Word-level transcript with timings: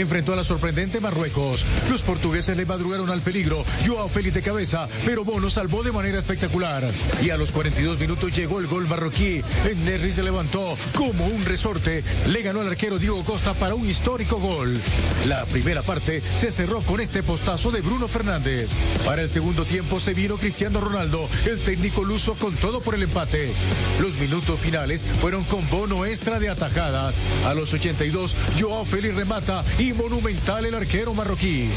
enfrentó 0.00 0.32
a 0.32 0.36
la 0.36 0.44
sorprendente 0.44 1.00
Marruecos. 1.00 1.64
Los 1.90 2.02
portugueses 2.02 2.56
le 2.56 2.66
madrugaron 2.66 3.10
al 3.10 3.20
peligro. 3.20 3.64
Joao 3.86 4.08
Félix 4.08 4.34
de 4.34 4.42
cabeza, 4.42 4.88
pero 5.04 5.24
Bono 5.24 5.50
salvó 5.50 5.82
de 5.82 5.92
manera 5.92 6.18
espectacular. 6.18 6.84
Y 7.22 7.30
a 7.30 7.36
los 7.36 7.52
42 7.52 7.98
minutos 7.98 8.32
llegó 8.32 8.60
el 8.60 8.66
gol 8.66 8.88
marroquí. 8.88 9.42
Nerri 9.84 10.12
se 10.12 10.22
levantó 10.22 10.76
como 10.96 11.26
un 11.26 11.44
resorte. 11.44 12.02
Le 12.28 12.42
ganó 12.42 12.60
al 12.60 12.68
arquero 12.68 12.98
Diego 12.98 13.22
Costa 13.24 13.54
para 13.54 13.74
un 13.74 13.88
histórico 13.88 14.38
gol. 14.38 14.80
La 15.26 15.44
primera 15.46 15.82
parte 15.82 16.20
se 16.20 16.52
cerró 16.52 16.80
con 16.82 17.00
este 17.00 17.22
postazo 17.22 17.70
de 17.70 17.80
Bruno 17.80 18.08
Fernández. 18.08 18.70
Para 19.04 19.22
el 19.22 19.28
segundo 19.28 19.64
tiempo 19.64 20.00
se 20.00 20.14
vino 20.14 20.36
Cristiano 20.36 20.80
Ronaldo, 20.80 21.28
el 21.46 21.58
técnico 21.60 22.04
luso 22.04 22.34
con 22.34 22.54
todo 22.56 22.80
por 22.80 22.94
el 22.94 23.02
empate. 23.02 23.52
Los 24.00 24.14
minutos 24.16 24.58
finales 24.60 25.04
fueron 25.20 25.44
con 25.44 25.68
bono 25.70 26.04
extra 26.04 26.38
de 26.38 26.48
atajadas. 26.48 27.16
A 27.46 27.54
los 27.54 27.72
82, 27.72 28.34
Joao 28.60 28.84
Félix 28.84 29.14
remata 29.14 29.64
y 29.78 29.83
monumental 29.92 30.66
el 30.66 30.74
arquero 30.74 31.14
marroquí. 31.14 31.68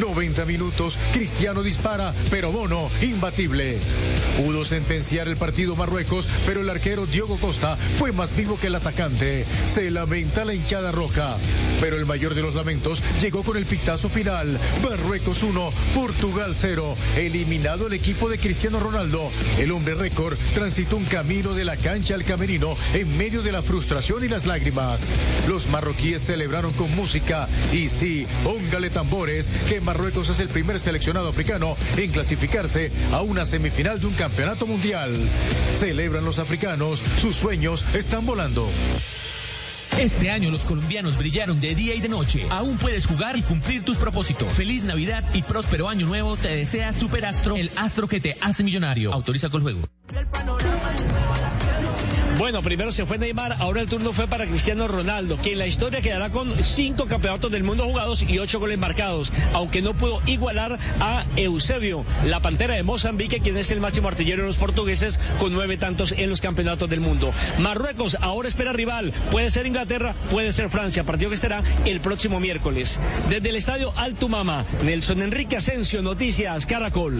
90 0.00 0.44
minutos, 0.44 0.98
Cristiano 1.12 1.62
dispara, 1.62 2.12
pero 2.30 2.50
Bono 2.50 2.90
imbatible. 3.02 3.78
Pudo 4.36 4.64
sentenciar 4.64 5.28
el 5.28 5.36
partido 5.36 5.76
Marruecos, 5.76 6.28
pero 6.44 6.62
el 6.62 6.70
arquero 6.70 7.06
Diogo 7.06 7.36
Costa 7.36 7.76
fue 7.98 8.10
más 8.10 8.34
vivo 8.34 8.58
que 8.60 8.66
el 8.66 8.74
atacante. 8.74 9.44
Se 9.66 9.90
lamenta 9.90 10.44
la 10.44 10.54
hinchada 10.54 10.90
roja, 10.90 11.36
pero 11.80 11.96
el 11.96 12.06
mayor 12.06 12.34
de 12.34 12.42
los 12.42 12.56
lamentos 12.56 13.02
llegó 13.20 13.42
con 13.44 13.56
el 13.56 13.64
pictazo 13.64 14.08
final. 14.08 14.58
Marruecos 14.82 15.42
1, 15.42 15.70
Portugal 15.94 16.52
0. 16.54 16.96
Eliminado 17.16 17.86
el 17.86 17.92
equipo 17.92 18.28
de 18.28 18.38
Cristiano 18.38 18.80
Ronaldo. 18.80 19.30
El 19.58 19.70
hombre 19.70 19.94
récord 19.94 20.36
transitó 20.54 20.96
un 20.96 21.04
camino 21.04 21.54
de 21.54 21.64
la 21.64 21.76
cancha 21.76 22.14
al 22.14 22.24
camerino 22.24 22.76
en 22.94 23.16
medio 23.16 23.42
de 23.42 23.52
la 23.52 23.62
frustración 23.62 24.24
y 24.24 24.28
las 24.28 24.46
lágrimas. 24.46 25.04
Los 25.48 25.68
marroquíes 25.68 26.22
celebraron 26.22 26.72
con 26.72 26.94
música 26.96 27.23
y 27.72 27.88
sí, 27.88 28.26
póngale 28.42 28.90
tambores 28.90 29.50
que 29.68 29.80
Marruecos 29.80 30.28
es 30.28 30.40
el 30.40 30.48
primer 30.48 30.78
seleccionado 30.78 31.28
africano 31.28 31.74
en 31.96 32.10
clasificarse 32.10 32.92
a 33.12 33.22
una 33.22 33.46
semifinal 33.46 33.98
de 33.98 34.06
un 34.06 34.14
campeonato 34.14 34.66
mundial. 34.66 35.16
Celebran 35.74 36.24
los 36.24 36.38
africanos, 36.38 37.02
sus 37.18 37.36
sueños 37.36 37.84
están 37.94 38.26
volando. 38.26 38.68
Este 39.98 40.30
año 40.30 40.50
los 40.50 40.64
colombianos 40.64 41.16
brillaron 41.16 41.60
de 41.60 41.74
día 41.74 41.94
y 41.94 42.00
de 42.00 42.08
noche. 42.08 42.46
Aún 42.50 42.76
puedes 42.76 43.06
jugar 43.06 43.36
y 43.38 43.42
cumplir 43.42 43.84
tus 43.84 43.96
propósitos. 43.96 44.52
Feliz 44.52 44.84
Navidad 44.84 45.24
y 45.32 45.42
próspero 45.42 45.88
año 45.88 46.06
nuevo 46.06 46.36
te 46.36 46.48
desea 46.48 46.92
Superastro, 46.92 47.56
el 47.56 47.70
astro 47.76 48.06
que 48.06 48.20
te 48.20 48.36
hace 48.40 48.64
millonario. 48.64 49.12
Autoriza 49.12 49.48
con 49.48 49.66
el 49.66 49.74
juego. 49.74 49.88
Bueno, 52.38 52.62
primero 52.62 52.90
se 52.90 53.06
fue 53.06 53.16
Neymar, 53.16 53.56
ahora 53.60 53.80
el 53.80 53.86
turno 53.86 54.12
fue 54.12 54.26
para 54.26 54.44
Cristiano 54.46 54.88
Ronaldo, 54.88 55.38
que 55.40 55.52
en 55.52 55.58
la 55.58 55.68
historia 55.68 56.00
quedará 56.00 56.30
con 56.30 56.52
cinco 56.62 57.06
campeonatos 57.06 57.50
del 57.50 57.62
mundo 57.62 57.84
jugados 57.84 58.22
y 58.22 58.40
ocho 58.40 58.58
goles 58.58 58.76
marcados, 58.76 59.32
aunque 59.52 59.82
no 59.82 59.94
pudo 59.94 60.20
igualar 60.26 60.78
a 60.98 61.24
Eusebio, 61.36 62.04
la 62.24 62.40
pantera 62.40 62.74
de 62.74 62.82
Mozambique, 62.82 63.38
quien 63.38 63.56
es 63.56 63.70
el 63.70 63.80
máximo 63.80 64.08
artillero 64.08 64.42
de 64.42 64.48
los 64.48 64.56
portugueses, 64.56 65.20
con 65.38 65.52
nueve 65.52 65.76
tantos 65.76 66.12
en 66.12 66.28
los 66.28 66.40
campeonatos 66.40 66.90
del 66.90 67.00
mundo. 67.00 67.32
Marruecos 67.58 68.16
ahora 68.20 68.48
espera 68.48 68.72
rival, 68.72 69.12
puede 69.30 69.50
ser 69.50 69.66
Inglaterra, 69.66 70.16
puede 70.32 70.52
ser 70.52 70.70
Francia, 70.70 71.04
partido 71.04 71.30
que 71.30 71.36
estará 71.36 71.62
el 71.84 72.00
próximo 72.00 72.40
miércoles. 72.40 72.98
Desde 73.30 73.50
el 73.50 73.56
estadio 73.56 73.96
Altumama, 73.96 74.64
Nelson 74.84 75.22
Enrique 75.22 75.56
Asensio, 75.56 76.02
Noticias 76.02 76.66
Caracol. 76.66 77.16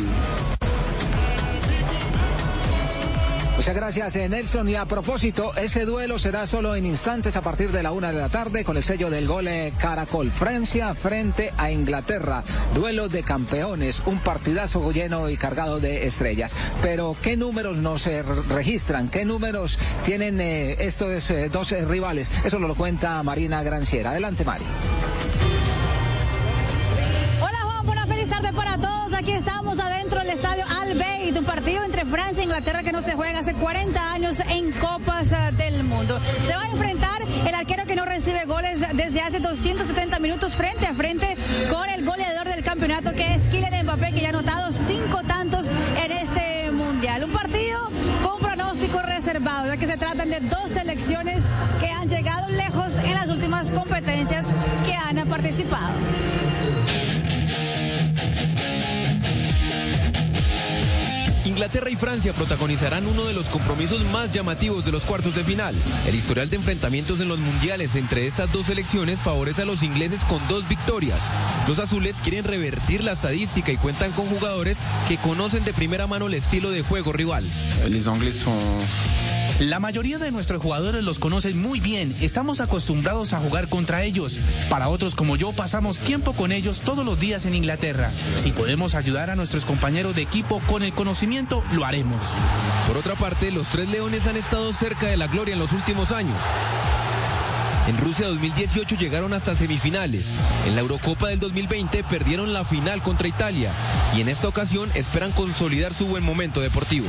Muchas 3.64 3.76
gracias, 3.76 4.16
eh, 4.16 4.28
Nelson. 4.28 4.68
Y 4.68 4.74
a 4.74 4.84
propósito, 4.84 5.56
ese 5.56 5.86
duelo 5.86 6.18
será 6.18 6.46
solo 6.46 6.76
en 6.76 6.84
instantes 6.84 7.34
a 7.34 7.40
partir 7.40 7.72
de 7.72 7.82
la 7.82 7.92
una 7.92 8.12
de 8.12 8.18
la 8.18 8.28
tarde 8.28 8.62
con 8.62 8.76
el 8.76 8.82
sello 8.82 9.08
del 9.08 9.26
gol 9.26 9.48
eh, 9.48 9.72
Caracol. 9.78 10.30
Francia 10.30 10.94
frente 10.94 11.50
a 11.56 11.70
Inglaterra. 11.70 12.44
Duelo 12.74 13.08
de 13.08 13.22
campeones. 13.22 14.02
Un 14.04 14.18
partidazo 14.18 14.92
lleno 14.92 15.30
y 15.30 15.38
cargado 15.38 15.80
de 15.80 16.06
estrellas. 16.06 16.54
Pero, 16.82 17.16
¿qué 17.22 17.38
números 17.38 17.78
nos 17.78 18.06
eh, 18.06 18.22
registran? 18.50 19.08
¿Qué 19.08 19.24
números 19.24 19.78
tienen 20.04 20.42
estos 20.42 21.32
dos 21.50 21.70
rivales? 21.88 22.30
Eso 22.44 22.58
nos 22.58 22.68
lo 22.68 22.74
cuenta 22.74 23.22
Marina 23.22 23.62
Granciera. 23.62 24.10
Adelante, 24.10 24.44
Mari. 24.44 24.64
Hola, 27.40 27.58
Juan. 27.62 27.86
Buena 27.86 28.06
feliz 28.06 28.28
tarde 28.28 28.52
para 28.52 28.76
todos. 28.76 29.03
Aquí 29.16 29.30
estamos 29.30 29.78
adentro 29.78 30.18
del 30.18 30.30
estadio 30.30 30.64
Al 30.80 30.98
Bayt, 30.98 31.36
un 31.38 31.44
partido 31.44 31.84
entre 31.84 32.04
Francia 32.04 32.40
e 32.40 32.44
Inglaterra 32.44 32.82
que 32.82 32.90
no 32.90 33.00
se 33.00 33.14
juega 33.14 33.38
hace 33.38 33.54
40 33.54 34.12
años 34.12 34.40
en 34.48 34.72
Copas 34.72 35.30
eh, 35.30 35.52
del 35.56 35.84
Mundo. 35.84 36.18
Se 36.46 36.54
va 36.54 36.64
a 36.64 36.68
enfrentar 36.68 37.22
el 37.46 37.54
arquero 37.54 37.84
que 37.86 37.94
no 37.94 38.04
recibe 38.04 38.44
goles 38.44 38.84
desde 38.92 39.20
hace 39.20 39.38
270 39.38 40.18
minutos 40.18 40.56
frente 40.56 40.86
a 40.86 40.94
frente 40.94 41.36
con 41.70 41.88
el 41.88 42.04
goleador 42.04 42.48
del 42.48 42.64
campeonato 42.64 43.12
que 43.12 43.34
es 43.34 43.42
Kylian 43.48 43.84
Mbappé 43.84 44.12
que 44.12 44.20
ya 44.20 44.26
ha 44.26 44.30
anotado 44.30 44.72
cinco 44.72 45.22
tantos 45.26 45.68
en 46.04 46.12
este 46.12 46.70
mundial. 46.72 47.24
Un 47.24 47.32
partido 47.32 47.78
con 48.22 48.40
pronóstico 48.40 49.00
reservado, 49.00 49.68
ya 49.68 49.76
que 49.76 49.86
se 49.86 49.96
tratan 49.96 50.28
de 50.28 50.40
dos 50.40 50.72
selecciones 50.72 51.44
que 51.78 51.88
han 51.88 52.08
llegado 52.08 52.48
lejos 52.50 52.98
en 52.98 53.14
las 53.14 53.30
últimas 53.30 53.70
competencias 53.70 54.44
que 54.84 54.94
han 54.94 55.26
participado. 55.28 55.92
Inglaterra 61.64 61.88
y 61.88 61.96
Francia 61.96 62.34
protagonizarán 62.34 63.06
uno 63.06 63.24
de 63.24 63.32
los 63.32 63.48
compromisos 63.48 64.04
más 64.12 64.30
llamativos 64.30 64.84
de 64.84 64.92
los 64.92 65.02
cuartos 65.02 65.34
de 65.34 65.44
final. 65.44 65.74
El 66.06 66.14
historial 66.14 66.50
de 66.50 66.56
enfrentamientos 66.56 67.22
en 67.22 67.28
los 67.28 67.38
mundiales 67.38 67.96
entre 67.96 68.26
estas 68.26 68.52
dos 68.52 68.66
selecciones 68.66 69.18
favorece 69.18 69.62
a 69.62 69.64
los 69.64 69.82
ingleses 69.82 70.24
con 70.24 70.46
dos 70.46 70.68
victorias. 70.68 71.22
Los 71.66 71.78
azules 71.78 72.16
quieren 72.22 72.44
revertir 72.44 73.02
la 73.02 73.12
estadística 73.12 73.72
y 73.72 73.78
cuentan 73.78 74.12
con 74.12 74.26
jugadores 74.26 74.76
que 75.08 75.16
conocen 75.16 75.64
de 75.64 75.72
primera 75.72 76.06
mano 76.06 76.26
el 76.26 76.34
estilo 76.34 76.70
de 76.70 76.82
juego 76.82 77.14
rival. 77.14 77.46
Los 77.88 78.06
ingleses 78.08 78.42
son 78.42 78.58
la 79.60 79.78
mayoría 79.78 80.18
de 80.18 80.32
nuestros 80.32 80.60
jugadores 80.60 81.02
los 81.04 81.18
conocen 81.18 81.60
muy 81.60 81.80
bien, 81.80 82.14
estamos 82.20 82.60
acostumbrados 82.60 83.32
a 83.32 83.40
jugar 83.40 83.68
contra 83.68 84.02
ellos. 84.02 84.38
Para 84.68 84.88
otros 84.88 85.14
como 85.14 85.36
yo 85.36 85.52
pasamos 85.52 85.98
tiempo 85.98 86.32
con 86.32 86.52
ellos 86.52 86.80
todos 86.80 87.04
los 87.04 87.18
días 87.18 87.46
en 87.46 87.54
Inglaterra. 87.54 88.10
Si 88.36 88.52
podemos 88.52 88.94
ayudar 88.94 89.30
a 89.30 89.36
nuestros 89.36 89.64
compañeros 89.64 90.16
de 90.16 90.22
equipo 90.22 90.60
con 90.66 90.82
el 90.82 90.92
conocimiento, 90.92 91.64
lo 91.72 91.84
haremos. 91.84 92.26
Por 92.88 92.96
otra 92.96 93.14
parte, 93.14 93.50
los 93.50 93.68
tres 93.68 93.88
leones 93.88 94.26
han 94.26 94.36
estado 94.36 94.72
cerca 94.72 95.06
de 95.06 95.16
la 95.16 95.28
gloria 95.28 95.54
en 95.54 95.60
los 95.60 95.72
últimos 95.72 96.10
años. 96.10 96.38
En 97.86 97.98
Rusia 97.98 98.28
2018 98.28 98.96
llegaron 98.96 99.34
hasta 99.34 99.54
semifinales. 99.54 100.34
En 100.66 100.74
la 100.74 100.80
Eurocopa 100.80 101.28
del 101.28 101.38
2020 101.38 102.02
perdieron 102.04 102.54
la 102.54 102.64
final 102.64 103.02
contra 103.02 103.28
Italia. 103.28 103.72
Y 104.16 104.22
en 104.22 104.30
esta 104.30 104.48
ocasión 104.48 104.90
esperan 104.94 105.32
consolidar 105.32 105.92
su 105.92 106.06
buen 106.06 106.24
momento 106.24 106.62
deportivo. 106.62 107.06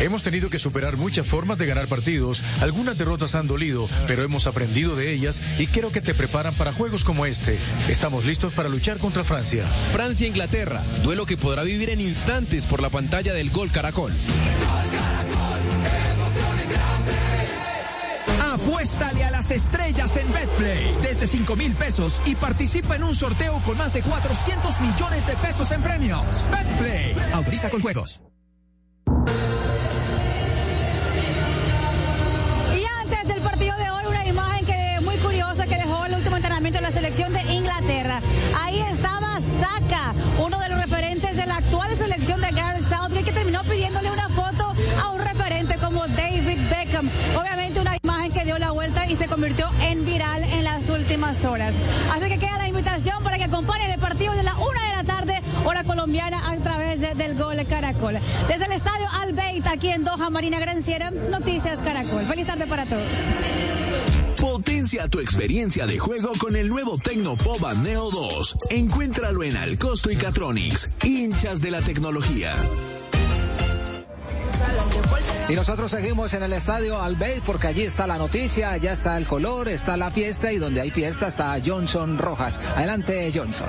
Hemos 0.00 0.22
tenido 0.22 0.48
que 0.48 0.60
superar 0.60 0.96
muchas 0.96 1.26
formas 1.26 1.58
de 1.58 1.66
ganar 1.66 1.88
partidos. 1.88 2.44
Algunas 2.60 2.98
derrotas 2.98 3.34
han 3.34 3.48
dolido, 3.48 3.88
pero 4.06 4.22
hemos 4.22 4.46
aprendido 4.46 4.94
de 4.94 5.12
ellas 5.12 5.40
y 5.58 5.66
creo 5.66 5.90
que 5.90 6.00
te 6.00 6.14
preparan 6.14 6.54
para 6.54 6.72
juegos 6.72 7.02
como 7.02 7.26
este. 7.26 7.58
Estamos 7.88 8.26
listos 8.26 8.52
para 8.52 8.68
luchar 8.68 8.98
contra 8.98 9.24
Francia. 9.24 9.66
Francia-Inglaterra, 9.92 10.82
duelo 11.02 11.26
que 11.26 11.36
podrá 11.36 11.64
vivir 11.64 11.90
en 11.90 12.00
instantes 12.00 12.66
por 12.66 12.80
la 12.80 12.90
pantalla 12.90 13.34
del 13.34 13.50
Gol 13.50 13.72
Caracol. 13.72 14.12
Apuéstale 18.76 19.24
a 19.24 19.30
las 19.30 19.50
estrellas 19.50 20.14
en 20.18 20.30
Betplay 20.30 20.94
desde 21.00 21.26
5 21.26 21.56
mil 21.56 21.72
pesos 21.72 22.20
y 22.26 22.34
participa 22.34 22.96
en 22.96 23.04
un 23.04 23.14
sorteo 23.14 23.58
con 23.64 23.78
más 23.78 23.94
de 23.94 24.02
400 24.02 24.80
millones 24.82 25.26
de 25.26 25.34
pesos 25.36 25.72
en 25.72 25.80
premios. 25.80 26.20
Betplay. 26.50 27.16
Autoriza 27.32 27.70
con 27.70 27.80
juegos. 27.80 28.20
Y 32.78 32.84
antes 33.00 33.28
del 33.28 33.40
partido 33.40 33.74
de 33.78 33.88
hoy, 33.88 34.04
una 34.10 34.26
imagen 34.26 34.66
que 34.66 35.00
muy 35.02 35.16
curiosa 35.16 35.66
que 35.66 35.76
dejó 35.76 36.04
el 36.04 36.12
último 36.12 36.36
entrenamiento 36.36 36.78
de 36.78 36.82
la 36.82 36.90
selección 36.90 37.32
de 37.32 37.40
Inglaterra. 37.54 38.20
Ahí 38.62 38.82
estaba 38.82 39.40
Saka, 39.40 40.12
uno 40.44 40.58
de 40.58 40.68
los 40.68 40.78
referentes 40.82 41.34
de 41.34 41.46
la 41.46 41.56
actual 41.56 41.96
selección 41.96 42.42
de 42.42 42.50
Gareth 42.50 42.86
Southgate, 42.86 43.24
que 43.24 43.32
terminó 43.32 43.62
pidiéndole 43.62 44.10
una 44.10 44.28
foto 44.28 44.74
a 45.02 45.08
un 45.12 45.22
referente 45.22 45.76
como 45.76 46.06
David 46.08 46.58
Beckham. 46.68 47.08
Obviamente 47.40 47.80
una 47.80 47.96
y 49.16 49.18
se 49.18 49.26
convirtió 49.28 49.68
en 49.80 50.04
viral 50.04 50.42
en 50.44 50.64
las 50.64 50.88
últimas 50.90 51.44
horas. 51.44 51.74
Así 52.14 52.28
que 52.28 52.38
queda 52.38 52.58
la 52.58 52.68
invitación 52.68 53.22
para 53.24 53.38
que 53.38 53.44
acompañen 53.44 53.90
el 53.90 53.98
partido 54.00 54.34
de 54.34 54.42
la 54.42 54.54
una 54.56 54.88
de 54.90 54.96
la 54.96 55.04
tarde, 55.04 55.40
hora 55.64 55.84
colombiana, 55.84 56.50
a 56.50 56.56
través 56.58 57.00
de- 57.00 57.14
del 57.14 57.34
Gol 57.36 57.56
Caracol. 57.66 58.14
Desde 58.48 58.66
el 58.66 58.72
estadio 58.72 59.06
Al 59.12 59.32
Bayt, 59.32 59.66
aquí 59.66 59.88
en 59.88 60.04
Doha, 60.04 60.28
Marina 60.30 60.58
Granciera, 60.58 61.10
Noticias 61.10 61.80
Caracol. 61.80 62.24
Feliz 62.24 62.46
tarde 62.46 62.66
para 62.66 62.84
todos. 62.84 63.02
Potencia 64.40 65.08
tu 65.08 65.18
experiencia 65.20 65.86
de 65.86 65.98
juego 65.98 66.32
con 66.38 66.54
el 66.56 66.68
nuevo 66.68 66.98
Tecnopova 66.98 67.72
Neo 67.74 68.10
2. 68.10 68.56
Encuéntralo 68.70 69.42
en 69.44 69.56
Alcosto 69.56 70.10
y 70.10 70.16
Catronics, 70.16 70.90
hinchas 71.02 71.60
de 71.62 71.70
la 71.70 71.80
tecnología. 71.80 72.54
Y 75.48 75.54
nosotros 75.54 75.92
seguimos 75.92 76.34
en 76.34 76.42
el 76.42 76.52
estadio 76.52 77.00
Albeit 77.00 77.44
porque 77.44 77.68
allí 77.68 77.82
está 77.82 78.08
la 78.08 78.18
noticia, 78.18 78.72
allá 78.72 78.90
está 78.90 79.16
el 79.16 79.26
color, 79.26 79.68
está 79.68 79.96
la 79.96 80.10
fiesta 80.10 80.50
y 80.52 80.58
donde 80.58 80.80
hay 80.80 80.90
fiesta 80.90 81.28
está 81.28 81.56
Johnson 81.64 82.18
Rojas. 82.18 82.58
Adelante, 82.74 83.30
Johnson. 83.32 83.68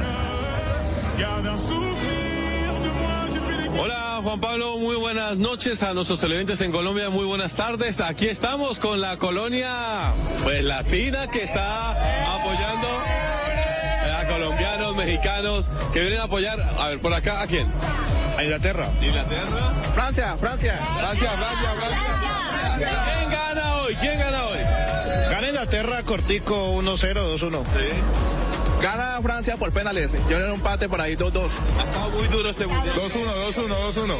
Hola 3.79 4.19
Juan 4.23 4.41
Pablo, 4.41 4.79
muy 4.79 4.95
buenas 4.95 5.37
noches 5.37 5.83
a 5.83 5.93
nuestros 5.93 6.19
televidentes 6.19 6.61
en 6.61 6.71
Colombia, 6.71 7.11
muy 7.11 7.25
buenas 7.25 7.55
tardes. 7.55 8.01
Aquí 8.01 8.27
estamos 8.27 8.79
con 8.79 8.99
la 8.99 9.17
colonia 9.17 10.13
pues 10.43 10.63
latina 10.63 11.27
que 11.27 11.43
está 11.43 11.91
apoyando 11.91 12.87
a 14.17 14.27
colombianos, 14.27 14.95
mexicanos 14.95 15.69
que 15.93 15.99
vienen 15.99 16.21
a 16.21 16.23
apoyar, 16.23 16.59
a 16.59 16.87
ver, 16.87 16.99
por 16.99 17.13
acá, 17.13 17.41
¿a 17.41 17.45
quién? 17.45 17.67
A 18.37 18.43
Inglaterra. 18.43 18.87
Inglaterra. 19.01 19.73
Francia, 19.95 20.37
Francia. 20.37 20.77
Francia, 20.77 21.31
Francia, 21.31 21.69
Francia. 21.79 22.07
¿Quién 22.77 23.31
gana 23.31 23.75
hoy? 23.77 23.95
¿Quién 23.95 24.19
gana 24.19 24.45
hoy? 24.45 24.59
Gana 25.31 25.47
Inglaterra 25.49 26.03
cortico 26.03 26.79
1-0, 26.79 27.35
2-1. 27.35 27.63
Sí. 27.65 27.89
Gana 28.81 29.19
Francia 29.21 29.57
por 29.57 29.71
penales. 29.71 30.11
Yo 30.29 30.37
en 30.37 30.45
un 30.45 30.53
empate 30.55 30.87
por 30.87 31.01
ahí 31.01 31.15
2-2. 31.15 31.49
Ha 31.79 31.83
estado 31.83 32.09
muy 32.11 32.27
duro 32.27 32.49
este 32.49 32.67
mundial. 32.67 32.95
2-1, 32.95 33.47
2-1, 33.47 33.67
2-1. 33.91 34.19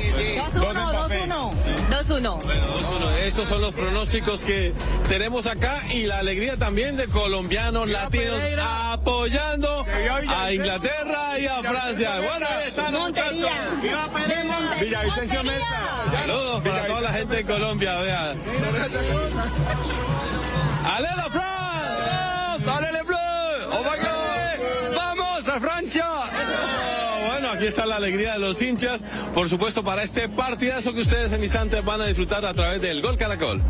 2-1, 0.51 0.97
2-1. 1.09 1.51
2-1. 1.89 2.43
Bueno, 2.43 3.11
estos 3.23 3.47
son 3.47 3.61
los 3.61 3.73
pronósticos 3.73 4.41
que 4.43 4.73
tenemos 5.07 5.45
acá 5.45 5.79
y 5.93 6.05
la 6.05 6.19
alegría 6.19 6.57
también 6.57 6.97
de 6.97 7.07
colombianos, 7.07 7.87
latinos 7.87 8.39
apoyando 8.91 9.85
a 10.27 10.51
Inglaterra 10.51 11.39
y 11.39 11.47
a 11.47 11.61
Francia. 11.61 12.19
Bueno, 12.19 12.47
ahí 12.49 12.67
están 12.67 12.93
Montería. 12.93 13.51
Villavicencio 14.79 15.43
Meta. 15.43 15.65
Saludos 16.21 16.61
para 16.61 16.87
toda 16.87 17.01
la 17.01 17.13
gente 17.13 17.35
de 17.37 17.43
Colombia, 17.45 17.99
vea. 17.99 18.35
¡Alelo 20.95 21.23
France! 21.31 21.56
Aquí 27.57 27.65
está 27.65 27.87
la 27.87 27.95
alegría 27.95 28.33
de 28.33 28.39
los 28.39 28.61
hinchas, 28.61 29.01
por 29.33 29.49
supuesto, 29.49 29.83
para 29.83 30.03
este 30.03 30.29
partidazo 30.29 30.93
que 30.93 31.01
ustedes 31.01 31.31
en 31.33 31.41
instantes 31.41 31.83
van 31.83 32.01
a 32.01 32.05
disfrutar 32.05 32.45
a 32.45 32.53
través 32.53 32.79
del 32.81 33.01
Gol 33.01 33.17
Caracol. 33.17 33.61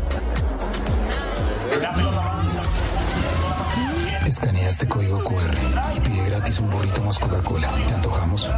Escanea 4.26 4.68
este 4.68 4.86
código 4.86 5.24
QR 5.24 5.56
y 5.96 6.00
pide 6.00 6.26
gratis 6.28 6.58
un 6.58 6.68
burrito 6.70 7.02
más 7.02 7.18
Coca-Cola. 7.18 7.70
¿Te 7.86 7.94
antojamos? 7.94 8.50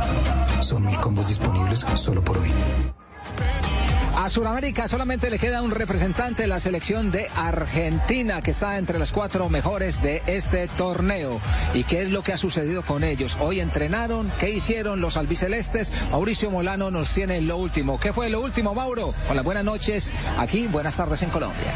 Son 0.63 0.85
mil 0.85 0.99
combos 0.99 1.29
disponibles 1.29 1.87
solo 1.95 2.25
por 2.25 2.37
hoy. 2.37 2.53
A 4.17 4.29
Sudamérica 4.29 4.89
solamente 4.89 5.31
le 5.31 5.39
queda 5.39 5.63
un 5.63 5.71
representante 5.71 6.43
de 6.43 6.49
la 6.49 6.61
selección 6.61 7.11
de 7.11 7.29
Argentina 7.37 8.43
que 8.43 8.51
está 8.51 8.77
entre 8.77 8.99
las 8.99 9.13
cuatro 9.13 9.49
mejores 9.49 10.03
de 10.03 10.23
este 10.27 10.69
torneo. 10.69 11.41
¿Y 11.75 11.85
qué 11.85 12.03
es 12.03 12.11
lo 12.11 12.23
que 12.23 12.33
ha 12.33 12.37
sucedido 12.37 12.83
con 12.83 13.05
ellos? 13.05 13.37
Hoy 13.41 13.61
entrenaron, 13.61 14.31
¿qué 14.39 14.51
hicieron 14.51 15.01
los 15.01 15.17
albicelestes? 15.17 15.93
Mauricio 16.11 16.51
Molano 16.51 16.91
nos 16.91 17.11
tiene 17.11 17.41
lo 17.41 17.57
último. 17.57 17.99
¿Qué 17.99 18.13
fue 18.13 18.29
lo 18.29 18.41
último, 18.41 18.75
Mauro? 18.75 19.15
Con 19.27 19.37
las 19.37 19.45
buenas 19.45 19.65
noches 19.65 20.11
aquí, 20.39 20.67
buenas 20.67 20.97
tardes 20.97 21.23
en 21.23 21.31
Colombia. 21.31 21.73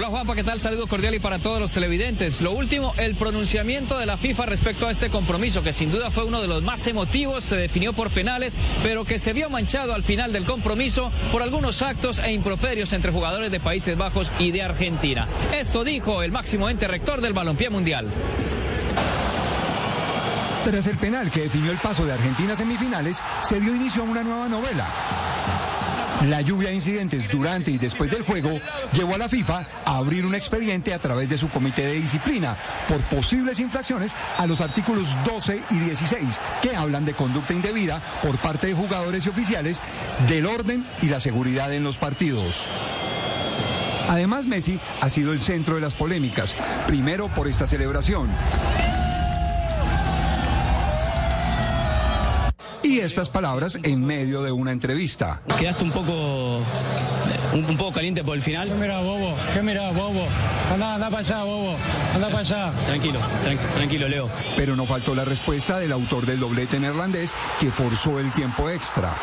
Hola 0.00 0.08
Juanpa, 0.08 0.34
¿qué 0.34 0.44
tal? 0.44 0.58
Saludo 0.58 0.86
cordial 0.86 1.14
y 1.14 1.18
para 1.18 1.38
todos 1.38 1.60
los 1.60 1.72
televidentes. 1.72 2.40
Lo 2.40 2.52
último, 2.52 2.94
el 2.96 3.16
pronunciamiento 3.16 3.98
de 3.98 4.06
la 4.06 4.16
FIFA 4.16 4.46
respecto 4.46 4.86
a 4.86 4.90
este 4.90 5.10
compromiso, 5.10 5.62
que 5.62 5.74
sin 5.74 5.90
duda 5.90 6.10
fue 6.10 6.24
uno 6.24 6.40
de 6.40 6.48
los 6.48 6.62
más 6.62 6.86
emotivos, 6.86 7.44
se 7.44 7.58
definió 7.58 7.92
por 7.92 8.08
penales, 8.08 8.56
pero 8.82 9.04
que 9.04 9.18
se 9.18 9.34
vio 9.34 9.50
manchado 9.50 9.92
al 9.92 10.02
final 10.02 10.32
del 10.32 10.46
compromiso 10.46 11.12
por 11.30 11.42
algunos 11.42 11.82
actos 11.82 12.18
e 12.18 12.32
improperios 12.32 12.94
entre 12.94 13.12
jugadores 13.12 13.50
de 13.50 13.60
Países 13.60 13.94
Bajos 13.94 14.32
y 14.38 14.52
de 14.52 14.62
Argentina. 14.62 15.28
Esto 15.52 15.84
dijo 15.84 16.22
el 16.22 16.32
máximo 16.32 16.70
ente 16.70 16.88
rector 16.88 17.20
del 17.20 17.34
balompié 17.34 17.68
mundial. 17.68 18.08
Tras 20.64 20.86
el 20.86 20.96
penal 20.96 21.30
que 21.30 21.40
definió 21.40 21.72
el 21.72 21.78
paso 21.78 22.06
de 22.06 22.14
Argentina 22.14 22.54
a 22.54 22.56
semifinales, 22.56 23.22
se 23.42 23.60
dio 23.60 23.74
inicio 23.74 24.00
a 24.00 24.06
una 24.06 24.22
nueva 24.22 24.48
novela. 24.48 24.86
La 26.28 26.42
lluvia 26.42 26.68
de 26.68 26.74
incidentes 26.74 27.28
durante 27.30 27.70
y 27.70 27.78
después 27.78 28.10
del 28.10 28.22
juego 28.22 28.60
llevó 28.92 29.14
a 29.14 29.18
la 29.18 29.28
FIFA 29.28 29.66
a 29.86 29.96
abrir 29.96 30.26
un 30.26 30.34
expediente 30.34 30.92
a 30.92 30.98
través 30.98 31.30
de 31.30 31.38
su 31.38 31.48
comité 31.48 31.86
de 31.86 31.94
disciplina 31.94 32.56
por 32.88 33.00
posibles 33.04 33.58
infracciones 33.58 34.12
a 34.36 34.46
los 34.46 34.60
artículos 34.60 35.16
12 35.24 35.62
y 35.70 35.78
16 35.78 36.40
que 36.60 36.76
hablan 36.76 37.06
de 37.06 37.14
conducta 37.14 37.54
indebida 37.54 38.02
por 38.22 38.38
parte 38.38 38.66
de 38.66 38.74
jugadores 38.74 39.24
y 39.24 39.30
oficiales 39.30 39.80
del 40.28 40.44
orden 40.44 40.86
y 41.00 41.06
la 41.06 41.20
seguridad 41.20 41.72
en 41.72 41.84
los 41.84 41.96
partidos. 41.96 42.68
Además, 44.08 44.44
Messi 44.44 44.78
ha 45.00 45.08
sido 45.08 45.32
el 45.32 45.40
centro 45.40 45.76
de 45.76 45.80
las 45.80 45.94
polémicas, 45.94 46.54
primero 46.86 47.28
por 47.28 47.48
esta 47.48 47.66
celebración. 47.66 48.28
Y 52.90 52.98
estas 52.98 53.28
palabras 53.28 53.78
en 53.84 54.04
medio 54.04 54.42
de 54.42 54.50
una 54.50 54.72
entrevista. 54.72 55.40
Quedaste 55.60 55.84
un 55.84 55.92
poco, 55.92 56.58
un, 57.52 57.64
un 57.64 57.76
poco 57.76 57.92
caliente 57.92 58.24
por 58.24 58.34
el 58.34 58.42
final. 58.42 58.66
¿Qué 58.68 58.74
mira, 58.74 58.98
bobo? 58.98 59.36
¿Qué 59.54 59.62
mira, 59.62 59.92
bobo? 59.92 60.26
Anda, 60.74 60.96
anda 60.96 61.06
para 61.08 61.20
allá, 61.20 61.44
bobo. 61.44 61.76
Anda 62.16 62.26
para 62.26 62.40
allá. 62.40 62.72
Tranquilo, 62.86 63.20
tran- 63.44 63.58
tranquilo, 63.76 64.08
Leo. 64.08 64.28
Pero 64.56 64.74
no 64.74 64.86
faltó 64.86 65.14
la 65.14 65.24
respuesta 65.24 65.78
del 65.78 65.92
autor 65.92 66.26
del 66.26 66.40
doblete 66.40 66.80
neerlandés 66.80 67.32
que 67.60 67.70
forzó 67.70 68.18
el 68.18 68.32
tiempo 68.32 68.68
extra. 68.68 69.14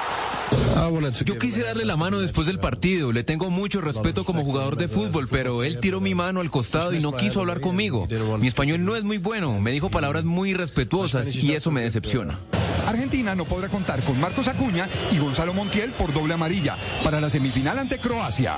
Yo 1.25 1.37
quise 1.37 1.63
darle 1.63 1.85
la 1.85 1.97
mano 1.97 2.19
después 2.19 2.47
del 2.47 2.59
partido, 2.59 3.11
le 3.11 3.23
tengo 3.23 3.49
mucho 3.49 3.81
respeto 3.81 4.23
como 4.23 4.43
jugador 4.43 4.77
de 4.77 4.87
fútbol, 4.87 5.27
pero 5.29 5.63
él 5.63 5.79
tiró 5.79 6.01
mi 6.01 6.15
mano 6.15 6.39
al 6.41 6.49
costado 6.49 6.93
y 6.93 6.99
no 6.99 7.15
quiso 7.15 7.39
hablar 7.39 7.61
conmigo. 7.61 8.07
Mi 8.39 8.47
español 8.47 8.83
no 8.83 8.95
es 8.95 9.03
muy 9.03 9.17
bueno, 9.17 9.59
me 9.59 9.71
dijo 9.71 9.89
palabras 9.89 10.23
muy 10.23 10.51
irrespetuosas 10.51 11.35
y 11.35 11.53
eso 11.53 11.71
me 11.71 11.81
decepciona. 11.81 12.39
Argentina 12.87 13.35
no 13.35 13.45
podrá 13.45 13.69
contar 13.69 14.01
con 14.03 14.19
Marcos 14.19 14.47
Acuña 14.47 14.87
y 15.11 15.17
Gonzalo 15.17 15.53
Montiel 15.53 15.91
por 15.91 16.13
doble 16.13 16.33
amarilla 16.33 16.77
para 17.03 17.19
la 17.19 17.29
semifinal 17.29 17.77
ante 17.79 17.99
Croacia. 17.99 18.57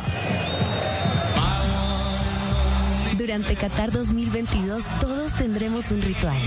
Durante 3.17 3.55
Qatar 3.55 3.91
2022 3.91 4.83
todos 5.01 5.33
tendremos 5.33 5.91
un 5.91 6.01
ritual, 6.01 6.37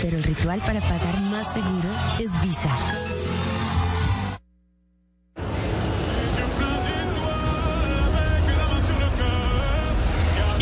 pero 0.00 0.16
el 0.16 0.22
ritual 0.22 0.60
para 0.60 0.80
pagar 0.80 1.20
más 1.22 1.52
seguro 1.52 1.88
es 2.18 2.30
Visa. 2.42 3.23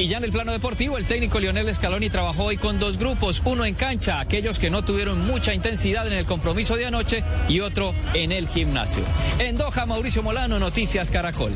Y 0.03 0.09
ya 0.09 0.19
en 0.19 0.25
el 0.25 0.33
plano 0.33 0.51
deportivo, 0.51 0.99
el 0.99 1.07
técnico 1.07 1.39
Lionel 1.39 1.73
Scaloni 1.73 2.11
trabajó 2.11 2.47
hoy 2.47 2.57
con 2.57 2.81
dos 2.81 2.99
grupos, 2.99 3.41
uno 3.45 3.65
en 3.65 3.77
cancha, 3.77 4.19
aquellos 4.19 4.59
que 4.59 4.69
no 4.69 4.85
tuvieron 4.85 5.25
mucha 5.29 5.55
intensidad 5.55 6.09
en 6.09 6.15
el 6.15 6.27
compromiso 6.27 6.75
de 6.75 6.87
anoche, 6.87 7.23
y 7.49 7.61
otro 7.61 7.95
en 8.13 8.33
el 8.33 8.49
gimnasio. 8.49 9.05
En 9.39 9.57
Doha, 9.57 9.87
Mauricio 9.87 10.25
Molano, 10.25 10.59
Noticias 10.59 11.09
Caracol. 11.09 11.53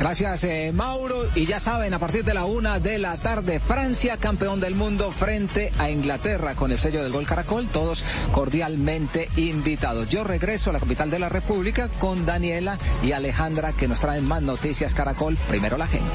Gracias, 0.00 0.44
eh, 0.44 0.72
Mauro. 0.74 1.26
Y 1.34 1.44
ya 1.44 1.60
saben, 1.60 1.92
a 1.92 1.98
partir 1.98 2.24
de 2.24 2.32
la 2.32 2.46
una 2.46 2.80
de 2.80 2.98
la 2.98 3.18
tarde, 3.18 3.60
Francia, 3.60 4.16
campeón 4.16 4.58
del 4.58 4.74
mundo 4.74 5.12
frente 5.12 5.70
a 5.76 5.90
Inglaterra 5.90 6.54
con 6.54 6.72
el 6.72 6.78
sello 6.78 7.02
del 7.02 7.12
Gol 7.12 7.26
Caracol, 7.26 7.68
todos 7.68 8.02
cordialmente 8.32 9.28
invitados. 9.36 10.08
Yo 10.08 10.24
regreso 10.24 10.70
a 10.70 10.72
la 10.72 10.80
capital 10.80 11.10
de 11.10 11.18
la 11.18 11.28
República 11.28 11.88
con 11.98 12.24
Daniela 12.24 12.78
y 13.02 13.12
Alejandra 13.12 13.74
que 13.74 13.88
nos 13.88 14.00
traen 14.00 14.26
más 14.26 14.40
noticias 14.40 14.94
Caracol. 14.94 15.36
Primero 15.48 15.76
la 15.76 15.86
gente. 15.86 16.08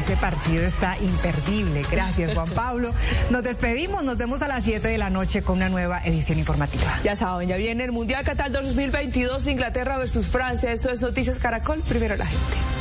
Este 0.00 0.18
partido 0.18 0.62
está 0.62 0.98
imperdible. 0.98 1.82
Gracias, 1.90 2.34
Juan 2.34 2.50
Pablo. 2.54 2.92
Nos 3.30 3.42
despedimos, 3.42 4.04
nos 4.04 4.18
vemos 4.18 4.42
a 4.42 4.48
las 4.48 4.64
7 4.64 4.86
de 4.86 4.98
la 4.98 5.08
noche 5.08 5.40
con 5.40 5.56
una 5.56 5.70
nueva 5.70 6.02
edición 6.04 6.38
informativa. 6.38 7.00
Ya 7.02 7.16
saben, 7.16 7.48
ya 7.48 7.56
viene 7.56 7.84
el 7.84 7.92
Mundial 7.92 8.22
Qatar 8.22 8.50
2022, 8.50 9.46
Inglaterra 9.46 9.96
versus 9.96 10.28
Francia. 10.28 10.70
Esto 10.72 10.90
es 10.90 11.00
Noticias 11.00 11.38
Caracol, 11.38 11.80
primero 11.88 12.16
la 12.16 12.26
gente. 12.26 12.73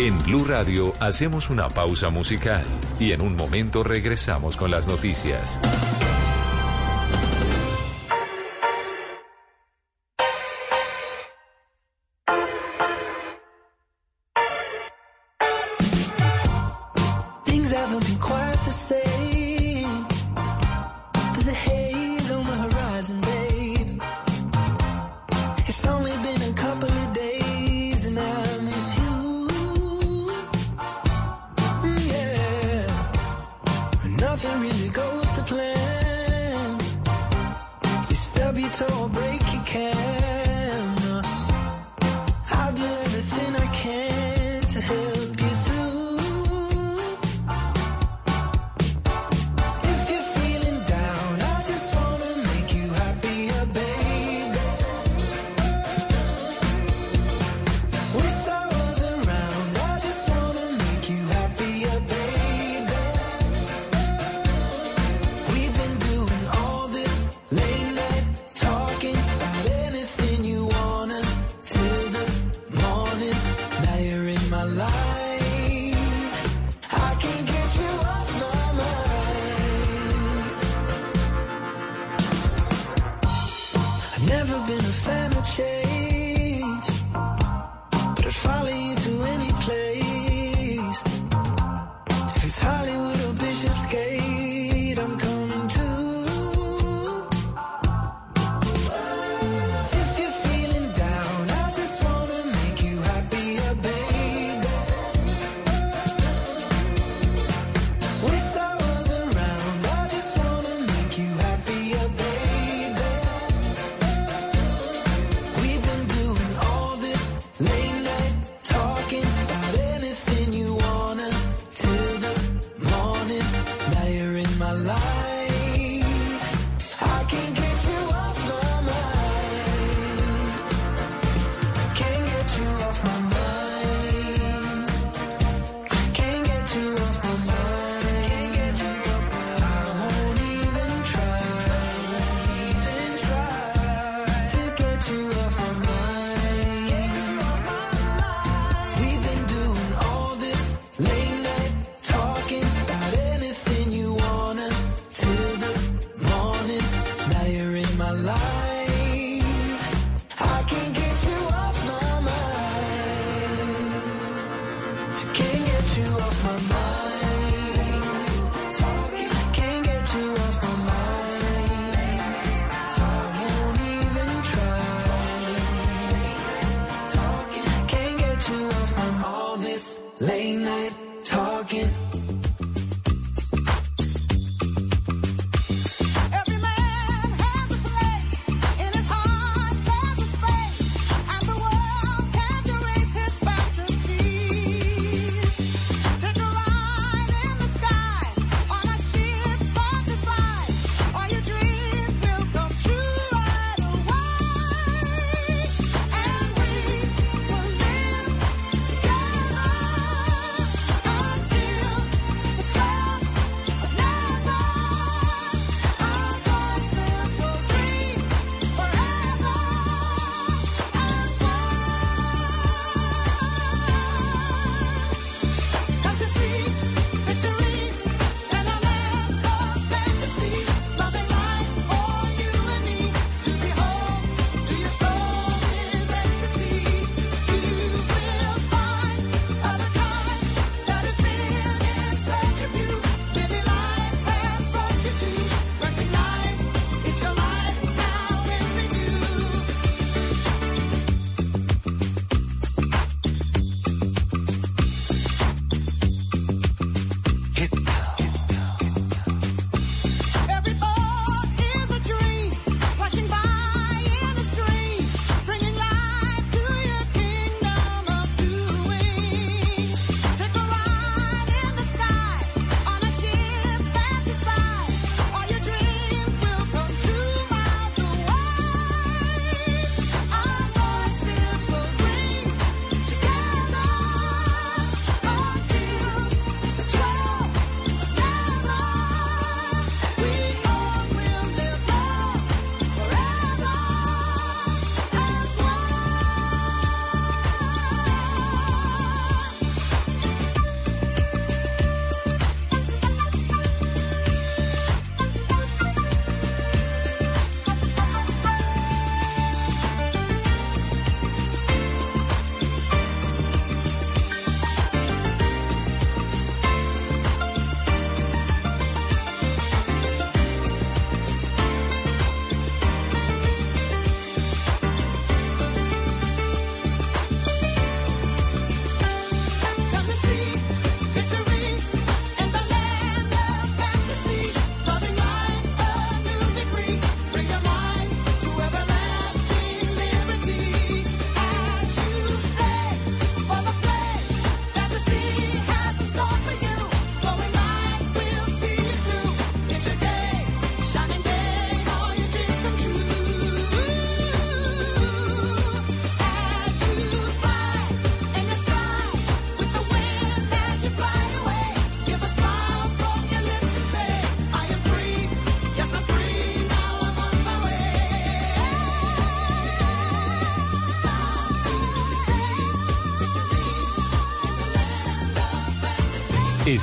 En 0.00 0.16
Blue 0.20 0.46
Radio 0.46 0.94
hacemos 0.98 1.50
una 1.50 1.68
pausa 1.68 2.08
musical 2.08 2.64
y 2.98 3.12
en 3.12 3.20
un 3.20 3.36
momento 3.36 3.84
regresamos 3.84 4.56
con 4.56 4.70
las 4.70 4.88
noticias. 4.88 5.60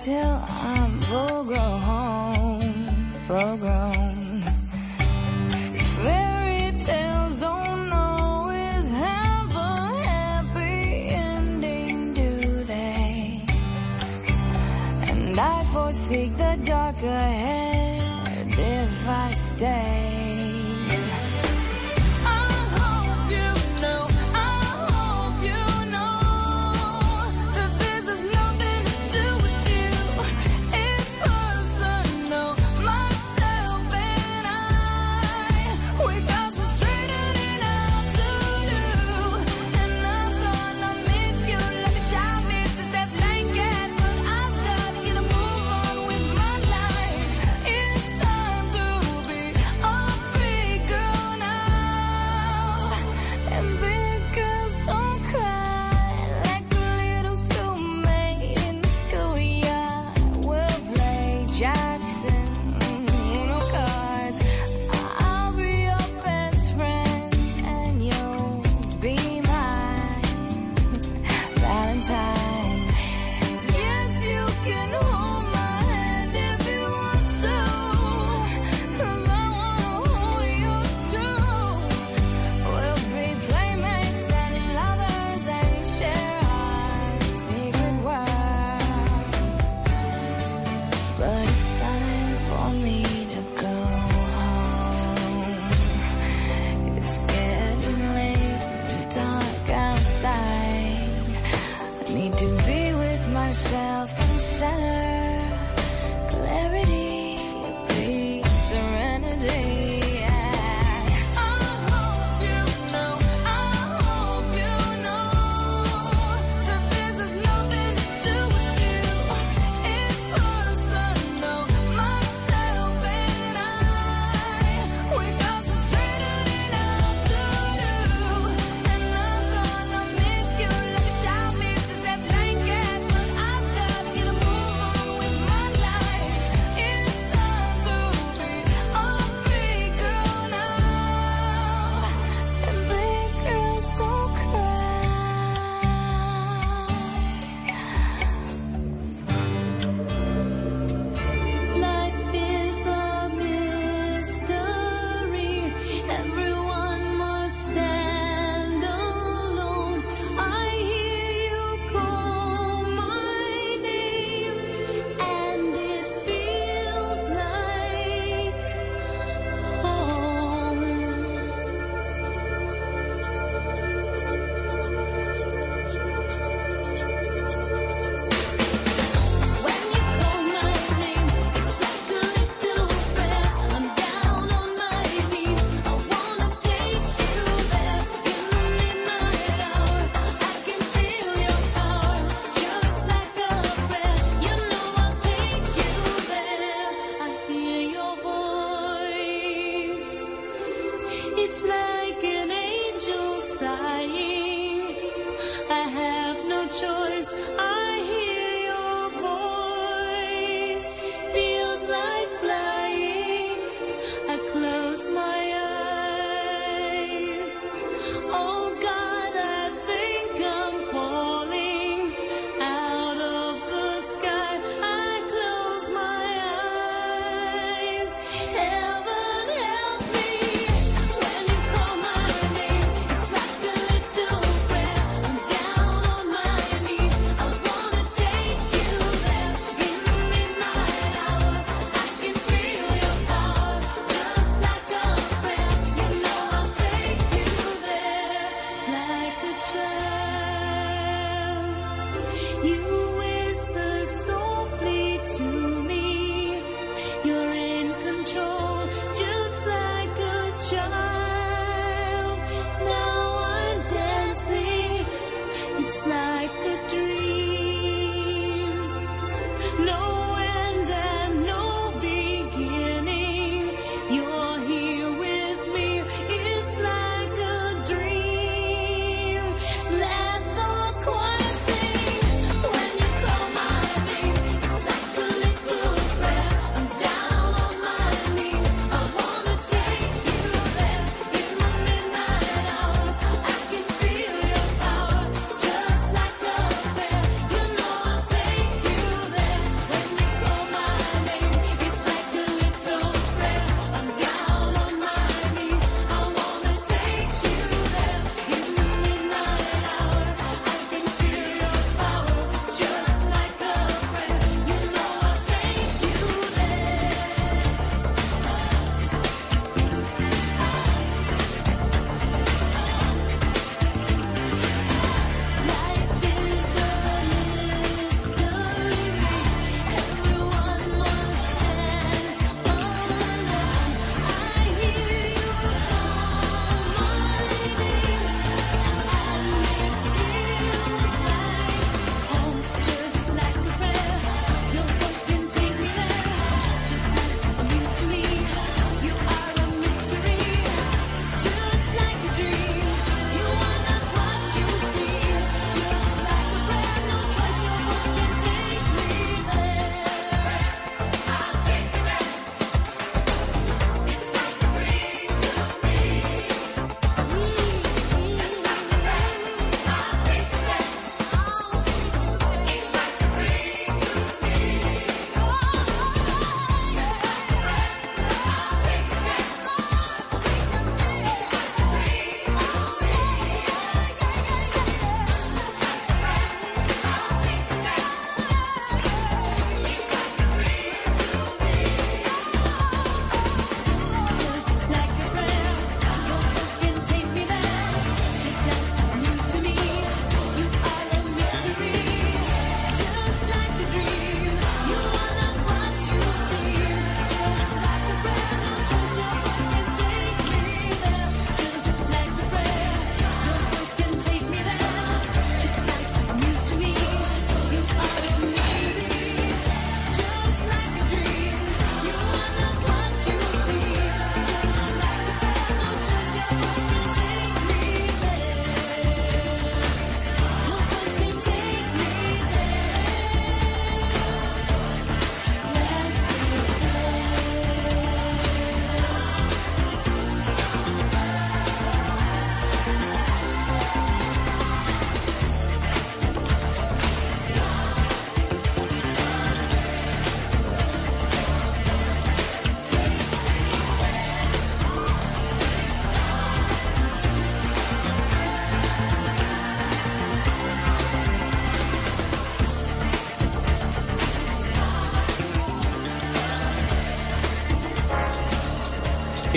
till 0.00 0.42
I'm 0.48 0.98
full 1.02 1.44
grown, 1.44 2.60
full 3.26 3.56
grown. 3.58 4.40
Fairy 5.96 6.72
tales 6.78 7.40
don't 7.40 7.92
always 7.92 8.92
have 8.92 9.54
a 9.54 9.76
happy 10.08 11.10
ending, 11.10 12.14
do 12.14 12.64
they? 12.64 13.42
And 15.02 15.38
I 15.38 15.64
forsake 15.64 16.34
the 16.38 16.58
dark 16.64 16.96
ahead 17.02 18.46
if 18.48 19.08
I 19.08 19.32
stay. 19.32 20.19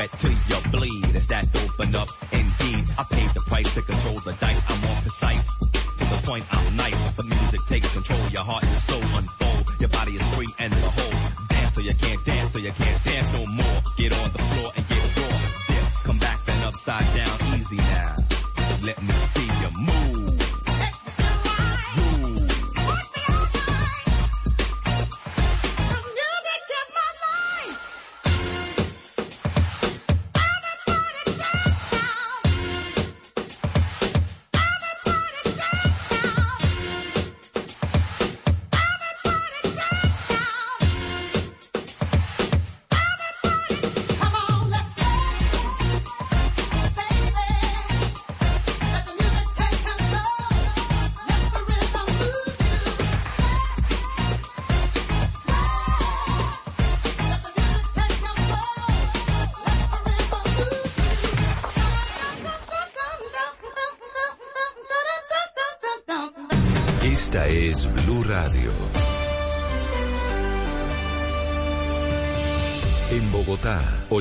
wet 0.00 0.10
to 0.20 0.28
you 0.30 0.59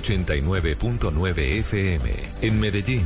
89.9 0.02 1.60
FM. 1.60 2.10
En 2.42 2.60
Medellín, 2.60 3.06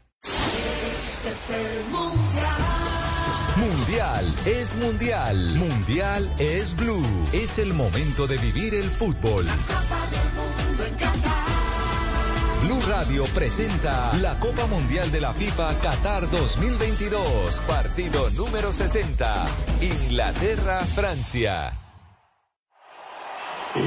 Es 1.41 1.49
el 1.49 1.85
mundial. 1.85 2.61
Mundial 3.55 4.35
es 4.45 4.75
mundial. 4.75 5.55
Mundial 5.55 6.31
es 6.37 6.75
blue. 6.75 7.03
Es 7.31 7.57
el 7.57 7.73
momento 7.73 8.27
de 8.27 8.37
vivir 8.37 8.75
el 8.75 8.87
fútbol. 8.91 9.47
Blue 12.63 12.81
Radio 12.87 13.23
presenta 13.33 14.13
la 14.17 14.37
Copa 14.39 14.67
Mundial 14.67 15.11
de 15.11 15.21
la 15.21 15.33
FIFA 15.33 15.79
Qatar 15.79 16.29
2022. 16.29 17.61
Partido 17.61 18.29
número 18.31 18.71
60. 18.71 19.45
Inglaterra-Francia. 19.81 21.73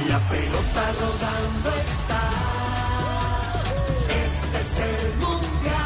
La 0.08 0.18
pelota 0.18 0.92
rodando 1.00 1.70
está. 1.80 2.20
Este 4.24 4.58
es 4.58 4.78
el 4.80 5.14
mundial. 5.20 5.83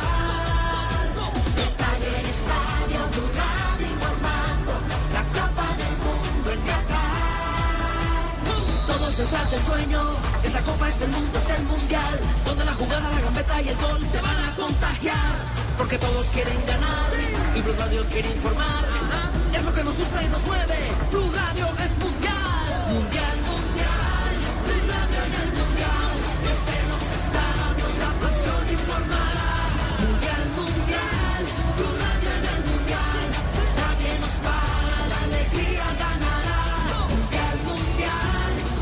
Detrás 9.19 9.51
del 9.51 9.61
sueño. 9.61 10.01
Es 10.45 10.53
la 10.53 10.61
Copa, 10.63 10.89
es 10.89 11.01
el 11.03 11.11
mundo, 11.11 11.39
es 11.39 11.51
el 11.51 11.63
mundial. 11.65 12.21
Donde 12.45 12.65
la 12.65 12.75
jugada, 12.75 13.11
la 13.11 13.21
gambeta 13.21 13.63
y 13.63 13.69
el 13.69 13.77
gol 13.77 14.01
te 14.13 14.21
van 14.21 14.39
a 14.45 14.55
contagiar. 14.55 15.35
Porque 15.77 15.99
todos 15.99 16.31
quieren 16.31 16.61
ganar. 16.67 17.11
Y 17.57 17.61
Blue 17.61 17.75
Radio 17.79 18.05
quiere 18.13 18.29
informar. 18.31 18.85
Es 19.53 19.65
lo 19.65 19.75
que 19.75 19.83
nos 19.83 19.97
gusta 19.97 20.23
y 20.23 20.29
nos 20.29 20.45
mueve. 20.47 20.79
Blue 21.11 21.31
Radio 21.35 21.67
es 21.85 21.93
mundial. 21.99 22.71
Mundial, 22.95 23.37
mundial. 23.51 24.33
Blue 24.65 24.85
Radio 24.93 25.21
en 25.27 25.35
el 25.43 25.51
mundial. 25.59 26.15
Desde 26.47 26.77
los 26.91 27.05
estadios 27.21 27.93
la 28.03 28.11
pasión 28.23 28.63
informará. 28.71 29.51
Mundial, 29.99 30.45
mundial. 30.59 31.43
Blue 31.77 31.95
Radio 32.03 32.31
en 32.39 32.45
el 32.55 32.61
mundial. 32.71 33.27
Nadie 33.83 34.13
nos 34.23 34.37
para, 34.47 34.99
la 35.11 35.19
alegría 35.27 35.87
ganará. 35.99 36.68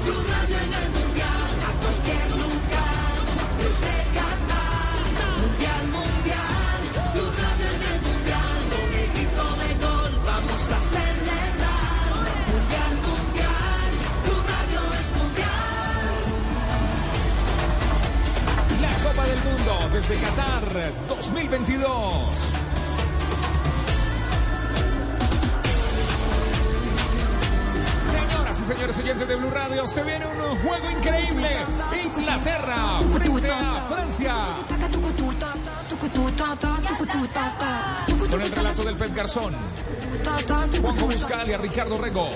Blue 0.06 0.22
Radio 0.22 0.56
en 0.56 0.72
el 0.72 0.88
mundial. 0.98 1.50
A 1.66 1.70
cualquier 1.82 2.30
lugar. 2.30 3.18
Desde 3.58 3.92
Qatar. 4.14 5.02
Mundial, 5.42 5.82
mundial. 5.98 6.80
Blue 7.12 7.32
Radio 7.42 7.66
en 7.74 7.82
el 7.90 7.98
mundial. 8.06 8.56
Con 8.70 8.88
el 9.02 9.08
grito 9.16 9.44
de 9.62 9.70
gol 9.82 10.12
vamos 10.30 10.62
a 10.62 10.78
celebrar. 10.94 12.14
Mundial, 12.54 12.92
mundial. 13.08 13.90
Blue 14.22 14.42
Radio 14.54 14.80
es 15.00 15.08
mundial. 15.18 16.22
La 18.86 18.92
Copa 19.02 19.24
del 19.26 19.40
Mundo 19.48 19.72
desde 19.92 20.14
Qatar 20.22 20.66
2022. 21.08 22.45
Señores 28.66 28.98
oyentes 28.98 29.28
de 29.28 29.36
Blue 29.36 29.50
Radio, 29.50 29.86
se 29.86 30.02
viene 30.02 30.26
un 30.26 30.56
juego 30.58 30.90
increíble. 30.90 31.56
Inglaterra 32.04 33.00
Francia. 33.88 34.34
Con 38.28 38.42
el 38.42 38.50
relato 38.50 38.82
del 38.82 38.96
Pep 38.96 39.14
Garzón. 39.14 39.54
Juanjo 40.82 41.06
Buscal 41.06 41.48
y 41.48 41.52
a 41.52 41.58
Ricardo 41.58 41.96
Rego. 41.98 42.28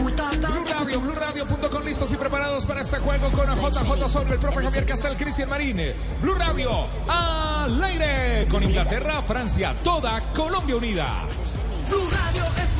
Blue 0.00 0.64
Radio, 0.68 1.00
BlueRadio.com 1.00 1.84
listos 1.84 2.12
y 2.12 2.16
preparados 2.16 2.66
para 2.66 2.80
este 2.80 2.98
juego 2.98 3.30
con 3.30 3.46
JJ 3.46 4.08
sobre 4.08 4.34
el 4.34 4.40
propio 4.40 4.62
Javier 4.62 4.86
Castel, 4.86 5.16
Cristian 5.16 5.48
Marín. 5.48 5.80
Blue 6.20 6.34
Radio 6.34 6.86
al 7.06 7.82
aire 7.84 8.48
con 8.50 8.62
Inglaterra, 8.64 9.22
Francia, 9.22 9.76
toda 9.84 10.32
Colombia 10.32 10.74
unida. 10.74 11.26
Blue 11.88 12.10
Radio 12.10 12.44
es 12.60 12.79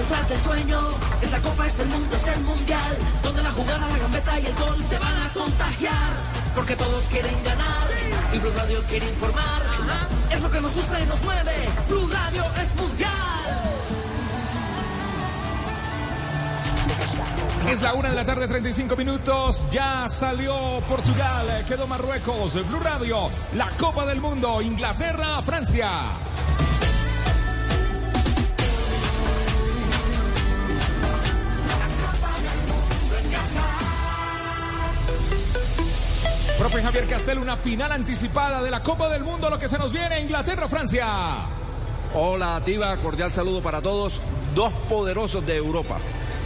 detrás 0.00 0.28
del 0.28 0.40
sueño. 0.40 0.80
Es 1.22 1.30
la 1.30 1.38
copa, 1.38 1.66
es 1.66 1.78
el 1.78 1.88
mundo, 1.88 2.16
es 2.16 2.26
el 2.26 2.40
mundial. 2.42 2.96
Donde 3.22 3.42
la 3.42 3.52
jugada, 3.52 3.86
la 3.88 3.98
gambeta 3.98 4.40
y 4.40 4.46
el 4.46 4.54
gol 4.54 4.84
te 4.88 4.98
van 4.98 5.22
a 5.22 5.28
contagiar. 5.32 6.10
Porque 6.54 6.76
todos 6.76 7.06
quieren 7.06 7.36
ganar. 7.44 7.86
Y 8.32 8.38
Blue 8.38 8.52
Radio 8.56 8.82
quiere 8.88 9.08
informar. 9.08 9.62
Es 10.30 10.40
lo 10.40 10.50
que 10.50 10.60
nos 10.60 10.74
gusta 10.74 11.00
y 11.00 11.06
nos 11.06 11.22
mueve. 11.22 11.52
Blue 11.88 12.08
Radio 12.08 12.44
es 12.62 12.74
mundial. 12.76 13.10
Es 17.68 17.82
la 17.82 17.94
una 17.94 18.08
de 18.08 18.16
la 18.16 18.24
tarde, 18.24 18.48
35 18.48 18.96
minutos. 18.96 19.66
Ya 19.70 20.08
salió 20.08 20.80
Portugal, 20.88 21.46
eh, 21.50 21.64
quedó 21.68 21.86
Marruecos. 21.86 22.54
Blue 22.68 22.80
Radio, 22.80 23.30
la 23.54 23.68
Copa 23.78 24.06
del 24.06 24.20
Mundo, 24.20 24.62
Inglaterra, 24.62 25.40
Francia. 25.42 26.29
Profe 36.60 36.82
Javier 36.82 37.06
Castel, 37.06 37.38
una 37.38 37.56
final 37.56 37.90
anticipada 37.90 38.62
de 38.62 38.70
la 38.70 38.82
Copa 38.82 39.08
del 39.08 39.24
Mundo, 39.24 39.48
lo 39.48 39.58
que 39.58 39.66
se 39.66 39.78
nos 39.78 39.90
viene, 39.90 40.20
Inglaterra-Francia. 40.20 41.06
Hola, 42.12 42.60
Tiva, 42.62 42.94
cordial 42.98 43.32
saludo 43.32 43.62
para 43.62 43.80
todos. 43.80 44.20
Dos 44.54 44.70
poderosos 44.86 45.46
de 45.46 45.56
Europa. 45.56 45.96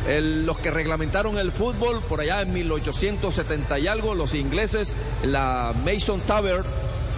Los 0.07 0.57
que 0.61 0.71
reglamentaron 0.71 1.37
el 1.37 1.51
fútbol 1.51 2.01
por 2.09 2.21
allá 2.21 2.43
en 2.43 2.53
1870 2.53 3.81
y 3.81 3.89
algo, 3.89 4.15
los 4.15 4.35
ingleses, 4.35 4.93
la 5.25 5.75
Mason 5.85 6.21
Tower, 6.21 6.65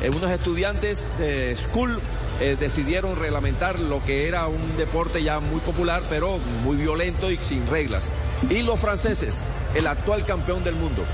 eh, 0.03 0.09
unos 0.09 0.31
estudiantes 0.31 1.07
de 1.19 1.55
school 1.55 2.01
eh, 2.41 2.57
decidieron 2.59 3.17
reglamentar 3.17 3.79
lo 3.79 4.03
que 4.07 4.27
era 4.27 4.47
un 4.47 4.77
deporte 4.79 5.23
ya 5.23 5.39
muy 5.39 5.61
popular, 5.61 6.01
pero 6.09 6.39
muy 6.65 6.79
violento 6.79 7.31
y 7.31 7.37
sin 7.43 7.67
reglas. 7.67 8.11
Y 8.49 8.63
los 8.63 8.81
franceses, 8.81 9.35
el 9.75 9.87
actual 9.87 10.25
campeón 10.25 10.65
del 10.65 10.77
mundo 10.77 11.05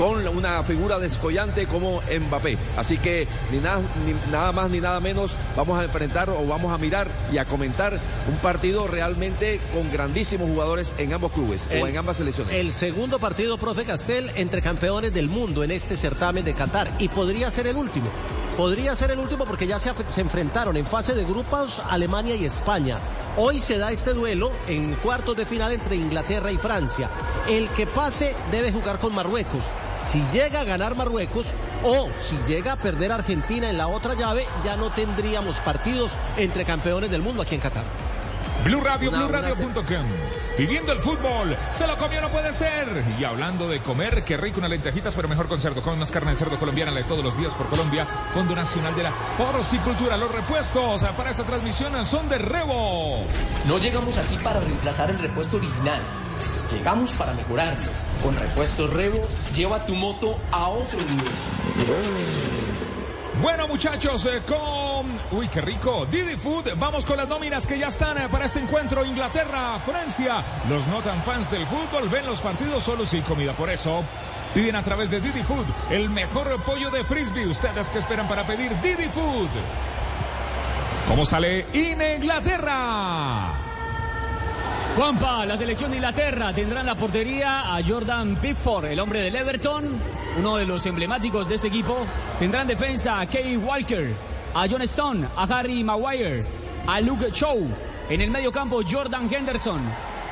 con 0.00 0.26
una 0.28 0.62
figura 0.62 0.98
descollante 0.98 1.66
como 1.66 2.00
Mbappé. 2.00 2.56
Así 2.78 2.96
que 2.96 3.28
ni 3.52 3.58
nada, 3.58 3.82
ni 4.06 4.32
nada 4.32 4.50
más 4.50 4.70
ni 4.70 4.80
nada 4.80 4.98
menos 4.98 5.32
vamos 5.54 5.78
a 5.78 5.84
enfrentar 5.84 6.30
o 6.30 6.46
vamos 6.46 6.72
a 6.72 6.78
mirar 6.78 7.06
y 7.30 7.36
a 7.36 7.44
comentar 7.44 8.00
un 8.26 8.36
partido 8.36 8.86
realmente 8.86 9.60
con 9.74 9.92
grandísimos 9.92 10.48
jugadores 10.48 10.94
en 10.96 11.12
ambos 11.12 11.32
clubes 11.32 11.68
o 11.78 11.86
en 11.86 11.98
ambas 11.98 12.16
selecciones. 12.16 12.54
El 12.54 12.72
segundo 12.72 13.18
partido, 13.18 13.58
profe 13.58 13.84
Castel, 13.84 14.30
entre 14.36 14.62
campeones 14.62 15.12
del 15.12 15.28
mundo 15.28 15.62
en 15.64 15.70
este 15.70 15.98
certamen 15.98 16.46
de 16.46 16.54
Qatar. 16.54 16.90
Y 16.98 17.10
podría 17.10 17.50
ser 17.50 17.66
el 17.66 17.76
último. 17.76 18.08
Podría 18.56 18.94
ser 18.94 19.10
el 19.10 19.18
último 19.18 19.44
porque 19.44 19.66
ya 19.66 19.78
se, 19.78 19.90
enfrentaron 20.18 20.78
en 20.78 20.86
fase 20.86 21.14
de 21.14 21.24
grupos 21.24 21.82
Alemania 21.90 22.36
y 22.36 22.46
España. 22.46 23.00
Hoy 23.36 23.58
se 23.58 23.76
da 23.76 23.92
este 23.92 24.14
duelo 24.14 24.50
en 24.66 24.94
cuartos 24.94 25.36
de 25.36 25.44
final 25.44 25.72
entre 25.72 25.96
Inglaterra 25.96 26.50
y 26.50 26.56
Francia. 26.56 27.10
El 27.50 27.68
que 27.68 27.86
pase 27.86 28.34
debe 28.50 28.72
jugar 28.72 28.98
con 28.98 29.14
Marruecos. 29.14 29.62
Si 30.06 30.22
llega 30.32 30.60
a 30.60 30.64
ganar 30.64 30.94
Marruecos 30.94 31.46
o 31.84 32.08
si 32.22 32.36
llega 32.46 32.72
a 32.72 32.76
perder 32.76 33.12
Argentina 33.12 33.70
en 33.70 33.78
la 33.78 33.88
otra 33.88 34.14
llave, 34.14 34.46
ya 34.64 34.76
no 34.76 34.90
tendríamos 34.90 35.56
partidos 35.56 36.12
entre 36.36 36.64
campeones 36.64 37.10
del 37.10 37.22
mundo 37.22 37.42
aquí 37.42 37.54
en 37.54 37.60
Qatar. 37.60 37.84
Blue 38.64 38.80
Radio, 38.80 39.10
BlueRadio.com. 39.10 40.06
Viviendo 40.58 40.92
el 40.92 40.98
fútbol, 40.98 41.56
se 41.74 41.86
lo 41.86 41.96
comió, 41.96 42.20
no 42.20 42.28
puede 42.28 42.52
ser. 42.52 42.86
Y 43.18 43.24
hablando 43.24 43.66
de 43.66 43.80
comer, 43.80 44.22
qué 44.24 44.36
rico 44.36 44.58
unas 44.58 44.68
lentejitas, 44.68 45.14
pero 45.14 45.28
mejor 45.28 45.48
con 45.48 45.60
cerdo. 45.60 45.80
Come 45.80 45.96
más 45.96 46.10
carne 46.10 46.32
de 46.32 46.36
cerdo 46.36 46.58
colombiana, 46.58 46.90
la 46.90 46.98
de 46.98 47.04
todos 47.04 47.24
los 47.24 47.36
días 47.38 47.54
por 47.54 47.68
Colombia. 47.68 48.06
Fondo 48.34 48.54
Nacional 48.54 48.94
de 48.94 49.04
la 49.04 49.12
Porcicultura. 49.38 50.18
Los 50.18 50.30
repuestos 50.30 51.02
para 51.16 51.30
esta 51.30 51.44
transmisión 51.44 52.04
son 52.04 52.28
de 52.28 52.36
Rebo. 52.36 53.24
No 53.66 53.78
llegamos 53.78 54.18
aquí 54.18 54.36
para 54.36 54.60
reemplazar 54.60 55.08
el 55.08 55.18
repuesto 55.18 55.56
original. 55.56 56.00
Llegamos 56.70 57.12
para 57.12 57.32
mejorarlo. 57.34 57.90
Con 58.22 58.36
repuestos 58.36 58.90
Revo, 58.92 59.26
lleva 59.54 59.84
tu 59.86 59.94
moto 59.94 60.38
a 60.50 60.68
otro 60.68 60.98
nivel. 60.98 62.50
Bueno, 63.40 63.66
muchachos, 63.68 64.26
eh, 64.26 64.42
con. 64.46 65.18
Uy, 65.30 65.48
qué 65.48 65.62
rico. 65.62 66.06
Didi 66.10 66.36
Food. 66.36 66.74
Vamos 66.76 67.06
con 67.06 67.16
las 67.16 67.26
nóminas 67.26 67.66
que 67.66 67.78
ya 67.78 67.88
están 67.88 68.18
eh, 68.18 68.28
para 68.30 68.44
este 68.44 68.60
encuentro. 68.60 69.04
Inglaterra, 69.04 69.78
Francia. 69.78 70.44
Los 70.68 70.86
no 70.88 71.00
tan 71.00 71.22
fans 71.22 71.50
del 71.50 71.66
fútbol 71.66 72.10
ven 72.10 72.26
los 72.26 72.40
partidos 72.42 72.82
solo 72.84 73.06
sin 73.06 73.22
comida. 73.22 73.54
Por 73.54 73.70
eso, 73.70 74.04
piden 74.52 74.76
a 74.76 74.84
través 74.84 75.10
de 75.10 75.20
Didi 75.20 75.42
Food 75.42 75.64
el 75.90 76.10
mejor 76.10 76.62
pollo 76.64 76.90
de 76.90 77.02
frisbee. 77.04 77.46
Ustedes 77.46 77.88
que 77.88 77.98
esperan 77.98 78.28
para 78.28 78.46
pedir 78.46 78.78
Didi 78.82 79.08
Food. 79.08 79.48
¿Cómo 81.08 81.24
sale 81.24 81.66
Inglaterra? 81.72 83.69
Juanpa, 84.96 85.46
la 85.46 85.56
selección 85.56 85.90
de 85.90 85.98
Inglaterra 85.98 86.52
tendrá 86.52 86.80
en 86.80 86.86
la 86.86 86.96
portería 86.96 87.74
a 87.74 87.82
Jordan 87.82 88.36
Pickford, 88.36 88.86
el 88.86 88.98
hombre 88.98 89.20
del 89.20 89.36
Everton, 89.36 89.88
uno 90.36 90.56
de 90.56 90.66
los 90.66 90.84
emblemáticos 90.84 91.48
de 91.48 91.54
este 91.54 91.68
equipo. 91.68 91.96
Tendrá 92.38 92.62
en 92.62 92.66
defensa 92.66 93.20
a 93.20 93.26
Kay 93.26 93.56
Walker, 93.56 94.12
a 94.52 94.66
John 94.68 94.82
Stone, 94.82 95.28
a 95.36 95.44
Harry 95.44 95.84
Maguire, 95.84 96.44
a 96.86 97.00
Luke 97.00 97.30
Shaw. 97.32 97.58
En 98.10 98.20
el 98.20 98.30
medio 98.30 98.50
campo, 98.50 98.80
Jordan 98.88 99.32
Henderson. 99.32 99.80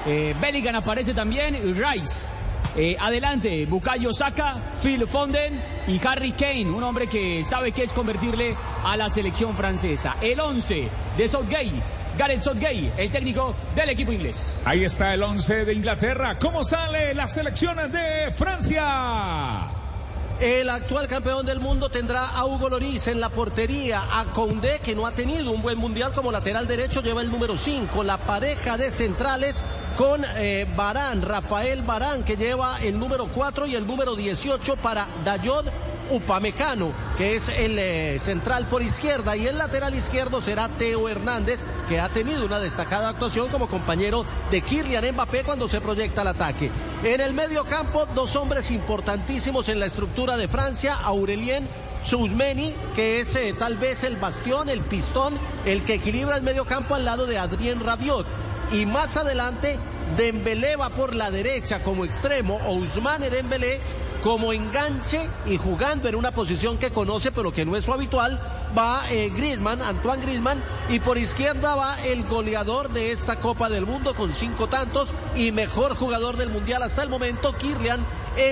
Eh, 0.04 0.34
Bellingham 0.40 0.74
aparece 0.74 1.14
también, 1.14 1.54
Rice. 1.76 2.28
Eh, 2.76 2.96
adelante, 2.98 3.64
Bukayo 3.66 4.12
Saka, 4.12 4.56
Phil 4.82 5.06
Foden 5.06 5.61
y 5.86 6.00
Harry 6.06 6.32
Kane, 6.32 6.66
un 6.66 6.82
hombre 6.82 7.06
que 7.06 7.42
sabe 7.42 7.72
qué 7.72 7.84
es 7.84 7.92
convertirle 7.92 8.56
a 8.84 8.96
la 8.96 9.09
selección 9.09 9.56
francesa. 9.56 10.16
El 10.20 10.38
11 10.38 10.88
de 11.16 11.28
Southgate, 11.28 11.82
Gareth 12.19 12.43
Southgate, 12.43 12.93
el 12.97 13.11
técnico 13.12 13.55
del 13.77 13.91
equipo 13.91 14.11
inglés. 14.11 14.61
Ahí 14.64 14.83
está 14.83 15.14
el 15.14 15.23
11 15.23 15.64
de 15.64 15.73
Inglaterra. 15.73 16.37
¿Cómo 16.37 16.64
sale 16.64 17.14
la 17.14 17.29
selección 17.29 17.77
de 17.93 18.33
Francia? 18.35 19.69
El 20.41 20.69
actual 20.69 21.07
campeón 21.07 21.47
del 21.47 21.61
mundo 21.61 21.89
tendrá 21.89 22.27
a 22.27 22.45
Hugo 22.45 22.69
Loris 22.69 23.07
en 23.07 23.21
la 23.21 23.29
portería, 23.29 24.03
a 24.12 24.33
Koundé, 24.33 24.81
que 24.81 24.97
no 24.97 25.07
ha 25.07 25.12
tenido 25.12 25.53
un 25.53 25.62
buen 25.62 25.79
mundial 25.79 26.12
como 26.12 26.33
lateral 26.33 26.66
derecho, 26.66 27.03
lleva 27.03 27.23
el 27.23 27.31
número 27.31 27.57
5, 27.57 28.03
la 28.03 28.19
pareja 28.19 28.77
de 28.77 28.91
centrales 28.91 29.62
con 29.97 30.25
eh, 30.37 30.66
Barán, 30.77 31.23
Rafael 31.23 31.83
Barán, 31.83 32.25
que 32.25 32.37
lleva 32.37 32.79
el 32.83 32.99
número 32.99 33.29
4 33.29 33.66
y 33.66 33.77
el 33.77 33.87
número 33.87 34.16
18 34.16 34.77
para 34.77 35.07
Dayod 35.25 35.66
Upamecano, 36.11 36.92
que 37.16 37.36
es 37.36 37.48
el 37.48 37.78
eh, 37.78 38.18
central 38.18 38.68
por 38.68 38.82
izquierda, 38.82 39.36
y 39.36 39.46
el 39.46 39.59
lateral 39.59 39.94
izquierdo 39.94 40.40
será 40.40 40.68
Teo 40.68 41.09
Hernández, 41.09 41.61
que 41.88 42.00
ha 42.00 42.09
tenido 42.09 42.44
una 42.44 42.61
destacada 42.61 43.09
actuación 43.09 43.48
como 43.48 43.68
compañero 43.68 44.24
de 44.50 44.62
Kylian 44.62 45.12
Mbappé 45.12 45.44
cuando 45.44 45.68
se 45.68 45.80
proyecta 45.80 46.22
el 46.22 46.28
ataque. 46.28 46.70
En 47.04 47.20
el 47.20 47.32
medio 47.32 47.64
campo, 47.64 48.06
dos 48.14 48.36
hombres 48.36 48.70
importantísimos 48.70 49.68
en 49.68 49.80
la 49.80 49.86
estructura 49.86 50.36
de 50.36 50.48
Francia, 50.48 50.94
Aurelien 50.94 51.68
Soumeni, 52.02 52.74
que 52.94 53.20
es 53.20 53.34
eh, 53.36 53.54
tal 53.59 53.76
vez 53.76 54.04
el 54.04 54.16
bastión, 54.16 54.68
el 54.68 54.82
pistón, 54.82 55.34
el 55.64 55.84
que 55.84 55.94
equilibra 55.94 56.36
el 56.36 56.42
medio 56.42 56.64
campo 56.64 56.94
al 56.94 57.04
lado 57.04 57.26
de 57.26 57.38
Adrien 57.38 57.80
Rabiot. 57.80 58.26
Y 58.72 58.86
más 58.86 59.16
adelante, 59.16 59.78
Dembélé 60.16 60.76
va 60.76 60.90
por 60.90 61.14
la 61.14 61.30
derecha 61.30 61.82
como 61.82 62.04
extremo, 62.04 62.59
Ousmane 62.66 63.30
Dembélé 63.30 63.80
como 64.23 64.53
enganche 64.53 65.29
y 65.47 65.57
jugando 65.57 66.09
en 66.09 66.14
una 66.14 66.33
posición 66.33 66.79
que 66.79 66.91
conoce 66.91 67.33
pero 67.33 67.53
que 67.53 67.64
no 67.64 67.77
es 67.77 67.85
su 67.85 67.93
habitual, 67.93 68.41
va 68.77 69.03
eh, 69.11 69.33
Antoine 69.85 70.23
Griezmann, 70.23 70.62
y 70.89 71.01
por 71.01 71.19
izquierda 71.19 71.75
va 71.75 71.97
el 72.05 72.25
goleador 72.25 72.91
de 72.91 73.12
esta 73.12 73.37
Copa 73.37 73.69
del 73.69 73.87
Mundo 73.87 74.14
con 74.14 74.33
cinco 74.33 74.69
tantos 74.69 75.14
y 75.37 75.53
mejor 75.53 75.95
jugador 75.97 76.37
del 76.37 76.51
Mundial 76.51 76.83
hasta 76.83 77.03
el 77.03 77.09
momento, 77.09 77.53
Kylian 77.53 78.05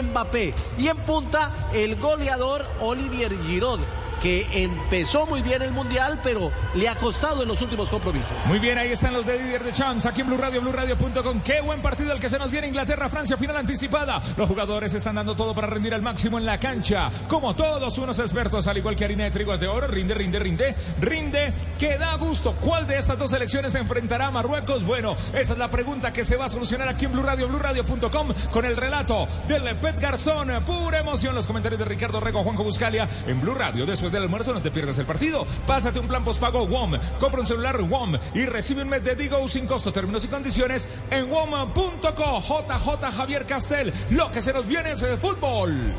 Mbappé. 0.02 0.54
Y 0.78 0.88
en 0.88 0.96
punta, 0.98 1.68
el 1.72 1.96
goleador 1.96 2.64
Olivier 2.80 3.36
Giroud, 3.44 3.80
que 4.20 4.46
empezó 4.52 5.26
muy 5.26 5.42
bien 5.42 5.62
el 5.62 5.72
Mundial, 5.72 6.20
pero 6.22 6.50
le 6.74 6.88
ha 6.88 6.94
costado 6.96 7.42
en 7.42 7.48
los 7.48 7.60
últimos 7.62 7.88
compromisos. 7.88 8.32
Muy 8.46 8.58
bien, 8.58 8.78
ahí 8.78 8.92
están 8.92 9.12
los 9.12 9.26
de 9.26 9.38
Didier 9.38 9.62
de 9.62 9.72
Champs, 9.72 10.06
aquí 10.06 10.22
en 10.22 10.28
Blue 10.28 10.36
Radio, 10.36 10.60
BlueRadio.com. 10.60 11.40
Qué 11.40 11.60
buen 11.60 11.82
partido 11.82 12.12
el 12.12 12.20
que 12.20 12.28
se 12.28 12.38
nos 12.38 12.50
viene 12.50 12.68
Inglaterra-Francia, 12.68 13.36
final 13.36 13.56
anticipada. 13.56 14.22
Los 14.36 14.48
jugadores 14.48 14.94
están 14.94 15.16
dando 15.16 15.34
todo 15.34 15.54
para 15.54 15.66
rendir 15.66 15.94
al 15.94 16.02
máximo 16.02 16.38
en 16.38 16.46
la 16.46 16.58
cancha. 16.58 17.10
Como 17.28 17.54
todos 17.54 17.98
unos 17.98 18.18
expertos, 18.18 18.66
al 18.66 18.78
igual 18.78 18.96
que 18.96 19.04
harina 19.04 19.24
de 19.24 19.30
triguas 19.30 19.60
de 19.60 19.68
oro, 19.68 19.86
rinde, 19.86 20.14
rinde, 20.14 20.38
rinde, 20.38 20.74
rinde, 21.00 21.52
que 21.78 21.98
da 21.98 22.14
gusto. 22.16 22.54
¿Cuál 22.60 22.86
de 22.86 22.98
estas 22.98 23.18
dos 23.18 23.30
selecciones 23.30 23.72
se 23.72 23.78
enfrentará 23.78 24.28
a 24.28 24.30
Marruecos? 24.30 24.84
Bueno, 24.84 25.16
esa 25.34 25.52
es 25.52 25.58
la 25.58 25.70
pregunta 25.70 26.12
que 26.12 26.24
se 26.24 26.36
va 26.36 26.46
a 26.46 26.48
solucionar 26.48 26.88
aquí 26.88 27.04
en 27.04 27.12
Blue 27.12 27.22
Radio, 27.22 27.48
BlueRadio.com, 27.48 28.28
con 28.52 28.64
el 28.64 28.76
relato 28.76 29.28
del 29.48 29.76
Pet 29.76 30.00
Garzón. 30.00 30.50
Pura 30.64 30.98
emoción, 30.98 31.34
los 31.34 31.46
comentarios 31.46 31.78
de 31.78 31.84
Ricardo 31.84 32.20
Rego, 32.20 32.42
Juanjo 32.42 32.64
Buscalia, 32.64 33.08
en 33.26 33.40
Blue 33.40 33.54
Radio. 33.54 33.86
Después 33.86 34.05
del 34.12 34.22
almuerzo 34.22 34.52
no 34.52 34.62
te 34.62 34.70
pierdas 34.70 34.98
el 34.98 35.06
partido. 35.06 35.46
Pásate 35.66 35.98
un 35.98 36.08
plan 36.08 36.24
postpago 36.24 36.66
WOM. 36.66 36.98
Compra 37.18 37.40
un 37.40 37.46
celular 37.46 37.80
WOM 37.80 38.16
y 38.34 38.44
recibe 38.46 38.82
un 38.82 38.88
mes 38.88 39.04
de 39.04 39.14
Digo 39.14 39.46
sin 39.48 39.66
costo. 39.66 39.92
Términos 39.92 40.24
y 40.24 40.28
condiciones 40.28 40.88
en 41.10 41.30
WOM.co. 41.30 42.40
JJ 42.40 43.16
Javier 43.16 43.46
Castel. 43.46 43.92
Lo 44.10 44.30
que 44.30 44.42
se 44.42 44.52
nos 44.52 44.66
viene 44.66 44.92
es 44.92 45.02
el 45.02 45.18
fútbol. 45.18 45.94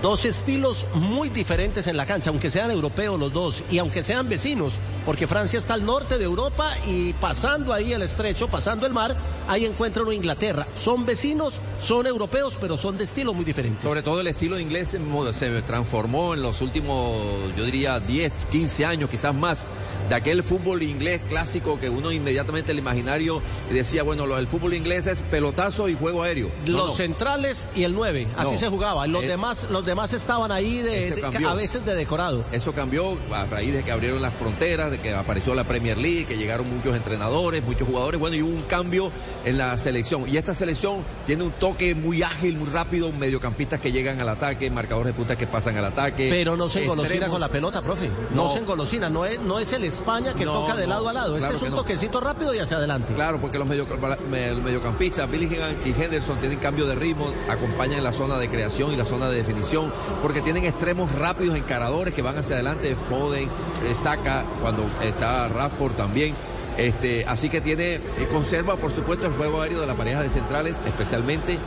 Dos 0.00 0.24
estilos 0.24 0.86
muy 0.94 1.28
diferentes 1.28 1.86
en 1.86 1.96
la 1.96 2.06
cancha, 2.06 2.30
aunque 2.30 2.50
sean 2.50 2.70
europeos 2.70 3.18
los 3.18 3.32
dos 3.32 3.64
y 3.70 3.78
aunque 3.78 4.02
sean 4.02 4.28
vecinos, 4.28 4.74
porque 5.04 5.26
Francia 5.26 5.58
está 5.58 5.74
al 5.74 5.84
norte 5.84 6.18
de 6.18 6.24
Europa 6.24 6.70
y 6.86 7.12
pasando 7.14 7.72
ahí 7.72 7.92
el 7.92 8.02
estrecho, 8.02 8.48
pasando 8.48 8.86
el 8.86 8.92
mar, 8.92 9.16
ahí 9.48 9.66
encuentra 9.66 10.02
uno 10.02 10.12
Inglaterra. 10.12 10.66
Son 10.76 11.04
vecinos, 11.04 11.54
son 11.82 12.06
europeos, 12.06 12.56
pero 12.60 12.76
son 12.76 12.96
de 12.96 13.04
estilo 13.04 13.34
muy 13.34 13.44
diferentes. 13.44 13.82
Sobre 13.82 14.02
todo 14.02 14.20
el 14.20 14.26
estilo 14.28 14.58
inglés 14.58 14.96
se 15.34 15.62
transformó 15.62 16.34
en 16.34 16.42
los 16.42 16.60
últimos, 16.60 17.12
yo 17.56 17.64
diría, 17.64 17.98
10, 18.00 18.32
15 18.50 18.84
años, 18.86 19.10
quizás 19.10 19.34
más, 19.34 19.70
de 20.08 20.14
aquel 20.14 20.42
fútbol 20.42 20.82
inglés 20.82 21.20
clásico 21.28 21.80
que 21.80 21.88
uno 21.88 22.12
inmediatamente 22.12 22.72
el 22.72 22.78
imaginario 22.78 23.42
decía, 23.70 24.02
bueno, 24.02 24.22
el 24.38 24.46
fútbol 24.46 24.74
inglés 24.74 25.06
es 25.06 25.22
pelotazo 25.22 25.88
y 25.88 25.94
juego 25.94 26.22
aéreo. 26.22 26.50
No, 26.66 26.76
Los 26.78 26.88
no. 26.90 26.94
centrales 26.96 27.68
y 27.74 27.84
el 27.84 27.94
9, 27.94 28.28
así 28.36 28.52
No. 28.52 28.58
se 28.58 28.68
jugaba. 28.68 29.06
Los 29.06 29.24
Eh, 29.24 29.28
demás, 29.28 29.66
los 29.70 29.84
demás 29.84 30.12
estaban 30.12 30.52
ahí 30.52 30.78
de, 30.78 31.22
a 31.46 31.54
veces 31.54 31.84
de 31.84 31.94
decorado. 31.94 32.44
Eso 32.52 32.72
cambió 32.72 33.18
a 33.32 33.44
raíz 33.46 33.72
de 33.72 33.82
que 33.82 33.90
abrieron 33.90 34.22
las 34.22 34.34
fronteras, 34.34 34.90
de 34.90 34.98
que 35.00 35.14
apareció 35.14 35.54
la 35.54 35.64
Premier 35.64 35.98
League, 35.98 36.26
que 36.26 36.36
llegaron 36.36 36.68
muchos 36.74 36.94
entrenadores, 36.96 37.62
muchos 37.64 37.88
jugadores. 37.88 38.20
Bueno, 38.20 38.36
y 38.36 38.42
hubo 38.42 38.50
un 38.54 38.62
cambio 38.62 39.10
en 39.44 39.58
la 39.58 39.76
selección. 39.78 40.28
Y 40.28 40.36
esta 40.36 40.54
selección 40.54 41.04
tiene 41.26 41.42
un 41.44 41.52
toque 41.52 41.71
toque 41.72 41.94
muy 41.94 42.22
ágil, 42.22 42.56
muy 42.56 42.68
rápido, 42.68 43.10
mediocampistas 43.12 43.80
que 43.80 43.92
llegan 43.92 44.20
al 44.20 44.28
ataque, 44.28 44.70
marcadores 44.70 45.08
de 45.08 45.12
punta 45.14 45.36
que 45.36 45.46
pasan 45.46 45.76
al 45.78 45.84
ataque. 45.86 46.28
Pero 46.30 46.56
no 46.56 46.68
se 46.68 46.82
engolosina 46.82 47.14
extremos. 47.14 47.32
con 47.34 47.40
la 47.40 47.48
pelota, 47.48 47.82
profe. 47.82 48.10
No, 48.34 48.44
No. 48.48 48.52
se 48.52 48.58
engolosina. 48.60 49.08
No 49.08 49.24
es, 49.24 49.40
no 49.40 49.58
es 49.58 49.72
el 49.72 49.84
España 49.84 50.34
que 50.34 50.44
No, 50.44 50.52
toca 50.52 50.76
de 50.76 50.86
lado 50.86 51.08
a 51.08 51.12
lado. 51.12 51.36
claro 51.38 51.54
este 51.54 51.66
es 51.66 51.70
un 51.72 51.76
toquecito 51.78 52.20
rápido 52.20 52.54
y 52.54 52.58
hacia 52.58 52.76
adelante. 52.76 53.14
Claro, 53.14 53.40
porque 53.40 53.58
los, 53.58 53.66
medio- 53.66 53.86
me- 54.30 54.50
los 54.52 54.62
mediocampistas, 54.62 55.30
Billingham 55.30 55.74
y 55.84 55.90
Henderson, 55.90 56.38
tienen 56.40 56.58
cambio 56.58 56.86
de 56.86 56.94
ritmo, 56.94 57.30
acompañan 57.48 57.98
en 57.98 58.04
la 58.04 58.12
zona 58.12 58.38
de 58.38 58.48
creación 58.48 58.92
y 58.92 58.96
la 58.96 59.04
zona 59.04 59.28
de 59.30 59.36
definición, 59.36 59.92
porque 60.22 60.42
tienen 60.42 60.64
extremos 60.64 61.10
rápidos, 61.12 61.56
encaradores 61.56 62.14
que 62.14 62.22
van 62.22 62.36
hacia 62.38 62.56
adelante, 62.56 62.94
Foden, 62.96 63.44
eh, 63.44 63.94
Saka, 64.00 64.44
cuando 64.60 64.84
está 65.02 65.48
Rafford 65.48 65.92
también. 65.94 66.34
Este, 66.78 67.24
así 67.26 67.48
que 67.48 67.60
tiene, 67.60 67.94
eh, 67.96 68.00
conserva 68.32 68.76
por 68.76 68.94
supuesto 68.94 69.26
el 69.26 69.32
juego 69.34 69.60
aéreo 69.62 69.80
de 69.80 69.86
la 69.86 69.94
pareja 69.94 70.22
de 70.22 70.28
centrales, 70.30 70.80
especialmente. 70.86 71.58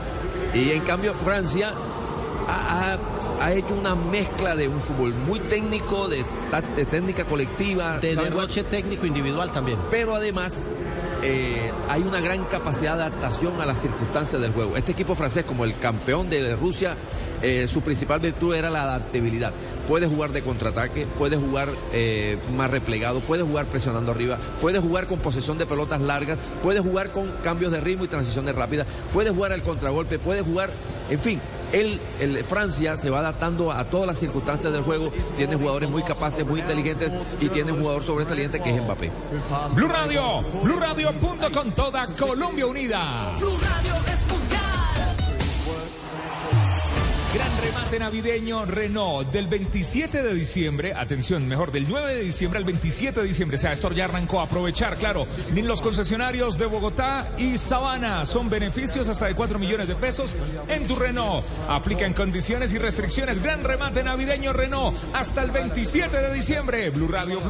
Y 0.53 0.71
en 0.71 0.81
cambio 0.81 1.13
Francia 1.13 1.73
ha, 2.47 2.93
ha- 2.93 2.99
ha 3.45 3.53
hecho 3.53 3.73
una 3.75 3.95
mezcla 3.95 4.55
de 4.55 4.67
un 4.67 4.81
fútbol 4.81 5.13
muy 5.27 5.39
técnico, 5.39 6.07
de, 6.07 6.23
técnica 6.89 7.25
colectiva. 7.25 7.99
De 7.99 8.15
derroche 8.15 8.63
técnico 8.63 9.05
individual 9.05 9.51
también. 9.51 9.77
pero 9.91 10.15
además 10.15 10.69
eh, 11.21 11.71
hay 11.89 12.01
una 12.03 12.21
gran 12.21 12.43
capacidad 12.45 12.95
de 12.97 13.03
adaptación 13.03 13.59
a 13.61 13.65
las 13.65 13.81
circunstancias 13.81 14.41
del 14.41 14.51
juego. 14.53 14.77
Este 14.77 14.91
equipo 14.93 15.15
francés, 15.15 15.43
como 15.45 15.65
el 15.65 15.77
campeón 15.77 16.29
de 16.29 16.55
Rusia, 16.55 16.95
eh, 17.41 17.67
su 17.71 17.81
principal 17.81 18.19
virtud 18.19 18.55
era 18.55 18.69
la 18.69 18.83
adaptabilidad. 18.83 19.53
Puede 19.87 20.07
jugar 20.07 20.31
de 20.31 20.41
contraataque, 20.41 21.05
puede 21.17 21.37
jugar 21.37 21.69
eh, 21.93 22.37
más 22.55 22.71
replegado, 22.71 23.19
puede 23.19 23.43
jugar 23.43 23.67
presionando 23.67 24.11
arriba, 24.11 24.37
puede 24.61 24.79
jugar 24.79 25.07
con 25.07 25.19
posesión 25.19 25.57
de 25.57 25.65
pelotas 25.65 26.01
largas, 26.01 26.37
puede 26.63 26.79
jugar 26.79 27.11
con 27.11 27.31
cambios 27.43 27.71
de 27.71 27.81
ritmo 27.81 28.05
y 28.05 28.07
transiciones 28.07 28.55
rápidas, 28.55 28.87
puede 29.13 29.29
jugar 29.29 29.51
al 29.51 29.63
contragolpe, 29.63 30.19
puede 30.19 30.41
jugar, 30.41 30.69
en 31.09 31.19
fin. 31.19 31.41
Él, 31.73 31.99
el 32.21 32.43
Francia 32.43 32.95
se 32.95 33.09
va 33.09 33.19
adaptando 33.19 33.71
a 33.71 33.83
todas 33.85 34.07
las 34.07 34.17
circunstancias 34.19 34.71
del 34.71 34.83
juego, 34.83 35.11
tiene 35.35 35.55
jugadores 35.55 35.89
muy 35.89 36.03
capaces, 36.03 36.45
muy 36.45 36.61
inteligentes 36.61 37.11
y 37.41 37.49
tiene 37.49 37.71
un 37.71 37.79
jugador 37.79 38.03
sobresaliente 38.03 38.61
que 38.61 38.73
es 38.73 38.81
Mbappé. 38.81 39.11
Blue 39.73 39.87
Radio, 39.87 40.41
BlueRadio.com, 40.63 41.71
toda 41.71 42.07
Colombia 42.15 42.65
unida. 42.67 43.33
Gran 43.39 44.14
remate 47.75 47.99
navideño 47.99 48.65
Renault 48.65 49.29
del 49.31 49.47
27 49.47 50.23
de 50.23 50.33
diciembre, 50.33 50.93
atención, 50.93 51.45
mejor, 51.45 51.73
del 51.73 51.85
9 51.89 52.15
de 52.15 52.23
diciembre 52.23 52.57
al 52.57 52.63
27 52.63 53.19
de 53.19 53.27
diciembre. 53.27 53.57
O 53.57 53.59
sea, 53.59 53.73
esto 53.73 53.91
ya 53.91 54.05
arrancó 54.05 54.39
a 54.39 54.43
aprovechar, 54.43 54.95
claro. 54.95 55.27
En 55.53 55.67
los 55.67 55.81
concesionarios 55.81 56.57
de 56.57 56.67
Bogotá 56.67 57.27
y 57.37 57.57
Sabana 57.57 58.25
son 58.25 58.49
beneficios 58.49 59.09
hasta 59.09 59.25
de 59.25 59.35
4 59.35 59.59
millones 59.59 59.89
de 59.89 59.95
pesos 59.95 60.33
en 60.69 60.87
tu 60.87 60.95
Renault. 60.95 61.45
Aplican 61.67 62.13
condiciones 62.13 62.73
y 62.73 62.77
restricciones. 62.77 63.43
Gran 63.43 63.63
remate 63.63 64.03
navideño 64.03 64.53
Renault 64.53 64.95
hasta 65.13 65.43
el 65.43 65.51
27 65.51 66.15
de 66.15 66.33
diciembre. 66.33 66.89
Blue 66.91 67.09
Radio, 67.09 67.41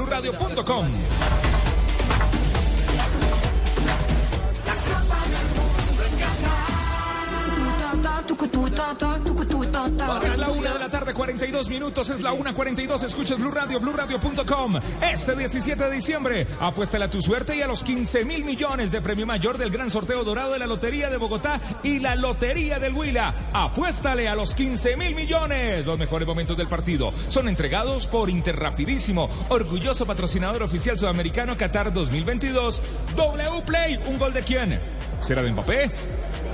Es 9.86 10.38
la 10.38 10.50
una 10.50 10.74
de 10.74 10.80
la 10.80 10.90
tarde, 10.90 11.14
42 11.14 11.70
minutos. 11.70 12.10
Es 12.10 12.22
la 12.22 12.34
una 12.34 12.56
42. 12.56 13.04
Escuchas 13.04 13.38
Blue 13.38 13.52
Radio, 13.52 13.80
BlueRadio.com. 13.80 14.80
Este 15.02 15.36
17 15.36 15.84
de 15.84 15.92
diciembre, 15.92 16.48
apuéstale 16.60 17.06
a 17.06 17.10
tu 17.10 17.22
suerte 17.22 17.56
y 17.56 17.62
a 17.62 17.68
los 17.68 17.84
15 17.84 18.26
mil 18.26 18.44
millones 18.44 18.92
de 18.92 19.02
premio 19.02 19.28
mayor 19.28 19.60
del 19.60 19.70
gran 19.70 19.92
sorteo 19.92 20.24
dorado 20.24 20.54
de 20.54 20.60
la 20.60 20.66
Lotería 20.66 21.12
de 21.12 21.18
Bogotá 21.18 21.62
y 21.84 22.00
la 22.00 22.16
Lotería 22.16 22.80
del 22.80 22.96
Huila. 22.96 23.50
Apuéstale 23.54 24.28
a 24.28 24.36
los 24.36 24.56
15 24.56 24.98
mil 24.98 25.14
millones. 25.14 25.86
Los 25.86 26.00
mejores 26.00 26.28
momentos 26.28 26.58
del 26.58 26.68
partido 26.68 27.14
son 27.28 27.48
entregados 27.48 28.08
por 28.08 28.32
Interrapidísimo, 28.32 29.30
orgulloso 29.50 30.08
patrocinador 30.08 30.64
oficial 30.64 30.98
sudamericano 30.98 31.56
Qatar 31.56 31.94
2022. 31.94 32.82
W 33.16 33.62
Play, 33.68 34.00
¿un 34.08 34.18
gol 34.18 34.34
de 34.34 34.42
quién? 34.42 34.80
¿Será 35.22 35.42
de 35.42 35.52
Mbappé? 35.52 35.92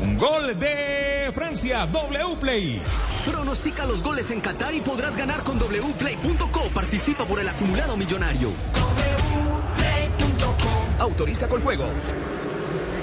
Un 0.01 0.17
gol 0.17 0.57
de 0.57 1.31
Francia, 1.33 1.85
W 1.85 2.37
Play. 2.39 2.81
Pronostica 3.29 3.85
los 3.85 4.01
goles 4.01 4.31
en 4.31 4.41
Qatar 4.41 4.73
y 4.73 4.81
podrás 4.81 5.15
ganar 5.15 5.43
con 5.43 5.59
wplay.co. 5.59 6.69
Participa 6.73 7.25
por 7.25 7.39
el 7.39 7.47
acumulado 7.47 7.95
millonario. 7.95 8.49
Autoriza 10.97 11.47
con 11.47 11.61
juegos. 11.61 11.87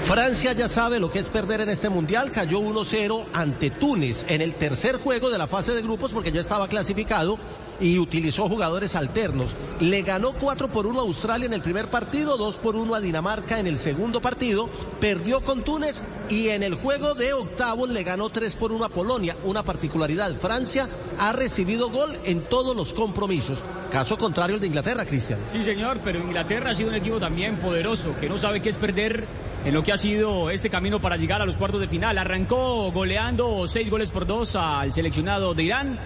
Francia 0.03 0.53
ya 0.53 0.67
sabe 0.67 0.99
lo 0.99 1.09
que 1.09 1.19
es 1.19 1.29
perder 1.29 1.61
en 1.61 1.69
este 1.69 1.87
mundial. 1.87 2.31
Cayó 2.31 2.59
1-0 2.59 3.25
ante 3.33 3.69
Túnez 3.69 4.25
en 4.27 4.41
el 4.41 4.55
tercer 4.55 4.97
juego 4.97 5.29
de 5.29 5.37
la 5.37 5.47
fase 5.47 5.73
de 5.73 5.81
grupos 5.81 6.11
porque 6.11 6.31
ya 6.31 6.41
estaba 6.41 6.67
clasificado 6.67 7.37
y 7.79 7.99
utilizó 7.99 8.47
jugadores 8.47 8.95
alternos. 8.95 9.49
Le 9.79 10.01
ganó 10.01 10.33
4 10.33 10.69
por 10.69 10.85
1 10.85 10.99
a 10.99 11.03
Australia 11.03 11.45
en 11.45 11.53
el 11.53 11.61
primer 11.61 11.89
partido, 11.89 12.37
2 12.37 12.57
por 12.57 12.75
1 12.75 12.95
a 12.95 13.01
Dinamarca 13.01 13.59
en 13.59 13.67
el 13.67 13.77
segundo 13.77 14.21
partido, 14.21 14.69
perdió 14.99 15.41
con 15.41 15.63
Túnez 15.63 16.03
y 16.29 16.49
en 16.49 16.63
el 16.63 16.75
juego 16.75 17.15
de 17.15 17.33
octavos 17.33 17.89
le 17.89 18.03
ganó 18.03 18.29
3 18.29 18.55
por 18.55 18.71
1 18.71 18.85
a 18.85 18.89
Polonia. 18.89 19.37
Una 19.43 19.63
particularidad, 19.63 20.35
Francia 20.35 20.87
ha 21.17 21.33
recibido 21.33 21.89
gol 21.89 22.17
en 22.25 22.41
todos 22.41 22.75
los 22.75 22.93
compromisos. 22.93 23.63
Caso 23.91 24.17
contrario 24.17 24.55
el 24.55 24.61
de 24.61 24.67
Inglaterra, 24.67 25.05
Cristian. 25.05 25.39
Sí, 25.51 25.63
señor, 25.63 25.99
pero 26.03 26.19
Inglaterra 26.19 26.71
ha 26.71 26.75
sido 26.75 26.89
un 26.89 26.95
equipo 26.95 27.19
también 27.19 27.55
poderoso, 27.57 28.15
que 28.19 28.29
no 28.29 28.37
sabe 28.37 28.61
qué 28.61 28.69
es 28.69 28.77
perder 28.77 29.25
en 29.65 29.73
lo 29.73 29.83
que 29.83 29.91
ha 29.91 29.97
sido 29.97 30.49
este 30.49 30.69
camino 30.69 31.01
para 31.01 31.17
llegar 31.17 31.41
a 31.41 31.45
los 31.45 31.57
cuartos 31.57 31.81
de 31.81 31.87
final. 31.87 32.17
Arrancó 32.17 32.91
goleando 32.91 33.67
seis 33.67 33.89
goles 33.89 34.11
por 34.11 34.25
dos 34.25 34.55
al 34.55 34.93
seleccionado 34.93 35.53
de 35.53 35.63
Irán. 35.63 35.99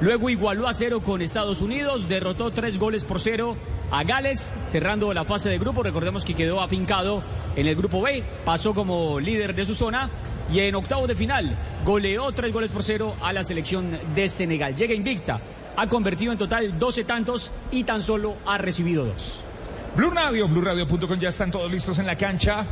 Luego 0.00 0.28
igualó 0.28 0.66
a 0.66 0.74
cero 0.74 1.00
con 1.00 1.22
Estados 1.22 1.62
Unidos, 1.62 2.08
derrotó 2.08 2.50
tres 2.50 2.78
goles 2.78 3.04
por 3.04 3.20
cero 3.20 3.56
a 3.90 4.02
Gales, 4.02 4.54
cerrando 4.66 5.14
la 5.14 5.24
fase 5.24 5.48
de 5.48 5.58
grupo. 5.58 5.82
Recordemos 5.82 6.24
que 6.24 6.34
quedó 6.34 6.60
afincado 6.60 7.22
en 7.54 7.66
el 7.66 7.76
grupo 7.76 8.02
B, 8.02 8.24
pasó 8.44 8.74
como 8.74 9.20
líder 9.20 9.54
de 9.54 9.64
su 9.64 9.74
zona 9.74 10.10
y 10.52 10.60
en 10.60 10.74
octavos 10.74 11.08
de 11.08 11.14
final 11.14 11.56
goleó 11.84 12.32
tres 12.32 12.52
goles 12.52 12.72
por 12.72 12.82
cero 12.82 13.14
a 13.22 13.32
la 13.32 13.44
selección 13.44 13.98
de 14.14 14.28
Senegal. 14.28 14.74
Llega 14.74 14.94
invicta, 14.94 15.40
ha 15.76 15.86
convertido 15.86 16.32
en 16.32 16.38
total 16.38 16.78
12 16.78 17.04
tantos 17.04 17.52
y 17.70 17.84
tan 17.84 18.02
solo 18.02 18.36
ha 18.46 18.58
recibido 18.58 19.04
dos. 19.04 19.42
Blue 19.96 20.10
Radio, 20.10 20.48
BlueRadio.com, 20.48 21.20
ya 21.20 21.28
están 21.28 21.52
todos 21.52 21.70
listos 21.70 22.00
en 22.00 22.06
la 22.06 22.16
cancha. 22.16 22.66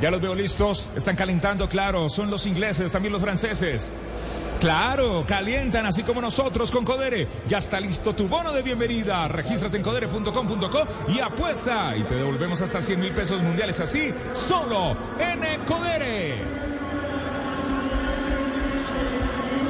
Ya 0.00 0.10
los 0.10 0.20
veo 0.20 0.34
listos, 0.34 0.88
están 0.96 1.14
calentando, 1.14 1.68
claro, 1.68 2.08
son 2.08 2.30
los 2.30 2.46
ingleses, 2.46 2.90
también 2.90 3.12
los 3.12 3.20
franceses. 3.20 3.92
Claro, 4.60 5.24
calientan 5.26 5.86
así 5.86 6.02
como 6.02 6.20
nosotros 6.20 6.70
con 6.70 6.84
Codere. 6.84 7.26
Ya 7.48 7.58
está 7.58 7.80
listo 7.80 8.14
tu 8.14 8.28
bono 8.28 8.52
de 8.52 8.60
bienvenida. 8.60 9.26
Regístrate 9.26 9.78
en 9.78 9.82
codere.com.co 9.82 10.86
y 11.08 11.18
apuesta. 11.18 11.96
Y 11.96 12.02
te 12.02 12.16
devolvemos 12.16 12.60
hasta 12.60 12.82
100 12.82 13.00
mil 13.00 13.12
pesos 13.12 13.42
mundiales 13.42 13.80
así, 13.80 14.12
solo 14.34 14.94
en 15.18 15.64
Codere. 15.64 16.34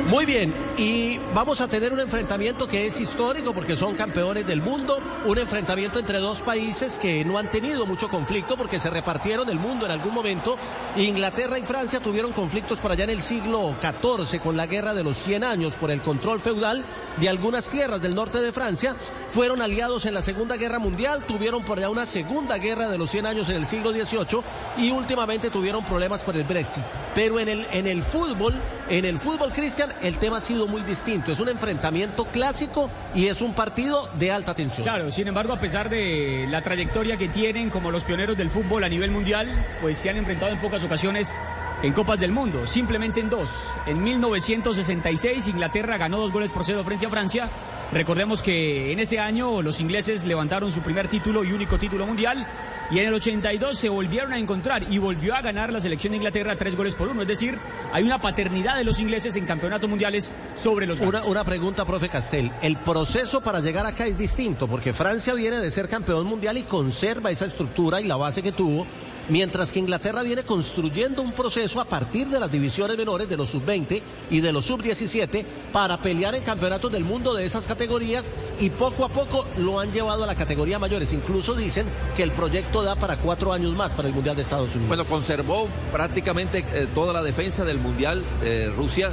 Muy 0.08 0.26
bien, 0.26 0.52
y 0.80 1.20
vamos 1.34 1.60
a 1.60 1.68
tener 1.68 1.92
un 1.92 2.00
enfrentamiento 2.00 2.66
que 2.66 2.86
es 2.86 2.98
histórico 3.02 3.52
porque 3.52 3.76
son 3.76 3.96
campeones 3.96 4.46
del 4.46 4.62
mundo, 4.62 4.98
un 5.26 5.36
enfrentamiento 5.36 5.98
entre 5.98 6.20
dos 6.20 6.40
países 6.40 6.98
que 6.98 7.22
no 7.22 7.36
han 7.36 7.50
tenido 7.50 7.84
mucho 7.84 8.08
conflicto 8.08 8.56
porque 8.56 8.80
se 8.80 8.88
repartieron 8.88 9.50
el 9.50 9.58
mundo 9.58 9.84
en 9.84 9.92
algún 9.92 10.14
momento. 10.14 10.56
Inglaterra 10.96 11.58
y 11.58 11.66
Francia 11.66 12.00
tuvieron 12.00 12.32
conflictos 12.32 12.78
por 12.78 12.92
allá 12.92 13.04
en 13.04 13.10
el 13.10 13.20
siglo 13.20 13.74
XIV 13.82 14.40
con 14.40 14.56
la 14.56 14.66
guerra 14.66 14.94
de 14.94 15.04
los 15.04 15.18
100 15.18 15.44
años 15.44 15.74
por 15.74 15.90
el 15.90 16.00
control 16.00 16.40
feudal 16.40 16.82
de 17.18 17.28
algunas 17.28 17.68
tierras 17.68 18.00
del 18.00 18.14
norte 18.14 18.40
de 18.40 18.50
Francia. 18.50 18.96
Fueron 19.34 19.60
aliados 19.60 20.06
en 20.06 20.14
la 20.14 20.22
Segunda 20.22 20.56
Guerra 20.56 20.78
Mundial, 20.78 21.24
tuvieron 21.24 21.62
por 21.62 21.76
allá 21.76 21.90
una 21.90 22.06
Segunda 22.06 22.56
Guerra 22.56 22.88
de 22.88 22.96
los 22.96 23.10
100 23.10 23.26
años 23.26 23.50
en 23.50 23.56
el 23.56 23.66
siglo 23.66 23.90
XVIII 23.90 24.42
y 24.78 24.90
últimamente 24.92 25.50
tuvieron 25.50 25.84
problemas 25.84 26.24
por 26.24 26.36
el 26.36 26.44
Brexit. 26.44 26.82
Pero 27.14 27.38
en 27.38 27.50
el, 27.50 27.66
en 27.70 27.86
el 27.86 28.02
fútbol, 28.02 28.54
en 28.88 29.04
el 29.04 29.18
fútbol, 29.18 29.52
Cristian, 29.52 29.92
el 30.02 30.18
tema 30.18 30.38
ha 30.38 30.40
sido 30.40 30.69
muy 30.70 30.82
distinto. 30.82 31.32
Es 31.32 31.40
un 31.40 31.48
enfrentamiento 31.48 32.24
clásico 32.26 32.88
y 33.14 33.26
es 33.26 33.42
un 33.42 33.52
partido 33.54 34.08
de 34.14 34.32
alta 34.32 34.54
tensión. 34.54 34.84
Claro, 34.84 35.10
sin 35.10 35.28
embargo, 35.28 35.52
a 35.52 35.60
pesar 35.60 35.90
de 35.90 36.46
la 36.48 36.62
trayectoria 36.62 37.16
que 37.16 37.28
tienen 37.28 37.68
como 37.68 37.90
los 37.90 38.04
pioneros 38.04 38.38
del 38.38 38.50
fútbol 38.50 38.84
a 38.84 38.88
nivel 38.88 39.10
mundial, 39.10 39.48
pues 39.82 39.98
se 39.98 40.08
han 40.08 40.16
enfrentado 40.16 40.52
en 40.52 40.58
pocas 40.58 40.82
ocasiones 40.82 41.40
en 41.82 41.92
Copas 41.92 42.20
del 42.20 42.30
Mundo, 42.30 42.66
simplemente 42.66 43.20
en 43.20 43.30
dos. 43.30 43.70
En 43.86 44.02
1966 44.02 45.48
Inglaterra 45.48 45.96
ganó 45.96 46.18
dos 46.18 46.32
goles 46.32 46.52
por 46.52 46.64
cero 46.64 46.82
frente 46.84 47.06
a 47.06 47.10
Francia. 47.10 47.48
Recordemos 47.92 48.42
que 48.42 48.92
en 48.92 49.00
ese 49.00 49.18
año 49.18 49.62
los 49.62 49.80
ingleses 49.80 50.24
levantaron 50.24 50.70
su 50.70 50.80
primer 50.80 51.08
título 51.08 51.42
y 51.42 51.52
único 51.52 51.78
título 51.78 52.06
mundial. 52.06 52.46
Y 52.90 52.98
en 52.98 53.06
el 53.06 53.14
82 53.14 53.78
se 53.78 53.88
volvieron 53.88 54.32
a 54.32 54.38
encontrar 54.38 54.84
y 54.90 54.98
volvió 54.98 55.36
a 55.36 55.40
ganar 55.42 55.72
la 55.72 55.78
selección 55.78 56.10
de 56.10 56.16
Inglaterra 56.16 56.56
tres 56.56 56.76
goles 56.76 56.96
por 56.96 57.08
uno. 57.08 57.22
Es 57.22 57.28
decir, 57.28 57.56
hay 57.92 58.02
una 58.02 58.18
paternidad 58.18 58.76
de 58.76 58.82
los 58.82 58.98
ingleses 58.98 59.36
en 59.36 59.46
campeonatos 59.46 59.88
mundiales 59.88 60.34
sobre 60.56 60.88
los 60.88 60.98
Una, 60.98 61.22
una 61.22 61.44
pregunta, 61.44 61.84
profe 61.84 62.08
Castel. 62.08 62.50
El 62.62 62.76
proceso 62.78 63.40
para 63.42 63.60
llegar 63.60 63.86
acá 63.86 64.06
es 64.06 64.18
distinto, 64.18 64.66
porque 64.66 64.92
Francia 64.92 65.34
viene 65.34 65.58
de 65.58 65.70
ser 65.70 65.88
campeón 65.88 66.26
mundial 66.26 66.58
y 66.58 66.62
conserva 66.64 67.30
esa 67.30 67.46
estructura 67.46 68.00
y 68.00 68.08
la 68.08 68.16
base 68.16 68.42
que 68.42 68.50
tuvo 68.50 68.86
mientras 69.30 69.72
que 69.72 69.78
Inglaterra 69.78 70.22
viene 70.22 70.42
construyendo 70.42 71.22
un 71.22 71.30
proceso 71.30 71.80
a 71.80 71.84
partir 71.84 72.26
de 72.28 72.40
las 72.40 72.50
divisiones 72.50 72.96
menores 72.96 73.28
de 73.28 73.36
los 73.36 73.50
sub-20 73.50 74.02
y 74.30 74.40
de 74.40 74.52
los 74.52 74.66
sub-17 74.66 75.44
para 75.72 75.96
pelear 75.98 76.34
en 76.34 76.42
campeonatos 76.42 76.92
del 76.92 77.04
mundo 77.04 77.34
de 77.34 77.46
esas 77.46 77.66
categorías 77.66 78.30
y 78.58 78.70
poco 78.70 79.04
a 79.04 79.08
poco 79.08 79.46
lo 79.58 79.80
han 79.80 79.92
llevado 79.92 80.24
a 80.24 80.26
la 80.26 80.34
categoría 80.34 80.78
mayores. 80.78 81.12
Incluso 81.12 81.54
dicen 81.54 81.86
que 82.16 82.22
el 82.22 82.32
proyecto 82.32 82.82
da 82.82 82.96
para 82.96 83.16
cuatro 83.18 83.52
años 83.52 83.74
más 83.74 83.94
para 83.94 84.08
el 84.08 84.14
Mundial 84.14 84.36
de 84.36 84.42
Estados 84.42 84.70
Unidos. 84.70 84.88
Bueno, 84.88 85.04
conservó 85.04 85.68
prácticamente 85.92 86.64
eh, 86.72 86.86
toda 86.94 87.12
la 87.12 87.22
defensa 87.22 87.64
del 87.64 87.78
Mundial 87.78 88.22
eh, 88.42 88.70
Rusia. 88.76 89.10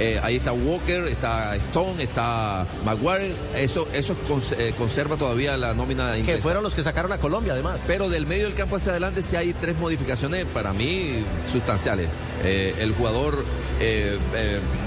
Eh, 0.00 0.20
ahí 0.22 0.36
está 0.36 0.52
Walker, 0.52 1.04
está 1.08 1.56
Stone, 1.56 2.02
está 2.02 2.64
Maguire. 2.84 3.32
Eso, 3.56 3.88
eso 3.92 4.14
cons- 4.28 4.54
eh, 4.56 4.72
conserva 4.78 5.16
todavía 5.16 5.56
la 5.56 5.74
nómina 5.74 6.16
inglesa. 6.16 6.36
Que 6.36 6.42
fueron 6.42 6.62
los 6.62 6.74
que 6.74 6.84
sacaron 6.84 7.10
a 7.12 7.18
Colombia, 7.18 7.52
además. 7.54 7.80
Pero 7.86 8.08
del 8.08 8.24
medio 8.26 8.44
del 8.44 8.54
campo 8.54 8.76
hacia 8.76 8.92
adelante 8.92 9.22
sí 9.22 9.34
hay 9.36 9.52
tres 9.54 9.76
modificaciones 9.78 10.46
para 10.46 10.72
mí 10.72 11.24
sustanciales. 11.50 12.08
Eh, 12.44 12.74
el 12.78 12.92
jugador 12.94 13.44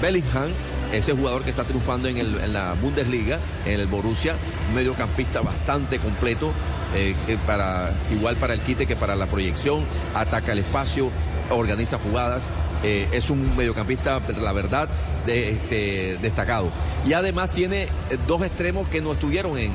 Bellingham, 0.00 0.50
ese 0.92 1.12
jugador 1.12 1.42
que 1.42 1.50
está 1.50 1.64
triunfando 1.64 2.08
en, 2.08 2.18
el- 2.18 2.40
en 2.42 2.52
la 2.52 2.74
Bundesliga, 2.80 3.38
en 3.66 3.80
el 3.80 3.86
Borussia, 3.86 4.34
mediocampista 4.74 5.40
bastante 5.40 5.98
completo, 5.98 6.52
eh, 6.94 7.14
para, 7.46 7.90
igual 8.12 8.36
para 8.36 8.54
el 8.54 8.60
quite 8.60 8.86
que 8.86 8.96
para 8.96 9.16
la 9.16 9.26
proyección, 9.26 9.84
ataca 10.14 10.52
el 10.52 10.58
espacio, 10.58 11.10
organiza 11.50 11.98
jugadas. 11.98 12.44
Eh, 12.82 13.08
es 13.12 13.30
un 13.30 13.56
mediocampista, 13.56 14.20
la 14.40 14.52
verdad, 14.52 14.88
este, 15.26 16.18
destacado. 16.20 16.70
Y 17.06 17.12
además 17.12 17.50
tiene 17.50 17.84
eh, 17.84 17.88
dos 18.26 18.42
extremos 18.42 18.88
que 18.88 19.00
no 19.00 19.12
estuvieron 19.12 19.58
en, 19.58 19.72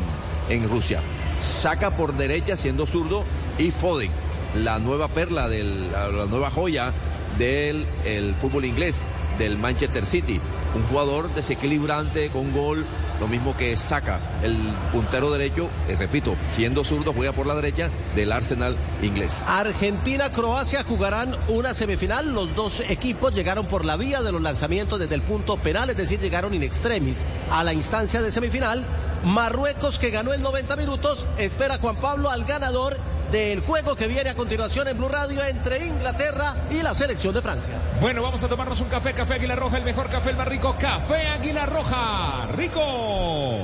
en 0.49 0.69
Rusia. 0.69 0.99
Saca 1.41 1.91
por 1.91 2.15
derecha 2.15 2.57
siendo 2.57 2.85
zurdo 2.85 3.23
y 3.57 3.71
Foden, 3.71 4.11
la 4.55 4.79
nueva 4.79 5.07
perla, 5.07 5.47
del, 5.49 5.91
la, 5.91 6.09
la 6.09 6.25
nueva 6.25 6.49
joya 6.49 6.91
del 7.37 7.85
el 8.05 8.33
fútbol 8.35 8.65
inglés, 8.65 9.03
del 9.37 9.57
Manchester 9.57 10.05
City. 10.05 10.39
Un 10.75 10.83
jugador 10.83 11.33
desequilibrante 11.33 12.29
con 12.29 12.51
gol, 12.51 12.85
lo 13.19 13.27
mismo 13.27 13.55
que 13.55 13.75
Saca, 13.75 14.19
el 14.43 14.55
puntero 14.91 15.31
derecho, 15.31 15.69
eh, 15.87 15.95
repito, 15.97 16.35
siendo 16.51 16.83
zurdo, 16.83 17.13
juega 17.13 17.31
por 17.31 17.45
la 17.45 17.55
derecha 17.55 17.89
del 18.15 18.31
Arsenal 18.31 18.75
inglés. 19.01 19.33
Argentina-Croacia 19.47 20.83
jugarán 20.83 21.35
una 21.47 21.73
semifinal. 21.73 22.33
Los 22.33 22.55
dos 22.55 22.81
equipos 22.87 23.33
llegaron 23.33 23.67
por 23.67 23.85
la 23.85 23.97
vía 23.97 24.21
de 24.21 24.31
los 24.31 24.41
lanzamientos 24.41 24.99
desde 24.99 25.15
el 25.15 25.21
punto 25.21 25.57
penal, 25.57 25.89
es 25.89 25.97
decir, 25.97 26.19
llegaron 26.19 26.53
in 26.53 26.63
extremis 26.63 27.19
a 27.51 27.63
la 27.63 27.73
instancia 27.73 28.21
de 28.21 28.31
semifinal. 28.31 28.85
Marruecos, 29.23 29.97
que 29.97 30.11
ganó 30.11 30.33
en 30.33 30.41
90 30.41 30.75
minutos, 30.75 31.25
espera 31.37 31.79
Juan 31.79 31.95
Pablo 31.95 32.29
al 32.29 32.45
ganador 32.45 32.97
del 33.31 33.59
juego 33.61 33.95
que 33.95 34.07
viene 34.07 34.29
a 34.29 34.35
continuación 34.35 34.87
en 34.87 34.97
Blue 34.97 35.09
Radio 35.09 35.43
entre 35.43 35.87
Inglaterra 35.87 36.55
y 36.71 36.81
la 36.81 36.93
selección 36.95 37.33
de 37.33 37.41
Francia. 37.41 37.75
Bueno, 37.99 38.21
vamos 38.21 38.43
a 38.43 38.47
tomarnos 38.47 38.79
un 38.81 38.89
café, 38.89 39.13
café 39.13 39.35
Águila 39.35 39.55
Roja, 39.55 39.77
el 39.77 39.83
mejor 39.83 40.09
café, 40.09 40.31
el 40.31 40.37
más 40.37 40.47
rico, 40.47 40.75
café 40.79 41.27
Águila 41.27 41.65
Roja, 41.65 42.47
rico. 42.55 43.59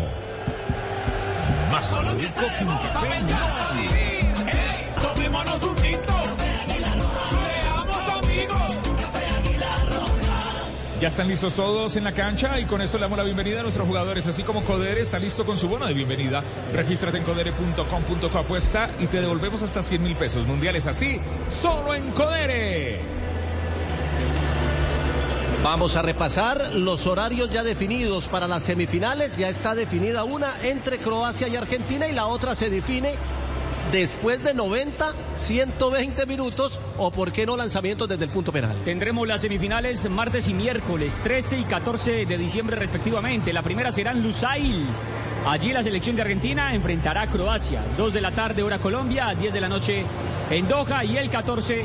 Más 1.72 1.92
rico 2.16 2.42
que 2.60 2.66
un 2.66 2.78
café. 2.78 4.03
Ya 11.04 11.10
están 11.10 11.28
listos 11.28 11.54
todos 11.54 11.98
en 11.98 12.06
la 12.06 12.14
cancha 12.14 12.58
y 12.62 12.64
con 12.64 12.82
esto 12.82 12.98
le 12.98 13.02
damos 13.02 13.18
la 13.18 13.26
bienvenida 13.26 13.60
a 13.60 13.64
nuestros 13.64 13.86
jugadores, 13.86 14.26
así 14.26 14.42
como 14.42 14.64
Codere 14.64 15.02
está 15.02 15.20
listo 15.20 15.46
con 15.46 15.58
su 15.58 15.68
bono 15.68 15.86
de 15.86 15.94
bienvenida. 15.94 16.42
Regístrate 16.74 17.18
en 17.18 17.26
codere.com.co 17.26 18.38
apuesta 18.38 18.90
y 19.02 19.08
te 19.08 19.20
devolvemos 19.20 19.62
hasta 19.64 19.84
100 19.84 20.02
mil 20.02 20.16
pesos 20.16 20.48
mundiales 20.48 20.88
así, 20.88 21.20
solo 21.52 21.94
en 21.94 22.10
Codere. 22.12 23.00
Vamos 25.62 25.98
a 25.98 26.04
repasar 26.04 26.72
los 26.74 27.06
horarios 27.06 27.50
ya 27.50 27.66
definidos 27.66 28.30
para 28.30 28.48
las 28.48 28.64
semifinales. 28.64 29.36
Ya 29.36 29.50
está 29.50 29.76
definida 29.76 30.24
una 30.24 30.54
entre 30.64 31.00
Croacia 31.00 31.50
y 31.50 31.58
Argentina 31.58 32.08
y 32.08 32.14
la 32.14 32.28
otra 32.28 32.56
se 32.56 32.70
define 32.70 33.16
después 33.92 34.42
de 34.42 34.54
90, 34.54 35.14
120 35.36 36.26
minutos 36.28 36.80
o 37.04 37.12
por 37.12 37.32
qué 37.32 37.46
no 37.46 37.58
lanzamientos 37.58 38.08
desde 38.08 38.24
el 38.24 38.30
punto 38.30 38.52
penal. 38.52 38.82
Tendremos 38.86 39.28
las 39.28 39.42
semifinales 39.42 40.10
martes 40.10 40.48
y 40.48 40.54
miércoles, 40.54 41.20
13 41.24 41.60
y 41.60 41.64
14 41.66 42.26
de 42.26 42.38
diciembre 42.38 42.76
respectivamente. 42.78 43.52
La 43.52 43.62
primera 43.62 43.92
será 43.92 44.12
en 44.12 44.24
Lusail. 44.24 44.86
Allí 45.46 45.74
la 45.74 45.84
selección 45.84 46.16
de 46.16 46.22
Argentina 46.22 46.74
enfrentará 46.74 47.24
a 47.24 47.30
Croacia. 47.30 47.84
2 47.98 48.14
de 48.14 48.22
la 48.22 48.32
tarde 48.32 48.64
hora 48.64 48.78
Colombia, 48.78 49.36
10 49.38 49.52
de 49.52 49.62
la 49.62 49.68
noche 49.68 50.06
en 50.50 50.68
Doha 50.68 51.04
y 51.04 51.18
el 51.18 51.30
14 51.30 51.84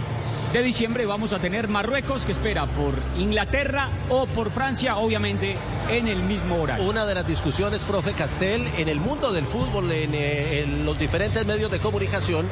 de 0.53 0.63
diciembre 0.63 1.05
vamos 1.05 1.33
a 1.33 1.41
tener 1.41 1.69
Marruecos 1.69 2.25
que 2.25 2.33
espera 2.33 2.67
por 2.67 2.95
Inglaterra 3.19 3.91
o 4.09 4.27
por 4.27 4.51
Francia, 4.51 4.97
obviamente 4.97 5.57
en 5.91 6.07
el 6.07 6.23
mismo 6.23 6.63
horario. 6.63 6.89
Una 6.89 7.05
de 7.05 7.15
las 7.15 7.27
discusiones, 7.27 7.85
profe 7.85 8.13
Castel, 8.13 8.67
en 8.79 8.89
el 8.89 9.01
mundo 9.01 9.33
del 9.33 9.45
fútbol, 9.45 9.91
en, 9.91 10.15
eh, 10.15 10.61
en 10.61 10.85
los 10.87 10.99
diferentes 10.99 11.45
medios 11.45 11.71
de 11.71 11.81
comunicación, 11.81 12.49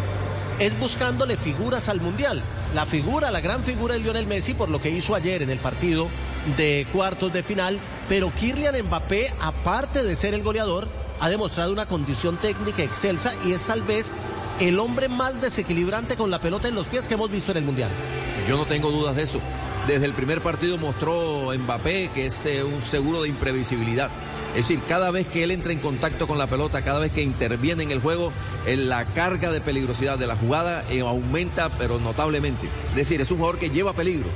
es 0.58 0.78
buscándole 0.78 1.36
figuras 1.36 1.88
al 1.88 2.00
Mundial. 2.00 2.42
La 2.74 2.86
figura, 2.86 3.30
la 3.30 3.40
gran 3.40 3.62
figura 3.62 3.94
de 3.94 4.00
Lionel 4.00 4.26
Messi 4.26 4.54
por 4.54 4.68
lo 4.68 4.80
que 4.80 4.90
hizo 4.90 5.14
ayer 5.14 5.42
en 5.42 5.50
el 5.50 5.58
partido 5.58 6.08
de 6.56 6.86
cuartos 6.92 7.32
de 7.32 7.42
final, 7.42 7.80
pero 8.08 8.32
Kylian 8.34 8.86
Mbappé, 8.86 9.34
aparte 9.40 10.02
de 10.02 10.16
ser 10.16 10.34
el 10.34 10.42
goleador, 10.42 10.88
ha 11.20 11.28
demostrado 11.28 11.72
una 11.72 11.86
condición 11.86 12.36
técnica 12.38 12.82
excelsa 12.82 13.34
y 13.44 13.52
es 13.52 13.62
tal 13.64 13.82
vez 13.82 14.12
el 14.60 14.78
hombre 14.78 15.08
más 15.08 15.40
desequilibrante 15.40 16.16
con 16.16 16.30
la 16.30 16.40
pelota 16.40 16.68
en 16.68 16.74
los 16.74 16.86
pies 16.86 17.08
que 17.08 17.14
hemos 17.14 17.30
visto 17.30 17.50
en 17.50 17.58
el 17.58 17.64
Mundial. 17.64 17.90
Yo 18.48 18.56
no 18.56 18.66
tengo 18.66 18.90
dudas 18.90 19.16
de 19.16 19.22
eso. 19.22 19.40
Desde 19.86 20.06
el 20.06 20.14
primer 20.14 20.40
partido 20.40 20.78
mostró 20.78 21.52
Mbappé 21.56 22.10
que 22.14 22.26
es 22.26 22.46
eh, 22.46 22.64
un 22.64 22.82
seguro 22.82 23.22
de 23.22 23.28
imprevisibilidad. 23.28 24.10
Es 24.56 24.68
decir, 24.68 24.80
cada 24.88 25.10
vez 25.10 25.26
que 25.26 25.44
él 25.44 25.50
entra 25.50 25.72
en 25.72 25.78
contacto 25.80 26.26
con 26.26 26.38
la 26.38 26.46
pelota, 26.46 26.80
cada 26.82 26.98
vez 26.98 27.12
que 27.12 27.22
interviene 27.22 27.82
en 27.82 27.90
el 27.90 28.00
juego, 28.00 28.32
la 28.66 29.04
carga 29.04 29.52
de 29.52 29.60
peligrosidad 29.60 30.18
de 30.18 30.26
la 30.26 30.34
jugada 30.34 30.82
eh, 30.90 31.00
aumenta, 31.00 31.68
pero 31.78 31.98
notablemente. 32.00 32.66
Es 32.90 32.96
decir, 32.96 33.20
es 33.20 33.30
un 33.30 33.36
jugador 33.36 33.58
que 33.60 33.68
lleva 33.68 33.92
peligro, 33.92 34.26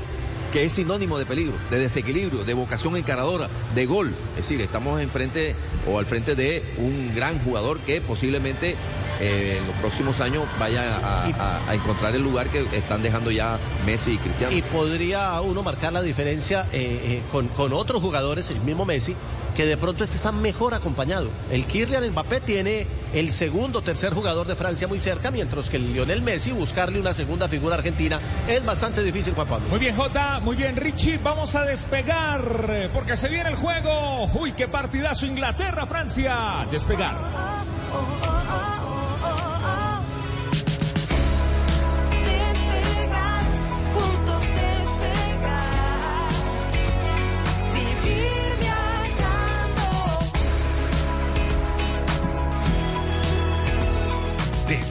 que 0.52 0.64
es 0.66 0.72
sinónimo 0.72 1.18
de 1.18 1.24
peligro, 1.24 1.54
de 1.70 1.78
desequilibrio, 1.78 2.44
de 2.44 2.52
vocación 2.54 2.96
encaradora, 2.98 3.48
de 3.74 3.86
gol. 3.86 4.14
Es 4.36 4.42
decir, 4.48 4.60
estamos 4.60 5.00
enfrente 5.00 5.54
o 5.90 5.98
al 5.98 6.04
frente 6.06 6.34
de 6.34 6.62
un 6.76 7.14
gran 7.14 7.38
jugador 7.42 7.78
que 7.80 8.02
posiblemente 8.02 8.74
eh, 9.22 9.56
en 9.58 9.66
los 9.66 9.76
próximos 9.76 10.20
años 10.20 10.44
vaya 10.58 10.96
a, 10.98 11.24
a- 11.26 11.60
a 11.70 11.74
encontrar 11.74 12.14
el 12.14 12.22
lugar 12.22 12.48
que 12.48 12.60
están 12.76 13.02
dejando 13.02 13.30
ya 13.30 13.58
Messi 13.86 14.12
y 14.12 14.18
Cristiano. 14.18 14.54
Y 14.54 14.60
podría 14.62 15.40
uno 15.40 15.62
marcar 15.62 15.92
la 15.94 16.02
diferencia 16.02 16.66
eh, 16.72 17.00
eh, 17.04 17.22
con, 17.32 17.48
con 17.48 17.72
otros 17.72 18.00
jugadores, 18.02 18.50
el 18.50 18.60
mismo 18.62 18.84
Messi, 18.86 19.14
que 19.60 19.66
de 19.66 19.76
pronto 19.76 20.04
este 20.04 20.16
está 20.16 20.32
mejor 20.32 20.72
acompañado. 20.72 21.28
El 21.50 21.66
Kylian 21.66 22.12
Mbappé 22.12 22.40
tiene 22.40 22.86
el 23.12 23.30
segundo, 23.30 23.82
tercer 23.82 24.14
jugador 24.14 24.46
de 24.46 24.54
Francia 24.54 24.88
muy 24.88 24.98
cerca, 24.98 25.30
mientras 25.30 25.68
que 25.68 25.76
el 25.76 25.92
Lionel 25.92 26.22
Messi, 26.22 26.50
buscarle 26.50 26.98
una 26.98 27.12
segunda 27.12 27.46
figura 27.46 27.74
argentina, 27.74 28.18
es 28.48 28.64
bastante 28.64 29.02
difícil, 29.02 29.34
Juan 29.34 29.46
Pablo. 29.46 29.68
Muy 29.68 29.78
bien, 29.78 29.94
Jota, 29.94 30.40
muy 30.40 30.56
bien, 30.56 30.76
Richie. 30.76 31.18
Vamos 31.18 31.54
a 31.56 31.64
despegar 31.64 32.40
porque 32.94 33.18
se 33.18 33.28
viene 33.28 33.50
el 33.50 33.56
juego. 33.56 34.30
Uy, 34.32 34.52
qué 34.52 34.66
partidazo 34.66 35.26
Inglaterra, 35.26 35.84
Francia. 35.84 36.66
Despegar. 36.70 37.14
Despegar, 37.18 38.39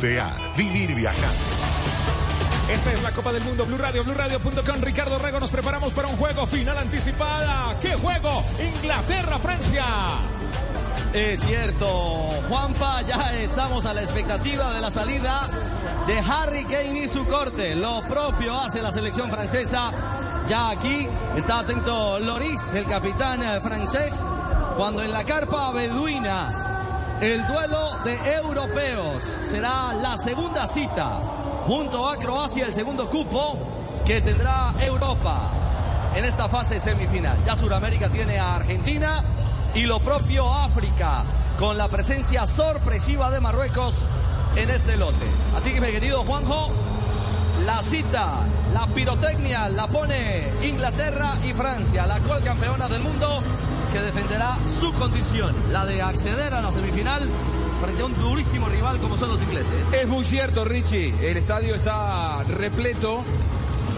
Despegar, 0.10 0.56
vivir 0.56 0.96
viajando. 0.96 1.28
Esta 2.68 2.94
es 2.94 3.04
la 3.04 3.12
Copa 3.12 3.32
del 3.32 3.44
Mundo, 3.44 3.64
Blue 3.68 3.78
Radio, 3.78 4.04
BlueRadio.com. 4.04 4.82
Ricardo 4.82 5.20
Rego, 5.20 5.40
nos 5.40 5.52
preparamos 5.52 5.94
para 5.94 6.08
un 6.08 6.18
juego 6.18 6.48
final 6.48 6.80
anticipada. 6.80 7.78
¿Qué 7.80 7.94
juego? 7.94 8.44
Inglaterra, 8.60 9.38
Francia. 9.38 9.86
Es 11.14 11.42
cierto, 11.42 11.86
Juanpa, 12.50 13.04
ya 13.04 13.36
estamos 13.36 13.86
a 13.86 13.94
la 13.94 14.02
expectativa 14.02 14.74
de 14.74 14.82
la 14.82 14.90
salida 14.90 15.48
de 16.08 16.18
Harry 16.18 16.64
Kane 16.64 17.02
y 17.02 17.08
su 17.08 17.28
corte. 17.28 17.76
Lo 17.76 18.02
propio 18.02 18.60
hace 18.60 18.82
la 18.82 18.92
selección 18.92 19.30
francesa. 19.30 19.92
Ya 20.48 20.72
aquí 20.72 21.08
está 21.38 21.60
atento 21.60 22.18
Loris, 22.18 22.60
el 22.74 22.86
capitán 22.86 23.44
eh, 23.44 23.62
francés, 23.62 24.26
cuando 24.76 25.04
en 25.04 25.12
la 25.12 25.24
carpa 25.24 25.70
beduina 25.72 26.69
el 27.22 27.46
duelo 27.48 28.00
de 28.06 28.36
europeos 28.36 29.24
será 29.44 29.94
la 29.94 30.18
segunda 30.18 30.66
cita 30.68 31.20
junto 31.66 32.08
a 32.08 32.18
Croacia, 32.18 32.66
el 32.66 32.74
segundo 32.74 33.10
cupo 33.10 33.58
que 34.06 34.22
tendrá 34.22 34.74
Europa 34.80 35.52
en 36.16 36.24
esta 36.24 36.48
fase 36.48 36.80
semifinal. 36.80 37.38
Ya 37.46 37.56
Sudamérica 37.56 38.10
tiene 38.10 38.40
a 38.40 38.56
Argentina 38.56 39.24
y 39.76 39.82
lo 39.82 40.00
propio 40.00 40.52
África 40.54 41.24
con 41.60 41.78
la 41.78 41.90
presencia 41.90 42.48
sorpresiva 42.48 43.30
de 43.32 43.42
Marruecos 43.42 43.96
en 44.56 44.70
este 44.70 44.96
lote. 44.96 45.26
Así 45.58 45.74
que 45.74 45.82
mi 45.82 45.88
querido 45.88 46.24
Juanjo, 46.24 46.72
La 47.66 47.82
cita, 47.82 48.30
la 48.74 48.88
pirotecnia 48.88 49.68
la 49.68 49.88
pone 49.88 50.48
Inglaterra 50.64 51.34
y 51.44 51.52
Francia, 51.52 52.08
la 52.08 52.16
actual 52.16 52.42
campeona 52.42 52.88
del 52.88 53.02
mundo 53.02 53.42
que 53.92 54.02
defenderá 54.02 54.56
su 54.80 54.94
condición, 54.94 55.54
la 55.72 55.86
de 55.86 56.02
acceder 56.02 56.54
a 56.54 56.62
la 56.62 56.72
semifinal 56.72 57.22
frente 57.82 58.02
a 58.02 58.06
un 58.06 58.16
durísimo 58.20 58.68
rival 58.68 58.98
como 59.00 59.16
son 59.18 59.30
los 59.30 59.42
ingleses. 59.42 59.94
Es 59.94 60.08
muy 60.08 60.24
cierto, 60.26 60.66
Richie. 60.66 61.14
El 61.22 61.38
estadio 61.38 61.76
está 61.76 62.44
repleto. 62.44 63.24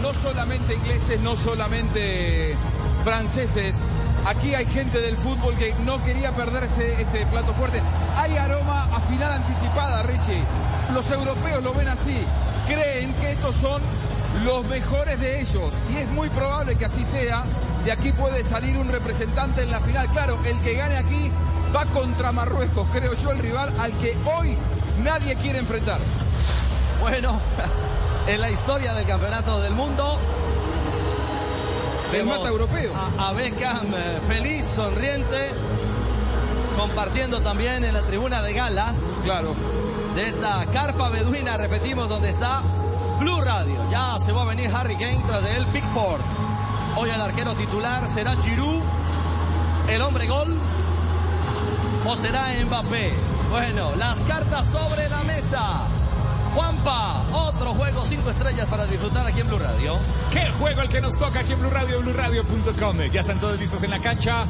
No 0.02 0.14
solamente 0.14 0.74
ingleses, 0.74 1.20
no 1.20 1.36
solamente 1.36 2.56
franceses. 3.04 3.74
Aquí 4.26 4.54
hay 4.54 4.66
gente 4.66 5.00
del 5.00 5.16
fútbol 5.16 5.54
que 5.56 5.74
no 5.84 6.02
quería 6.04 6.32
perderse 6.32 7.00
este 7.00 7.26
plato 7.26 7.52
fuerte. 7.54 7.82
Hay 8.16 8.36
aroma 8.36 8.84
a 8.94 9.00
final 9.00 9.32
anticipada, 9.32 10.02
Richie. 10.04 10.42
Los 10.94 11.10
europeos 11.10 11.62
lo 11.62 11.74
ven 11.74 11.88
así. 11.88 12.16
Creen 12.66 13.12
que 13.14 13.32
estos 13.32 13.56
son 13.56 13.82
los 14.44 14.66
mejores 14.66 15.20
de 15.20 15.40
ellos. 15.40 15.72
Y 15.92 15.96
es 15.96 16.08
muy 16.10 16.28
probable 16.30 16.76
que 16.76 16.84
así 16.84 17.04
sea. 17.04 17.44
De 17.84 17.92
aquí 17.92 18.12
puede 18.12 18.44
salir 18.44 18.76
un 18.76 18.88
representante 18.88 19.62
en 19.62 19.70
la 19.70 19.80
final. 19.80 20.08
Claro, 20.08 20.38
el 20.44 20.58
que 20.60 20.74
gane 20.74 20.96
aquí 20.96 21.30
va 21.74 21.84
contra 21.86 22.32
Marruecos, 22.32 22.86
creo 22.92 23.14
yo, 23.14 23.30
el 23.30 23.38
rival 23.38 23.72
al 23.80 23.92
que 23.92 24.16
hoy 24.36 24.56
nadie 25.02 25.36
quiere 25.36 25.58
enfrentar. 25.58 25.98
Bueno, 27.00 27.40
en 28.26 28.40
la 28.40 28.50
historia 28.50 28.94
del 28.94 29.06
campeonato 29.06 29.60
del 29.60 29.72
mundo. 29.72 30.18
El 32.12 32.26
mata 32.26 32.48
europeo. 32.48 32.92
A, 33.18 33.28
a 33.28 33.32
Beckham 33.32 33.86
eh, 33.86 34.20
feliz, 34.28 34.66
sonriente, 34.66 35.50
compartiendo 36.78 37.40
también 37.40 37.84
en 37.84 37.94
la 37.94 38.02
tribuna 38.02 38.42
de 38.42 38.52
gala. 38.52 38.92
Claro. 39.24 39.54
De 40.14 40.28
esta 40.28 40.66
carpa 40.66 41.08
beduina, 41.08 41.56
repetimos, 41.56 42.10
donde 42.10 42.28
está 42.28 42.62
Blue 43.22 43.40
Radio. 43.40 43.76
Ya 43.88 44.18
se 44.18 44.32
va 44.32 44.42
a 44.42 44.44
venir 44.46 44.68
Harry 44.74 44.96
Kane 44.96 45.22
tras 45.26 45.44
de 45.44 45.56
él, 45.56 45.66
Pickford. 45.66 46.20
Hoy 46.96 47.08
el 47.08 47.20
arquero 47.20 47.54
titular 47.54 48.06
será 48.08 48.34
Giroud, 48.36 48.82
el 49.88 50.02
hombre 50.02 50.26
gol, 50.26 50.56
o 52.04 52.16
será 52.16 52.46
Mbappé. 52.66 53.12
Bueno, 53.50 53.90
las 53.96 54.18
cartas 54.20 54.66
sobre 54.66 55.08
la 55.08 55.22
mesa. 55.22 55.82
Juanpa, 56.54 57.22
otro 57.32 57.74
juego 57.74 58.04
cinco 58.04 58.30
estrellas 58.30 58.66
para 58.66 58.86
disfrutar 58.86 59.24
aquí 59.24 59.40
en 59.40 59.46
Blue 59.46 59.58
Radio. 59.58 59.94
¿Qué 60.32 60.50
juego 60.58 60.82
el 60.82 60.88
que 60.88 61.00
nos 61.00 61.16
toca 61.16 61.40
aquí 61.40 61.52
en 61.52 61.60
Blue 61.60 61.70
Radio, 61.70 62.00
BlueRadio.com? 62.00 62.96
Ya 63.12 63.20
están 63.20 63.38
todos 63.38 63.58
listos 63.58 63.84
en 63.84 63.90
la 63.90 64.00
cancha. 64.00 64.46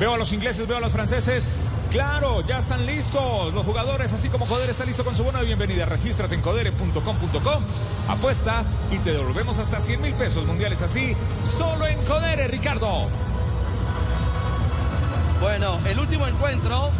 Veo 0.00 0.14
a 0.14 0.16
los 0.16 0.32
ingleses, 0.32 0.66
veo 0.66 0.78
a 0.78 0.80
los 0.80 0.90
franceses. 0.90 1.56
Claro, 1.90 2.40
ya 2.46 2.58
están 2.58 2.86
listos 2.86 3.52
los 3.52 3.66
jugadores, 3.66 4.12
así 4.12 4.28
como 4.28 4.46
Codere 4.46 4.70
está 4.70 4.84
listo 4.84 5.04
con 5.04 5.16
su 5.16 5.24
bono 5.24 5.40
de 5.40 5.44
bienvenida. 5.44 5.86
Regístrate 5.86 6.36
en 6.36 6.40
codere.com.com, 6.40 7.62
apuesta 8.08 8.62
y 8.92 8.98
te 8.98 9.12
devolvemos 9.12 9.58
hasta 9.58 9.80
100 9.80 10.00
mil 10.00 10.14
pesos 10.14 10.46
mundiales 10.46 10.82
así, 10.82 11.16
solo 11.48 11.88
en 11.88 11.98
Codere, 12.04 12.46
Ricardo. 12.46 13.08
Bueno, 15.40 15.78
el 15.88 15.98
último 15.98 16.28
encuentro 16.28 16.90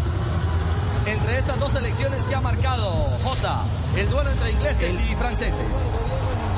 entre 1.06 1.38
estas 1.38 1.60
dos 1.60 1.70
selecciones 1.70 2.24
que 2.24 2.34
ha 2.34 2.40
marcado 2.40 2.90
J, 3.22 3.64
el 3.96 4.10
duelo 4.10 4.30
entre 4.32 4.50
ingleses 4.50 5.00
y 5.08 5.14
franceses. 5.14 5.66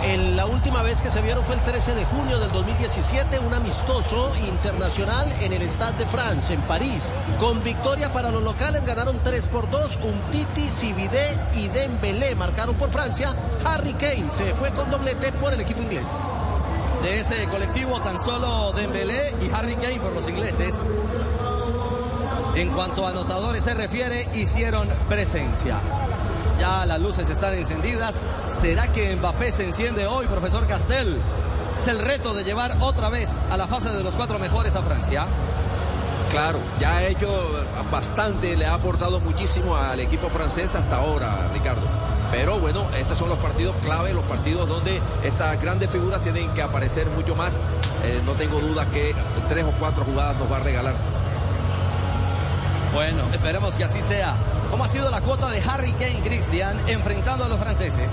En 0.05 0.36
la 0.36 0.46
última 0.46 0.82
vez 0.82 1.00
que 1.00 1.12
se 1.12 1.22
vieron 1.22 1.44
fue 1.44 1.55
el 1.55 1.62
13 1.62 1.94
de 1.94 2.05
junio 2.05 2.40
del 2.40 2.50
2017, 2.50 3.38
un 3.38 3.55
amistoso 3.55 4.34
internacional 4.36 5.32
en 5.40 5.53
el 5.53 5.62
Stade 5.68 5.98
de 5.98 6.07
France, 6.07 6.53
en 6.55 6.61
París. 6.62 7.05
Con 7.38 7.62
victoria 7.62 8.12
para 8.12 8.32
los 8.32 8.42
locales 8.42 8.84
ganaron 8.84 9.20
3 9.22 9.46
por 9.46 9.70
2. 9.70 9.98
Titi, 10.32 10.68
Sibidé 10.68 11.38
y 11.55 11.68
Dembélé 11.68 12.34
marcaron 12.34 12.74
por 12.74 12.90
Francia. 12.90 13.32
Harry 13.64 13.92
Kane 13.92 14.28
se 14.36 14.55
fue 14.55 14.72
con 14.72 14.90
doblete 14.90 15.30
por 15.32 15.53
el 15.53 15.61
equipo 15.61 15.82
inglés. 15.82 16.07
De 17.05 17.20
ese 17.20 17.44
colectivo 17.46 18.00
tan 18.00 18.18
solo 18.18 18.72
Dembélé 18.72 19.34
y 19.40 19.55
Harry 19.55 19.76
Kane 19.76 20.00
por 20.00 20.12
los 20.12 20.28
ingleses. 20.28 20.82
En 22.57 22.70
cuanto 22.70 23.07
a 23.07 23.11
anotadores 23.11 23.62
se 23.62 23.72
refiere, 23.74 24.28
hicieron 24.34 24.88
presencia. 25.09 25.76
Ya 26.62 26.86
las 26.86 27.00
luces 27.00 27.28
están 27.28 27.54
encendidas. 27.54 28.22
¿Será 28.48 28.86
que 28.86 29.16
Mbappé 29.16 29.50
se 29.50 29.64
enciende 29.64 30.06
hoy, 30.06 30.28
profesor 30.28 30.64
Castel? 30.68 31.20
Es 31.76 31.88
el 31.88 31.98
reto 31.98 32.34
de 32.34 32.44
llevar 32.44 32.76
otra 32.78 33.08
vez 33.08 33.30
a 33.50 33.56
la 33.56 33.66
fase 33.66 33.90
de 33.90 34.04
los 34.04 34.14
cuatro 34.14 34.38
mejores 34.38 34.76
a 34.76 34.82
Francia. 34.82 35.26
Claro, 36.30 36.60
ya 36.78 36.98
ha 36.98 37.02
hecho 37.02 37.28
bastante, 37.90 38.56
le 38.56 38.64
ha 38.64 38.74
aportado 38.74 39.18
muchísimo 39.18 39.74
al 39.74 39.98
equipo 39.98 40.28
francés 40.28 40.76
hasta 40.76 40.98
ahora, 40.98 41.34
Ricardo. 41.52 41.82
Pero 42.30 42.60
bueno, 42.60 42.86
estos 42.96 43.18
son 43.18 43.28
los 43.28 43.38
partidos 43.38 43.74
clave, 43.84 44.14
los 44.14 44.24
partidos 44.26 44.68
donde 44.68 45.00
estas 45.24 45.60
grandes 45.60 45.90
figuras 45.90 46.22
tienen 46.22 46.48
que 46.50 46.62
aparecer 46.62 47.08
mucho 47.08 47.34
más. 47.34 47.56
Eh, 48.04 48.22
no 48.24 48.34
tengo 48.34 48.60
duda 48.60 48.86
que 48.86 49.16
tres 49.48 49.64
o 49.64 49.72
cuatro 49.80 50.04
jugadas 50.04 50.36
nos 50.38 50.52
va 50.52 50.58
a 50.58 50.60
regalar. 50.60 50.94
Bueno, 52.94 53.24
esperemos 53.32 53.74
que 53.74 53.82
así 53.82 54.00
sea. 54.00 54.36
¿Cómo 54.72 54.84
ha 54.84 54.88
sido 54.88 55.10
la 55.10 55.20
cuota 55.20 55.50
de 55.50 55.60
Harry 55.60 55.92
Kane, 55.92 56.22
Christian, 56.24 56.74
enfrentando 56.88 57.44
a 57.44 57.48
los 57.48 57.60
franceses? 57.60 58.10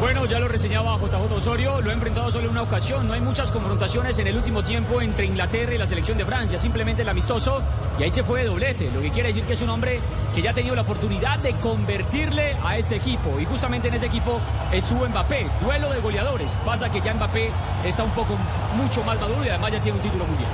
Bueno, 0.00 0.24
ya 0.24 0.38
lo 0.38 0.46
reseñaba 0.46 0.96
JJ 0.98 1.32
Osorio, 1.36 1.80
lo 1.80 1.90
ha 1.90 1.92
enfrentado 1.92 2.30
solo 2.30 2.44
en 2.44 2.52
una 2.52 2.62
ocasión, 2.62 3.08
no 3.08 3.14
hay 3.14 3.20
muchas 3.20 3.50
confrontaciones 3.50 4.16
en 4.20 4.28
el 4.28 4.36
último 4.36 4.62
tiempo 4.62 5.00
entre 5.00 5.24
Inglaterra 5.24 5.74
y 5.74 5.78
la 5.78 5.88
selección 5.88 6.16
de 6.16 6.24
Francia, 6.24 6.60
simplemente 6.60 7.02
el 7.02 7.08
amistoso 7.08 7.60
y 7.98 8.04
ahí 8.04 8.12
se 8.12 8.22
fue 8.22 8.42
de 8.42 8.46
doblete, 8.46 8.88
lo 8.92 9.00
que 9.00 9.10
quiere 9.10 9.30
decir 9.30 9.42
que 9.42 9.54
es 9.54 9.60
un 9.60 9.70
hombre 9.70 9.98
que 10.32 10.42
ya 10.42 10.52
ha 10.52 10.54
tenido 10.54 10.76
la 10.76 10.82
oportunidad 10.82 11.40
de 11.40 11.52
convertirle 11.54 12.54
a 12.64 12.78
ese 12.78 12.94
equipo 12.94 13.40
y 13.40 13.44
justamente 13.44 13.88
en 13.88 13.94
ese 13.94 14.06
equipo 14.06 14.38
estuvo 14.70 15.08
Mbappé, 15.08 15.44
duelo 15.60 15.90
de 15.90 16.00
goleadores, 16.00 16.56
pasa 16.64 16.88
que 16.88 17.00
ya 17.00 17.14
Mbappé 17.14 17.50
está 17.84 18.04
un 18.04 18.12
poco 18.12 18.36
mucho 18.76 19.02
más 19.02 19.20
maduro 19.20 19.44
y 19.44 19.48
además 19.48 19.72
ya 19.72 19.82
tiene 19.82 19.98
un 19.98 20.04
título 20.04 20.24
mundial. 20.24 20.48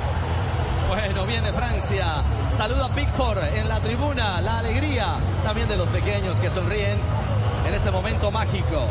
Bueno, 1.15 1.29
viene 1.29 1.53
Francia. 1.53 2.25
Saluda 2.51 2.89
Pickford 2.89 3.39
en 3.55 3.69
la 3.69 3.79
tribuna. 3.79 4.41
La 4.41 4.59
alegría 4.59 5.15
también 5.45 5.69
de 5.69 5.77
los 5.77 5.87
pequeños 5.91 6.41
que 6.41 6.51
sonríen 6.51 6.99
en 7.69 7.73
este 7.73 7.93
momento 7.93 8.33
mágico. 8.33 8.89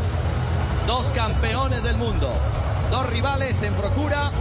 Dos 0.87 1.07
campeones 1.07 1.83
del 1.83 1.97
mundo. 1.97 2.31
Dos 2.91 3.07
rivales 3.07 3.61
en 3.63 3.73
procura 3.73 4.31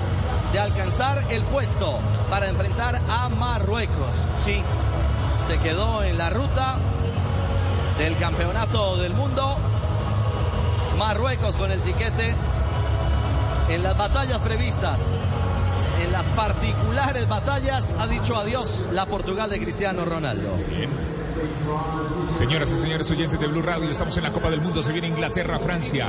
de 0.53 0.61
alcanzar 0.61 1.25
el 1.31 1.43
puesto 1.43 1.99
para 2.31 2.49
enfrentar 2.49 3.01
a 3.09 3.29
Marruecos. 3.31 4.15
Sí, 4.45 4.63
se 5.45 5.59
quedó 5.59 6.05
en 6.05 6.19
la 6.19 6.31
ruta 6.31 6.77
del 7.99 8.17
campeonato 8.17 8.97
del 8.99 9.13
mundo. 9.13 9.57
Marruecos 11.01 11.57
con 11.57 11.73
el 11.73 11.81
tiquete 11.81 12.33
en 13.71 13.83
las 13.83 13.99
batallas 13.99 14.39
previstas 14.39 15.17
particulares 16.29 17.29
batallas 17.29 17.95
ha 17.99 18.07
dicho 18.07 18.37
adiós 18.37 18.89
la 18.93 19.07
Portugal 19.07 19.51
de 19.51 19.61
Cristiano 19.61 20.05
Ronaldo. 20.05 20.51
Señoras 22.29 22.71
y 22.73 22.79
señores 22.79 23.11
oyentes 23.11 23.39
de 23.39 23.47
Blue 23.47 23.63
Radio, 23.63 23.91
estamos 23.91 24.17
en 24.17 24.23
la 24.23 24.33
Copa 24.33 24.51
del 24.51 24.61
Mundo, 24.61 24.83
se 24.83 24.93
viene 24.93 25.09
Inglaterra, 25.09 25.59
Francia. 25.59 26.09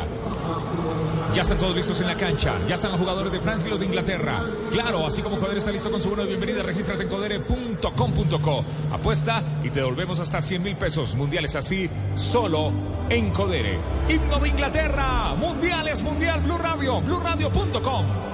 Ya 1.33 1.41
están 1.41 1.57
todos 1.57 1.75
listos 1.75 1.99
en 2.01 2.07
la 2.07 2.15
cancha, 2.15 2.53
ya 2.67 2.75
están 2.75 2.91
los 2.91 2.99
jugadores 2.99 3.31
de 3.31 3.39
Francia 3.39 3.67
y 3.67 3.71
los 3.71 3.79
de 3.79 3.85
Inglaterra. 3.87 4.41
Claro, 4.71 5.05
así 5.05 5.21
como 5.21 5.37
Codere 5.37 5.59
está 5.59 5.71
listo 5.71 5.89
con 5.89 6.01
su 6.01 6.09
bono 6.09 6.25
bienvenida, 6.25 6.61
regístrate 6.61 7.03
en 7.03 7.09
codere.com.co. 7.09 8.63
Apuesta 8.91 9.41
y 9.63 9.69
te 9.69 9.79
devolvemos 9.79 10.19
hasta 10.19 10.41
100 10.41 10.61
mil 10.61 10.75
pesos 10.75 11.15
mundiales 11.15 11.55
así, 11.55 11.89
solo 12.15 12.71
en 13.09 13.31
Codere. 13.31 13.79
Himno 14.09 14.39
de 14.39 14.49
Inglaterra, 14.49 15.33
mundiales, 15.35 16.03
mundial, 16.03 16.41
Blue 16.41 16.57
Radio, 16.57 17.01
blueradio.com. 17.01 18.32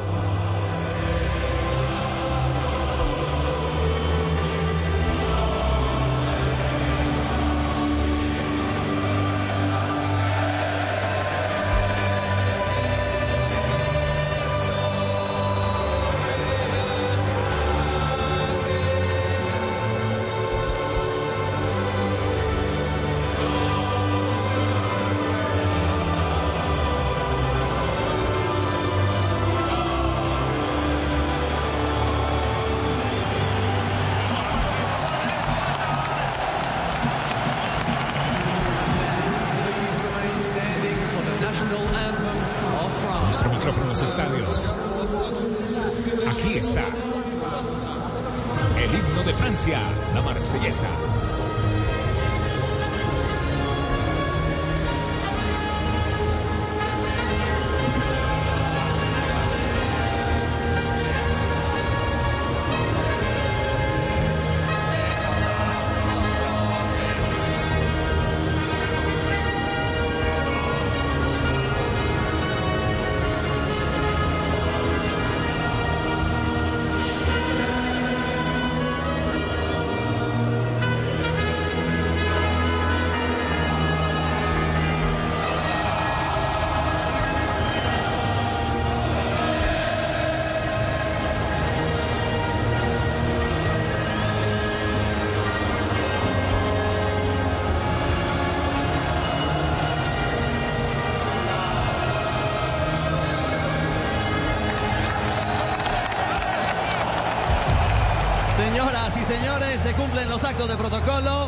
se 109.79 109.93
cumplen 109.93 110.29
los 110.29 110.43
actos 110.43 110.67
de 110.67 110.75
protocolo. 110.75 111.47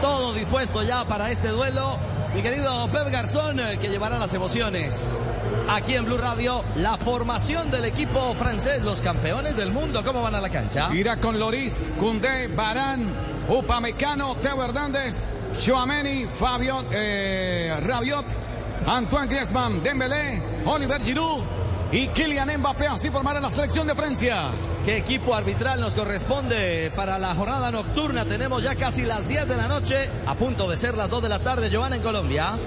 Todo 0.00 0.32
dispuesto 0.32 0.82
ya 0.82 1.04
para 1.04 1.30
este 1.30 1.48
duelo. 1.48 1.96
Mi 2.34 2.42
querido 2.42 2.90
Pep 2.90 3.08
Garzón, 3.10 3.60
eh, 3.60 3.78
que 3.80 3.88
llevará 3.88 4.18
las 4.18 4.34
emociones. 4.34 5.16
Aquí 5.68 5.94
en 5.94 6.04
Blue 6.04 6.18
Radio, 6.18 6.64
la 6.76 6.96
formación 6.96 7.70
del 7.70 7.84
equipo 7.84 8.34
francés, 8.34 8.82
los 8.82 9.00
campeones 9.00 9.56
del 9.56 9.70
mundo. 9.70 10.02
¿Cómo 10.04 10.22
van 10.22 10.34
a 10.34 10.40
la 10.40 10.50
cancha? 10.50 10.92
Irá 10.92 11.18
con 11.18 11.38
Loris, 11.38 11.86
Cundé, 12.00 12.48
Barán, 12.48 13.12
Upamecano, 13.48 14.34
Teo 14.36 14.64
Hernández, 14.64 15.24
Chouameni, 15.56 16.26
Fabio, 16.26 16.84
eh, 16.90 17.78
Rabiot, 17.80 18.26
Antoine 18.88 19.28
Griezmann, 19.28 19.84
Dembélé, 19.84 20.42
Oliver 20.66 21.00
Giroud 21.00 21.44
y 21.92 22.08
Kylian 22.08 22.58
Mbappé. 22.58 22.88
Así 22.88 23.08
formará 23.10 23.38
la 23.38 23.52
selección 23.52 23.86
de 23.86 23.94
Francia. 23.94 24.50
¿Qué 24.84 24.96
equipo 24.96 25.36
arbitral 25.36 25.80
nos 25.80 25.94
corresponde 25.94 26.90
para 26.96 27.16
la 27.16 27.36
jornada 27.36 27.70
nocturna? 27.70 28.24
Tenemos 28.24 28.64
ya 28.64 28.74
casi 28.74 29.02
las 29.02 29.28
10 29.28 29.46
de 29.46 29.56
la 29.56 29.68
noche, 29.68 30.10
a 30.26 30.34
punto 30.34 30.68
de 30.68 30.76
ser 30.76 30.96
las 30.96 31.08
2 31.08 31.22
de 31.22 31.28
la 31.28 31.38
tarde, 31.38 31.70
Joana 31.72 31.96
en 31.96 32.02
Colombia. 32.02 32.58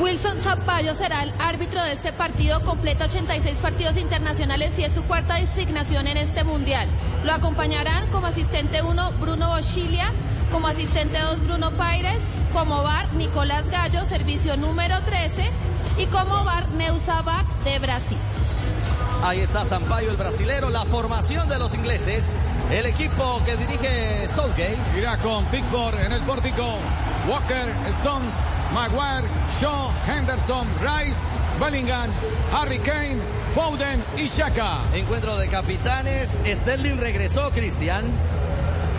Wilson 0.00 0.40
Champayo 0.40 0.94
será 0.94 1.24
el 1.24 1.34
árbitro 1.38 1.82
de 1.82 1.92
este 1.92 2.14
partido, 2.14 2.64
completa 2.64 3.04
86 3.04 3.58
partidos 3.58 3.98
internacionales 3.98 4.78
y 4.78 4.84
es 4.84 4.94
su 4.94 5.04
cuarta 5.04 5.34
designación 5.34 6.06
en 6.06 6.16
este 6.16 6.42
mundial. 6.42 6.88
Lo 7.24 7.34
acompañarán 7.34 8.06
como 8.08 8.28
asistente 8.28 8.80
1 8.80 9.12
Bruno 9.20 9.48
Boschilia, 9.48 10.10
como 10.50 10.68
asistente 10.68 11.18
2 11.18 11.46
Bruno 11.46 11.70
Paires, 11.72 12.22
como 12.54 12.82
VAR 12.82 13.12
Nicolás 13.12 13.68
Gallo, 13.68 14.06
servicio 14.06 14.56
número 14.56 14.98
13 15.02 15.50
y 15.98 16.06
como 16.06 16.44
VAR 16.44 16.66
Neusabac 16.70 17.46
de 17.64 17.78
Brasil. 17.78 18.18
Ahí 19.24 19.40
está 19.40 19.64
Sampaio, 19.64 20.10
el 20.10 20.16
brasilero, 20.16 20.70
la 20.70 20.84
formación 20.84 21.48
de 21.48 21.58
los 21.58 21.74
ingleses. 21.74 22.26
El 22.70 22.86
equipo 22.86 23.42
que 23.44 23.56
dirige 23.56 24.28
Southgate. 24.28 24.78
Irá 24.96 25.16
con 25.18 25.44
Pickford 25.46 25.98
en 25.98 26.12
el 26.12 26.22
pórtico. 26.22 26.64
Walker, 27.28 27.68
Stones, 27.88 28.34
Maguire, 28.72 29.28
Shaw, 29.60 29.90
Henderson, 30.06 30.66
Rice, 30.80 31.20
Bellingham, 31.60 32.08
Harry 32.52 32.78
Kane, 32.78 33.18
Foden 33.54 34.02
y 34.16 34.28
Shaka. 34.28 34.82
Encuentro 34.94 35.36
de 35.36 35.48
capitanes. 35.48 36.40
Sterling 36.46 36.98
regresó, 36.98 37.50
Cristian. 37.50 38.04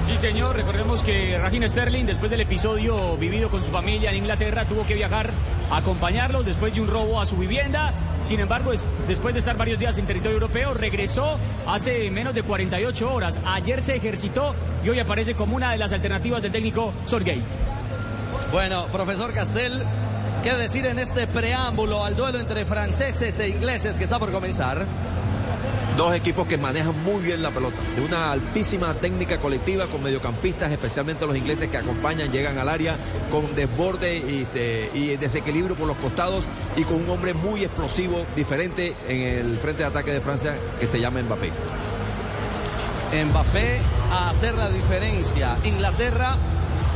Sí, 0.05 0.17
señor. 0.17 0.57
Recordemos 0.57 1.01
que 1.01 1.37
Raheem 1.37 1.67
Sterling, 1.67 2.05
después 2.05 2.29
del 2.29 2.41
episodio 2.41 3.15
vivido 3.17 3.49
con 3.49 3.63
su 3.63 3.71
familia 3.71 4.11
en 4.11 4.17
Inglaterra, 4.17 4.65
tuvo 4.65 4.83
que 4.85 4.95
viajar 4.95 5.29
a 5.71 5.77
acompañarlos 5.77 6.45
después 6.45 6.73
de 6.73 6.81
un 6.81 6.87
robo 6.87 7.21
a 7.21 7.25
su 7.25 7.37
vivienda. 7.37 7.93
Sin 8.23 8.39
embargo, 8.39 8.73
es- 8.73 8.85
después 9.07 9.33
de 9.33 9.39
estar 9.39 9.55
varios 9.57 9.79
días 9.79 9.97
en 9.97 10.05
territorio 10.05 10.35
europeo, 10.37 10.73
regresó 10.73 11.37
hace 11.67 12.11
menos 12.11 12.33
de 12.35 12.43
48 12.43 13.11
horas. 13.13 13.39
Ayer 13.45 13.81
se 13.81 13.95
ejercitó 13.95 14.53
y 14.83 14.89
hoy 14.89 14.99
aparece 14.99 15.35
como 15.35 15.55
una 15.55 15.71
de 15.71 15.77
las 15.77 15.93
alternativas 15.93 16.41
del 16.41 16.51
técnico 16.51 16.93
Sorgate. 17.05 17.41
Bueno, 18.51 18.85
profesor 18.91 19.33
Castel, 19.33 19.83
¿qué 20.43 20.53
decir 20.53 20.85
en 20.85 20.99
este 20.99 21.27
preámbulo 21.27 22.03
al 22.03 22.15
duelo 22.15 22.39
entre 22.39 22.65
franceses 22.65 23.39
e 23.39 23.49
ingleses 23.49 23.97
que 23.97 24.03
está 24.03 24.19
por 24.19 24.31
comenzar? 24.31 24.85
Dos 25.99 26.15
equipos 26.15 26.47
que 26.47 26.57
manejan 26.57 26.95
muy 27.03 27.21
bien 27.21 27.41
la 27.41 27.51
pelota, 27.51 27.75
de 27.97 28.01
una 28.01 28.31
altísima 28.31 28.93
técnica 28.93 29.37
colectiva 29.37 29.85
con 29.87 30.01
mediocampistas, 30.01 30.71
especialmente 30.71 31.27
los 31.27 31.35
ingleses 31.35 31.67
que 31.67 31.75
acompañan, 31.75 32.31
llegan 32.31 32.57
al 32.57 32.69
área 32.69 32.95
con 33.29 33.53
desborde 33.53 34.15
y, 34.17 34.43
este, 34.43 34.89
y 34.93 35.17
desequilibrio 35.17 35.75
por 35.75 35.87
los 35.87 35.97
costados 35.97 36.45
y 36.77 36.83
con 36.83 37.01
un 37.01 37.09
hombre 37.09 37.33
muy 37.33 37.65
explosivo, 37.65 38.25
diferente 38.33 38.95
en 39.09 39.19
el 39.19 39.57
frente 39.57 39.83
de 39.83 39.89
ataque 39.89 40.13
de 40.13 40.21
Francia 40.21 40.55
que 40.79 40.87
se 40.87 41.01
llama 41.01 41.21
Mbappé. 41.21 41.51
Mbappé 43.25 43.81
a 44.09 44.29
hacer 44.29 44.53
la 44.53 44.69
diferencia. 44.69 45.57
Inglaterra 45.65 46.37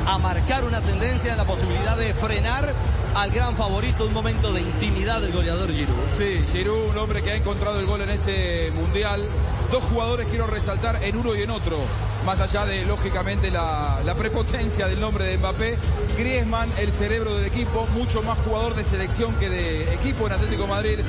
a 0.06 0.18
marcar 0.18 0.66
una 0.66 0.82
tendencia 0.82 1.32
en 1.32 1.38
la 1.38 1.46
posibilidad 1.46 1.96
de 1.98 2.14
frenar 2.14 2.74
al 3.16 3.32
gran 3.32 3.56
favorito, 3.56 4.06
un 4.06 4.14
momento 4.14 4.52
de 4.52 4.62
intimidad 4.62 5.22
del 5.22 5.32
goleador 5.32 5.72
Giroud. 5.72 5.96
Sí, 6.18 6.44
Giroud, 6.52 6.90
un 6.90 6.98
hombre 6.98 7.22
que 7.22 7.32
ha 7.32 7.36
encontrado 7.36 7.80
el 7.80 7.86
gol 7.86 8.02
en 8.02 8.10
este 8.10 8.72
mundial. 8.72 9.28
Dos 9.72 9.84
jugadores 9.86 10.28
quiero 10.30 10.48
resaltar 10.48 11.04
en 11.04 11.18
uno 11.18 11.36
y 11.36 11.44
en 11.44 11.52
otro. 11.52 11.78
Más 12.26 12.40
allá 12.40 12.66
de, 12.66 12.86
lógicamente, 12.86 13.50
la, 13.52 14.00
la 14.06 14.14
prepotencia 14.16 14.88
del 14.88 15.00
nombre 15.00 15.26
de 15.26 15.38
Mbappé. 15.38 15.78
Griezmann, 16.18 16.70
el 16.80 16.92
cerebro 16.92 17.36
del 17.36 17.46
equipo, 17.46 17.88
mucho 17.96 18.22
más 18.24 18.38
jugador 18.40 18.76
de 18.76 18.84
selección 18.84 19.34
que 19.36 19.50
de 19.50 19.94
equipo 19.94 20.28
en 20.28 20.34
Atlético 20.34 20.68
Madrid. 20.68 21.00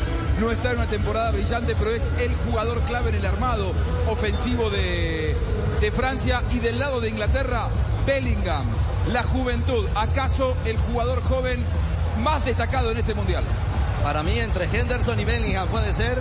No 0.41 0.51
está 0.51 0.71
en 0.71 0.79
una 0.79 0.87
temporada 0.87 1.31
brillante, 1.31 1.75
pero 1.79 1.91
es 1.91 2.09
el 2.19 2.35
jugador 2.49 2.81
clave 2.83 3.11
en 3.11 3.17
el 3.17 3.27
armado 3.27 3.73
ofensivo 4.09 4.71
de, 4.71 5.37
de 5.81 5.91
Francia. 5.91 6.43
Y 6.53 6.59
del 6.59 6.79
lado 6.79 7.01
de 7.01 7.11
Inglaterra, 7.11 7.69
Bellingham. 8.07 8.65
La 9.13 9.23
juventud, 9.23 9.87
acaso 9.95 10.57
el 10.65 10.77
jugador 10.77 11.23
joven 11.23 11.63
más 12.23 12.45
destacado 12.45 12.91
en 12.91 12.99
este 12.99 13.15
mundial. 13.15 13.45
Para 14.03 14.23
mí, 14.23 14.39
entre 14.39 14.65
Henderson 14.65 15.19
y 15.19 15.25
Bellingham 15.25 15.69
puede 15.69 15.93
ser 15.93 16.19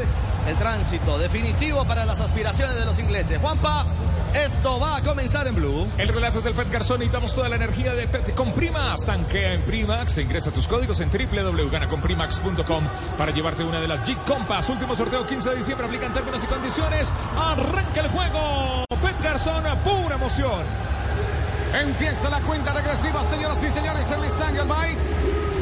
el 0.47 0.55
tránsito 0.55 1.17
definitivo 1.17 1.85
para 1.85 2.05
las 2.05 2.19
aspiraciones 2.19 2.75
de 2.75 2.85
los 2.85 2.97
ingleses. 2.99 3.39
Juanpa, 3.39 3.85
esto 4.33 4.79
va 4.79 4.97
a 4.97 5.01
comenzar 5.01 5.47
en 5.47 5.55
Blue. 5.55 5.87
El 5.97 6.07
relato 6.07 6.39
es 6.39 6.43
del 6.43 6.53
Pet 6.53 6.71
Garzón. 6.71 6.99
Necesitamos 6.99 7.35
toda 7.35 7.49
la 7.49 7.55
energía 7.55 7.93
del 7.93 8.09
Pet 8.09 8.33
con 8.33 8.51
Primax. 8.53 9.05
Tanquea 9.05 9.53
en 9.53 9.61
Primax. 9.63 10.17
Ingresa 10.17 10.51
tus 10.51 10.67
códigos 10.67 11.01
en 11.01 11.09
www.ganaconprimax.com 11.11 12.83
para 13.17 13.31
llevarte 13.31 13.63
una 13.63 13.79
de 13.79 13.87
las 13.87 14.05
Jeep 14.07 14.17
Compass. 14.25 14.69
Último 14.69 14.95
sorteo 14.95 15.25
15 15.25 15.49
de 15.51 15.55
diciembre. 15.57 15.85
Aplican 15.85 16.13
términos 16.13 16.43
y 16.43 16.47
condiciones. 16.47 17.13
Arranca 17.37 18.01
el 18.01 18.07
juego. 18.07 18.85
Pet 19.01 19.21
Garzón, 19.21 19.63
pura 19.83 20.15
emoción. 20.15 20.63
Empieza 21.73 22.29
la 22.29 22.39
cuenta 22.41 22.71
regresiva, 22.71 23.23
señoras 23.23 23.63
y 23.63 23.69
señores, 23.71 24.07
en 24.07 24.19
el 24.19 24.25
estadio 24.25 24.61
Albay. 24.61 24.95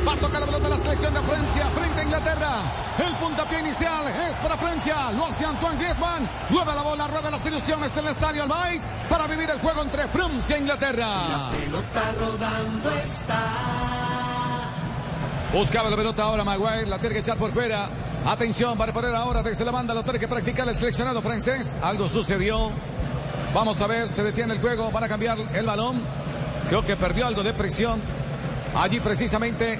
Va 0.05 0.13
a 0.13 0.17
tocar 0.17 0.41
la 0.41 0.45
pelota 0.45 0.67
la 0.67 0.77
selección 0.77 1.13
de 1.13 1.21
Francia 1.21 1.69
frente 1.69 1.99
a 1.99 2.03
Inglaterra. 2.03 2.51
El 3.05 3.15
puntapié 3.15 3.59
inicial 3.59 4.07
es 4.07 4.35
para 4.37 4.57
Francia. 4.57 5.11
Lo 5.11 5.25
hace 5.27 5.45
Antoine 5.45 5.77
Griezmann. 5.77 6.27
Rueda 6.49 6.75
la 6.75 6.81
bola, 6.81 7.07
rueda 7.07 7.31
las 7.31 7.45
ilusiones 7.45 7.95
en 7.95 8.05
el 8.05 8.11
estadio 8.11 8.43
Albay 8.43 8.81
para 9.09 9.25
vivir 9.27 9.49
el 9.49 9.59
juego 9.59 9.83
entre 9.83 10.07
Francia 10.09 10.57
e 10.57 10.59
Inglaterra. 10.59 11.51
pelota 11.51 12.11
rodando 12.19 12.91
está. 12.91 13.43
Buscaba 15.53 15.89
la 15.89 15.95
pelota 15.95 16.23
ahora 16.23 16.43
Maguire, 16.43 16.87
la 16.87 16.99
tiene 16.99 17.15
que 17.15 17.21
echar 17.21 17.37
por 17.37 17.51
fuera. 17.51 17.89
Atención 18.25 18.77
para 18.77 18.93
poner 18.93 19.15
ahora 19.15 19.43
desde 19.43 19.63
la 19.63 19.71
banda, 19.71 19.93
lo 19.93 20.03
tiene 20.03 20.19
que 20.19 20.27
practicar 20.27 20.67
el 20.67 20.75
seleccionado 20.75 21.21
francés. 21.21 21.73
Algo 21.81 22.07
sucedió. 22.09 22.71
Vamos 23.53 23.81
a 23.81 23.87
ver, 23.87 24.07
se 24.07 24.23
detiene 24.23 24.53
el 24.53 24.61
juego, 24.61 24.91
van 24.91 25.03
a 25.03 25.09
cambiar 25.09 25.37
el 25.53 25.65
balón. 25.65 26.01
Creo 26.69 26.85
que 26.85 26.95
perdió 26.95 27.27
algo 27.27 27.43
de 27.43 27.53
presión. 27.53 28.01
Allí 28.75 28.99
precisamente. 28.99 29.77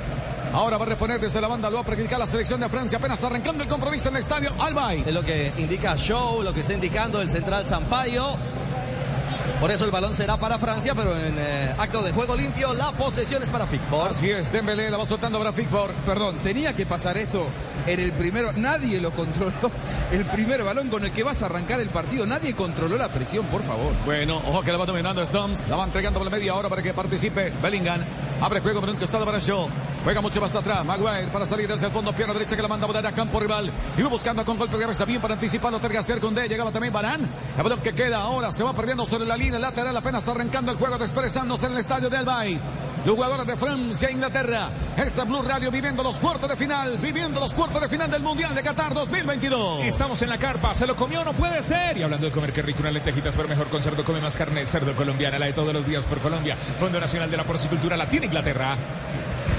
Ahora 0.53 0.78
va 0.78 0.84
a 0.84 0.89
reponer 0.89 1.22
desde 1.22 1.39
la 1.39 1.47
banda, 1.47 1.69
lo 1.69 1.78
va 1.78 1.82
a 1.84 1.86
practicar 1.86 2.19
la 2.19 2.28
selección 2.28 2.59
de 2.59 2.67
Francia, 2.67 2.97
apenas 2.97 3.24
arrancando 3.24 3.63
el 3.63 3.69
compromiso 3.69 4.09
en 4.09 4.15
el 4.15 4.19
estadio 4.19 4.51
Albay. 4.59 5.01
Es 5.07 5.13
lo 5.13 5.24
que 5.24 5.53
indica 5.57 5.95
Show, 5.95 6.43
lo 6.43 6.53
que 6.53 6.59
está 6.59 6.74
indicando 6.74 7.22
el 7.22 7.32
central 7.32 7.65
Sampaio. 7.65 8.36
Por 9.62 9.70
eso 9.70 9.86
el 9.86 9.91
balón 9.91 10.16
será 10.16 10.38
para 10.38 10.57
Francia, 10.57 10.95
pero 10.95 11.16
en 11.16 11.36
eh, 11.38 11.76
acto 11.78 12.01
de 12.01 12.12
juego 12.12 12.36
limpio, 12.36 12.74
la 12.74 12.91
posesión 12.93 13.43
es 13.43 13.49
para 13.49 13.68
Pickford. 13.68 14.09
Así 14.09 14.32
es, 14.32 14.51
Dembélé 14.51 14.89
la 14.89 14.97
va 14.97 15.05
soltando 15.05 15.38
para 15.38 15.53
Pickford. 15.53 15.91
Perdón, 16.03 16.38
tenía 16.39 16.74
que 16.74 16.88
pasar 16.88 17.16
esto 17.16 17.45
en 17.86 17.99
el 17.99 18.12
primero. 18.12 18.51
Nadie 18.53 18.99
lo 18.99 19.12
controló. 19.12 19.53
El 20.12 20.26
primer 20.26 20.64
balón 20.64 20.89
con 20.89 21.05
el 21.05 21.12
que 21.12 21.24
vas 21.24 21.41
a 21.41 21.45
arrancar 21.45 21.80
el 21.80 21.88
partido. 21.88 22.26
Nadie 22.26 22.53
controló 22.53 22.97
la 22.97 23.07
presión, 23.07 23.45
por 23.45 23.64
favor. 23.64 23.93
Bueno, 24.03 24.41
ojo 24.45 24.62
que 24.62 24.72
la 24.72 24.78
va 24.78 24.86
dominando 24.86 25.22
Stones. 25.22 25.64
La 25.70 25.78
va 25.78 25.86
entregando 25.86 26.20
por 26.20 26.30
la 26.30 26.36
media 26.36 26.53
hora 26.53 26.68
para 26.68 26.82
que 26.82 26.93
participe 26.93 27.53
Bellingham. 27.62 28.03
Abre 28.41 28.59
juego 28.59 28.82
por 28.82 28.89
un 28.89 28.97
costado 28.97 29.24
para 29.24 29.39
Shaw. 29.39 29.70
Juega 30.04 30.22
mucho 30.22 30.41
más 30.41 30.54
atrás. 30.56 30.84
Maguire 30.84 31.28
para 31.28 31.45
salir 31.45 31.68
desde 31.68 31.86
el 31.86 31.91
fondo. 31.91 32.14
Pierna 32.14 32.34
derecha 32.34 32.56
que 32.56 32.62
la 32.62 32.68
manda 32.68 32.86
a 32.86 32.88
volar 32.88 33.06
a 33.06 33.12
campo 33.12 33.39
rival. 33.39 33.72
Y 33.97 34.02
va 34.02 34.10
buscando 34.10 34.43
con 34.43 34.58
golpe 34.58 34.76
de 34.76 34.82
cabeza 34.82 35.06
bien 35.06 35.22
para 35.22 35.36
anticipar. 35.36 35.72
Lo 35.72 35.80
tiene 35.80 35.93
que 35.93 35.99
hacer 35.99 36.20
con 36.20 36.34
D. 36.34 36.47
Llegaba 36.47 36.72
también 36.72 36.93
Barán. 36.93 37.30
El 37.56 37.64
balón 37.64 37.80
que 37.80 37.93
queda 37.93 38.22
ahora 38.22 38.52
se 38.52 38.64
va 38.64 38.74
perdiendo 38.74 39.06
sobre 39.06 39.26
la 39.26 39.38
línea 39.38 39.60
lateral. 39.60 39.95
Apenas 39.95 40.28
arrancando 40.28 40.72
el 40.72 40.78
juego. 40.78 40.95
Expresándose 40.95 41.68
en 41.68 41.74
el 41.74 41.80
estadio 41.80 42.10
de 42.10 42.18
Albay. 42.18 42.60
Los 43.06 43.16
jugadores 43.16 43.47
de 43.47 43.56
Francia 43.56 44.10
e 44.10 44.12
Inglaterra. 44.12 44.70
Esta 44.95 45.24
Blue 45.24 45.41
Radio 45.41 45.72
viviendo 45.72 46.04
los 46.04 46.20
cuartos 46.20 46.47
de 46.47 46.56
final. 46.56 46.99
Viviendo 46.99 47.39
los 47.39 47.54
cuartos 47.54 47.82
de 47.82 47.89
final 47.89 48.12
del 48.12 48.22
Mundial 48.22 48.54
de 48.54 48.62
Qatar 48.62 48.93
2022. 48.93 49.82
Estamos 49.82 50.22
en 50.22 50.30
la 50.30 50.38
carpa, 50.38 50.74
se 50.76 50.86
lo 50.86 50.95
comió, 50.95 51.24
no 51.24 51.34
puede 51.34 51.64
ser. 51.64 51.97
Y 51.97 52.04
hablando 52.04 52.28
de 52.28 52.32
comer, 52.32 52.54
qué 52.54 52.62
rico, 52.62 52.82
unas 52.82 52.93
lentejitas, 52.93 53.34
pero 53.36 53.47
mejor 53.47 53.70
con 53.70 53.82
cerdo, 53.82 54.04
come 54.04 54.22
más 54.22 54.36
carne, 54.36 54.68
cerdo 54.68 54.95
colombiana, 54.95 55.39
la 55.39 55.47
de 55.47 55.54
todos 55.54 55.74
los 55.74 55.86
días 55.88 56.06
por 56.06 56.20
Colombia. 56.20 56.56
Fondo 56.80 56.99
Nacional 56.99 57.32
de 57.32 57.38
la 57.38 57.43
Porcicultura 57.43 57.97
Latina 57.97 58.28
Inglaterra. 58.28 58.78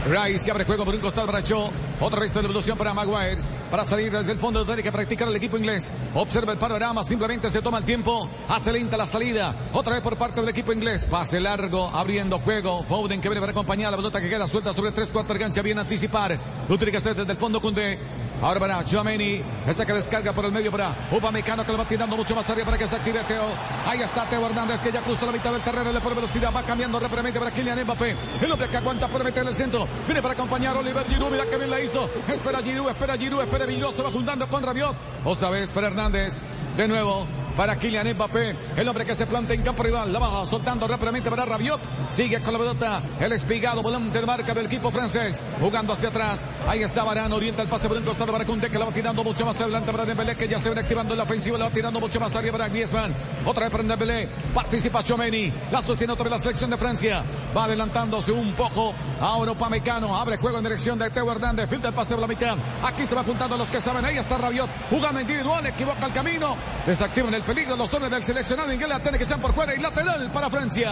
Rice 0.05 0.45
que 0.45 0.51
abre 0.51 0.65
juego 0.65 0.85
por 0.85 0.95
un 0.95 1.01
costado 1.01 1.29
para 1.29 1.41
Shaw. 1.41 1.71
Otra 2.01 2.21
vez 2.21 2.35
de 2.35 2.43
devolución 2.43 2.77
para 2.77 2.93
Maguire. 2.93 3.39
Para 3.71 3.85
salir 3.85 4.11
desde 4.11 4.33
el 4.33 4.39
fondo 4.39 4.65
tiene 4.67 4.83
que 4.83 4.91
practicar 4.91 5.29
el 5.29 5.37
equipo 5.37 5.57
inglés. 5.57 5.93
Observa 6.15 6.53
el 6.53 6.59
panorama, 6.59 7.05
simplemente 7.05 7.51
se 7.51 7.63
toma 7.63 7.79
el 7.79 7.85
tiempo. 7.85 8.29
Hace 8.49 8.73
lenta 8.73 8.97
la 8.97 9.07
salida. 9.07 9.55
Otra 9.73 9.95
vez 9.95 10.03
por 10.03 10.17
parte 10.17 10.41
del 10.41 10.51
equipo 10.51 10.73
inglés. 10.73 11.05
Pase 11.05 11.41
largo, 11.41 11.89
abriendo 11.89 12.41
juego. 12.41 12.83
Foden 12.83 13.21
que 13.21 13.29
viene 13.29 13.41
para 13.41 13.53
acompañar 13.53 13.93
la 13.93 13.97
pelota 13.97 14.21
que 14.21 14.29
queda 14.29 14.49
suelta 14.49 14.73
sobre 14.73 14.91
tres 14.91 15.11
cuartos 15.11 15.35
de 15.35 15.41
cancha. 15.41 15.63
Bien 15.63 15.79
anticipar. 15.79 16.37
Lo 16.69 16.77
tiene 16.77 16.91
que 16.91 16.99
hacer 16.99 17.15
desde 17.15 17.33
el 17.33 17.39
fondo 17.39 17.61
Cundé. 17.61 17.99
Ahora 18.43 18.59
para 18.59 18.85
Chouameni. 18.85 19.41
Este 19.67 19.87
que 19.87 19.93
descarga 19.93 20.33
por 20.33 20.45
el 20.45 20.51
medio 20.51 20.73
para 20.73 20.95
Upamecano 21.13 21.65
que 21.65 21.71
lo 21.71 21.79
va 21.79 21.85
tirando 21.85 22.17
mucho 22.17 22.35
más 22.35 22.51
arriba 22.51 22.67
para 22.67 22.77
que 22.77 22.89
se 22.89 22.97
active 22.97 23.23
Teo. 23.23 23.45
Ahí 23.87 24.01
está 24.01 24.29
Teo 24.29 24.45
Hernández 24.45 24.81
que 24.83 24.91
ya 24.91 25.01
cruzó 25.01 25.27
la 25.27 25.33
mitad 25.33 25.53
del 25.53 25.63
terreno. 25.63 25.93
Le 25.93 26.01
pone 26.01 26.17
velocidad. 26.17 26.53
Va 26.53 26.65
cambiando 26.65 26.99
rápidamente 26.99 27.39
para 27.39 27.53
Kylian 27.53 27.85
Mbappé. 27.85 28.17
El 28.41 28.51
hombre 28.51 28.69
que 28.69 28.77
aguanta 28.77 29.07
puede 29.07 29.25
meter 29.25 29.47
el 29.47 29.55
centro. 29.55 29.87
Viene 30.07 30.21
para 30.21 30.35
acompañar 30.35 30.75
a 30.75 30.81
Oliver 30.81 31.07
Giroud. 31.07 31.31
Mira 31.31 31.47
que 31.47 31.57
bien 31.57 31.71
la 31.71 31.81
hizo. 31.81 32.11
Espera 32.27 32.61
Giroud, 32.63 32.91
espera 32.91 33.17
Giroud, 33.17 33.43
espera 33.43 33.65
Villoso. 33.65 34.03
Va 34.03 34.11
juntando 34.11 34.49
con 34.49 34.65
Rabiot. 34.65 34.97
Otra 35.25 35.49
vez 35.51 35.71
para 35.71 35.87
Hernández. 35.87 36.41
De 36.77 36.89
nuevo 36.89 37.29
para 37.57 37.79
Kylian 37.79 38.15
Mbappé, 38.15 38.57
el 38.77 38.89
hombre 38.89 39.05
que 39.05 39.15
se 39.15 39.27
planta 39.27 39.55
en 39.55 39.63
campo 39.63 39.83
rival, 39.83 40.13
la 40.13 40.19
baja 40.19 40.47
soltando 40.47 40.87
rápidamente 40.89 41.31
para 41.31 41.45
Rabiot, 41.45 41.81
sigue 42.11 42.41
con 42.41 42.53
la 42.53 42.59
pelota, 42.59 43.03
el 43.21 43.33
espigado 43.33 43.83
volante 43.83 44.21
de 44.21 44.27
marca 44.27 44.55
del 44.55 44.67
equipo 44.67 44.91
francés, 44.91 45.41
jugando 45.61 45.93
hacia 45.93 46.09
atrás, 46.09 46.47
ahí 46.69 46.83
está 46.83 47.05
Varane, 47.05 47.35
orienta 47.35 47.63
el 47.63 47.69
pase 47.69 47.89
por 47.89 47.97
un 47.97 48.05
costado 48.05 48.33
para 48.33 48.45
Koundé, 48.45 48.71
que 48.71 48.79
la 48.79 48.87
va 48.87 48.93
tirando 48.93 49.23
mucho 49.23 49.45
más 49.45 49.61
adelante 49.61 49.93
para 49.93 50.05
Dembélé, 50.05 50.37
que 50.37 50.49
ya 50.49 50.59
se 50.59 50.65
viene 50.65 50.81
activando 50.81 51.15
en 51.15 51.19
la 51.19 51.25
ofensiva, 51.25 51.59
la 51.59 51.67
va 51.67 51.71
tirando 51.71 52.01
mucho 52.01 52.21
más 52.21 52.35
arriba 52.35 52.59
para 52.59 52.69
Griezmann, 52.69 53.15
otra 53.45 53.65
vez 53.65 53.71
para 53.71 53.85
Dembélé, 53.85 54.29
participa 54.55 55.03
Chomeni, 55.03 55.53
la 55.71 55.83
sostiene 55.83 56.13
otra 56.13 56.25
vez 56.25 56.33
la 56.33 56.41
selección 56.41 56.71
de 56.71 56.79
Francia, 56.79 57.23
va 57.57 57.65
adelantándose 57.65 58.33
un 58.33 58.53
poco, 58.55 58.95
ahora 59.21 59.53
Upamecano, 59.53 60.17
abre 60.17 60.37
juego 60.39 60.59
en 60.59 60.65
dirección 60.65 60.99
de 60.99 61.11
Teo 61.11 61.31
Hernández, 61.31 61.69
filtra 61.69 61.89
el 61.89 61.95
pase 61.95 62.15
por 62.15 62.21
la 62.21 62.27
mitad, 62.27 62.57
aquí 62.83 63.05
se 63.05 63.15
va 63.15 63.25
juntando 63.25 63.57
los 63.57 63.69
que 63.69 63.81
saben, 63.81 64.05
ahí 64.05 64.17
está 64.17 64.39
Rabiot, 64.39 64.69
jugando 64.91 65.21
individual, 65.21 65.67
equivoca 65.67 66.07
el 66.07 66.13
camino, 66.13 66.57
desactivan 66.87 67.35
el 67.35 67.42
peligro 67.43 67.77
los 67.77 67.93
hombres 67.93 68.11
del 68.11 68.23
seleccionado 68.25 68.73
inglés, 68.73 69.03
tiene 69.03 69.19
que 69.19 69.25
ser 69.25 69.39
por 69.39 69.55
fuera 69.55 69.75
y 69.75 69.79
lateral 69.79 70.31
para 70.31 70.51
Francia. 70.51 70.91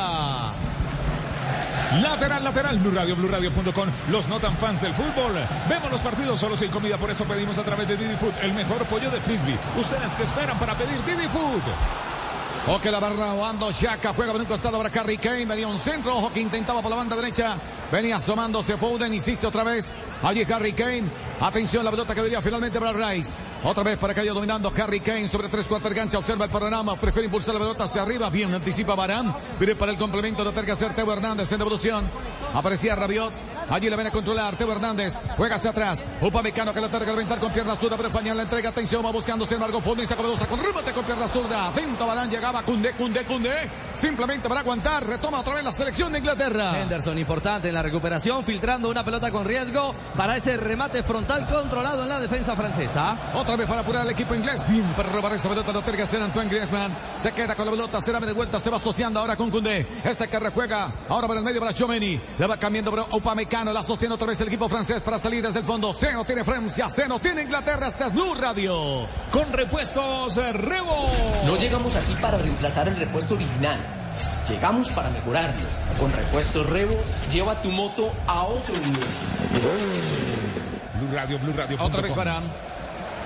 Lateral, 2.02 2.44
lateral, 2.44 2.78
Blue 2.78 2.92
Radio, 2.92 3.16
BlueRadio.com. 3.16 3.88
Los 4.10 4.28
no 4.28 4.38
tan 4.38 4.56
fans 4.58 4.80
del 4.80 4.94
fútbol. 4.94 5.34
Vemos 5.68 5.90
los 5.90 6.00
partidos 6.00 6.38
solo 6.38 6.56
sin 6.56 6.70
comida, 6.70 6.96
por 6.96 7.10
eso 7.10 7.24
pedimos 7.24 7.58
a 7.58 7.64
través 7.64 7.88
de 7.88 7.96
Didi 7.96 8.14
Food 8.16 8.32
el 8.42 8.52
mejor 8.52 8.84
pollo 8.86 9.10
de 9.10 9.20
frisbee. 9.20 9.58
Ustedes 9.76 10.14
que 10.14 10.22
esperan 10.22 10.56
para 10.58 10.78
pedir 10.78 10.96
Didi 11.04 11.26
Food. 11.28 11.62
Ojo 12.68 12.80
que 12.80 12.90
la 12.90 13.00
barra 13.00 13.48
Ando 13.48 13.72
Shaka 13.72 14.12
juega 14.12 14.32
por 14.32 14.40
un 14.40 14.46
costado 14.46 14.78
para 14.80 15.00
Harry 15.00 15.18
Kane. 15.18 15.46
Venía 15.46 15.66
un 15.66 15.78
centro. 15.78 16.16
Ojo 16.16 16.32
que 16.32 16.40
intentaba 16.40 16.80
por 16.80 16.90
la 16.90 16.96
banda 16.96 17.16
derecha. 17.16 17.56
Venía 17.90 18.16
asomándose 18.16 18.76
Foden. 18.76 19.12
Insiste 19.12 19.46
otra 19.46 19.64
vez. 19.64 19.92
Allí 20.22 20.46
Harry 20.52 20.72
Kane. 20.72 21.04
Atención 21.40 21.84
la 21.84 21.90
pelota 21.90 22.14
que 22.14 22.22
diría 22.22 22.42
finalmente 22.42 22.78
para 22.78 22.92
Rice. 22.92 23.32
Otra 23.62 23.82
vez 23.82 23.98
para 23.98 24.18
haya 24.18 24.32
dominando 24.32 24.72
Harry 24.74 25.00
Kane 25.00 25.28
sobre 25.28 25.48
tres 25.48 25.68
cuartos 25.68 25.90
de 25.90 25.96
cancha. 25.96 26.18
Observa 26.18 26.46
el 26.46 26.50
panorama. 26.50 26.96
Prefiere 26.96 27.26
impulsar 27.26 27.54
la 27.54 27.60
pelota 27.60 27.84
hacia 27.84 28.00
arriba. 28.00 28.30
Bien 28.30 28.54
anticipa 28.54 28.94
Barán. 28.94 29.34
Viene 29.58 29.74
para 29.74 29.92
el 29.92 29.98
complemento. 29.98 30.42
Tiene 30.42 30.64
que 30.64 30.72
hacer 30.72 30.94
Teo 30.94 31.12
Hernández 31.12 31.52
en 31.52 31.58
devolución. 31.58 32.10
Aparecía 32.54 32.96
Rabiot. 32.96 33.32
Allí 33.70 33.88
le 33.88 33.94
viene 33.94 34.08
a 34.08 34.12
controlar 34.12 34.56
Teo 34.56 34.70
Hernández. 34.72 35.16
Juega 35.36 35.56
hacia 35.56 35.70
atrás. 35.70 36.04
Upamecano 36.20 36.72
que 36.72 36.80
la 36.80 36.90
que 36.90 36.98
reventar 36.98 37.38
con 37.38 37.52
pierna 37.52 37.76
zurda. 37.76 37.96
Pero 37.96 38.10
Fañán 38.10 38.36
la 38.36 38.42
entrega. 38.42 38.70
Atención. 38.70 39.04
Va 39.04 39.12
buscando 39.12 39.46
sin 39.46 39.54
embargo 39.54 39.80
Foden. 39.80 40.04
Y 40.04 40.06
saca 40.08 40.22
velosa 40.22 40.48
con 40.48 40.60
remate 40.60 40.92
con 40.92 41.04
pierna 41.04 41.28
zurda. 41.28 41.68
Atento 41.68 42.04
Barán. 42.04 42.28
Llegaba 42.28 42.62
Cundé, 42.64 42.92
Cundé, 42.92 43.24
Cundé. 43.24 43.70
Simplemente 43.94 44.48
para 44.48 44.60
aguantar. 44.60 45.06
Retoma 45.06 45.40
otra 45.40 45.54
vez 45.54 45.62
la 45.62 45.72
selección 45.72 46.12
de 46.12 46.18
Inglaterra. 46.18 46.82
Henderson 46.82 47.16
importante 47.16 47.68
en 47.68 47.74
la 47.74 47.82
recuperación, 47.82 48.44
filtrando 48.44 48.88
una 48.90 49.04
pelota 49.04 49.30
con 49.30 49.44
riesgo 49.44 49.94
para 50.16 50.36
ese 50.36 50.56
remate 50.56 51.04
frontal 51.04 51.46
controlado 51.48 52.02
en 52.02 52.08
la 52.08 52.18
defensa 52.18 52.56
francesa. 52.56 53.16
Otra 53.34 53.54
vez 53.54 53.68
para 53.68 53.82
apurar 53.82 54.02
al 54.02 54.10
equipo 54.10 54.34
inglés. 54.34 54.66
Bien 54.68 54.84
para 54.96 55.10
robar 55.10 55.32
esa 55.34 55.48
pelota. 55.48 55.72
Lo 55.72 55.84
que 55.84 56.02
hacer 56.02 56.20
Antoine 56.20 56.50
Griezmann. 56.50 56.96
Se 57.18 57.30
queda 57.32 57.54
con 57.54 57.66
la 57.66 57.70
pelota. 57.70 58.00
Se 58.00 58.12
la 58.12 58.18
de 58.18 58.32
vuelta. 58.32 58.58
Se 58.58 58.68
va 58.68 58.78
asociando 58.78 59.20
ahora 59.20 59.36
con 59.36 59.48
Cundé. 59.48 59.86
Este 60.02 60.26
que 60.26 60.40
rejuega. 60.40 60.92
Ahora 61.08 61.28
para 61.28 61.38
el 61.38 61.44
medio 61.44 61.60
para 61.60 61.72
Chomeni. 61.72 62.20
Le 62.36 62.46
va 62.46 62.56
cambiando 62.56 62.90
para 62.90 63.04
Upamecano. 63.16 63.59
La 63.64 63.82
sostiene 63.82 64.14
otra 64.14 64.26
vez 64.26 64.40
el 64.40 64.48
equipo 64.48 64.70
francés 64.70 65.02
para 65.02 65.18
salir 65.18 65.42
desde 65.44 65.58
el 65.58 65.66
fondo. 65.66 65.92
Seno 65.92 66.24
tiene 66.24 66.44
Francia. 66.44 66.88
Seno 66.88 67.20
tiene 67.20 67.42
Inglaterra. 67.42 67.88
Este 67.88 68.04
es 68.04 68.12
Blue 68.12 68.34
Radio. 68.34 69.06
Con 69.30 69.52
repuestos 69.52 70.38
eh, 70.38 70.52
Rebo. 70.52 71.10
No 71.44 71.56
llegamos 71.56 71.94
aquí 71.94 72.14
para 72.22 72.38
reemplazar 72.38 72.88
el 72.88 72.96
repuesto 72.96 73.34
original. 73.34 73.78
Llegamos 74.48 74.88
para 74.88 75.10
mejorarlo. 75.10 75.68
Con 75.98 76.10
repuestos 76.10 76.66
Revo, 76.70 76.96
lleva 77.30 77.60
tu 77.60 77.70
moto 77.70 78.10
a 78.26 78.44
otro 78.44 78.74
nivel. 78.78 79.08
Blue 80.98 81.14
Radio, 81.14 81.38
Blue 81.38 81.52
Radio. 81.52 81.76
Otra 81.82 82.00
vez 82.00 82.16
Varane. 82.16 82.69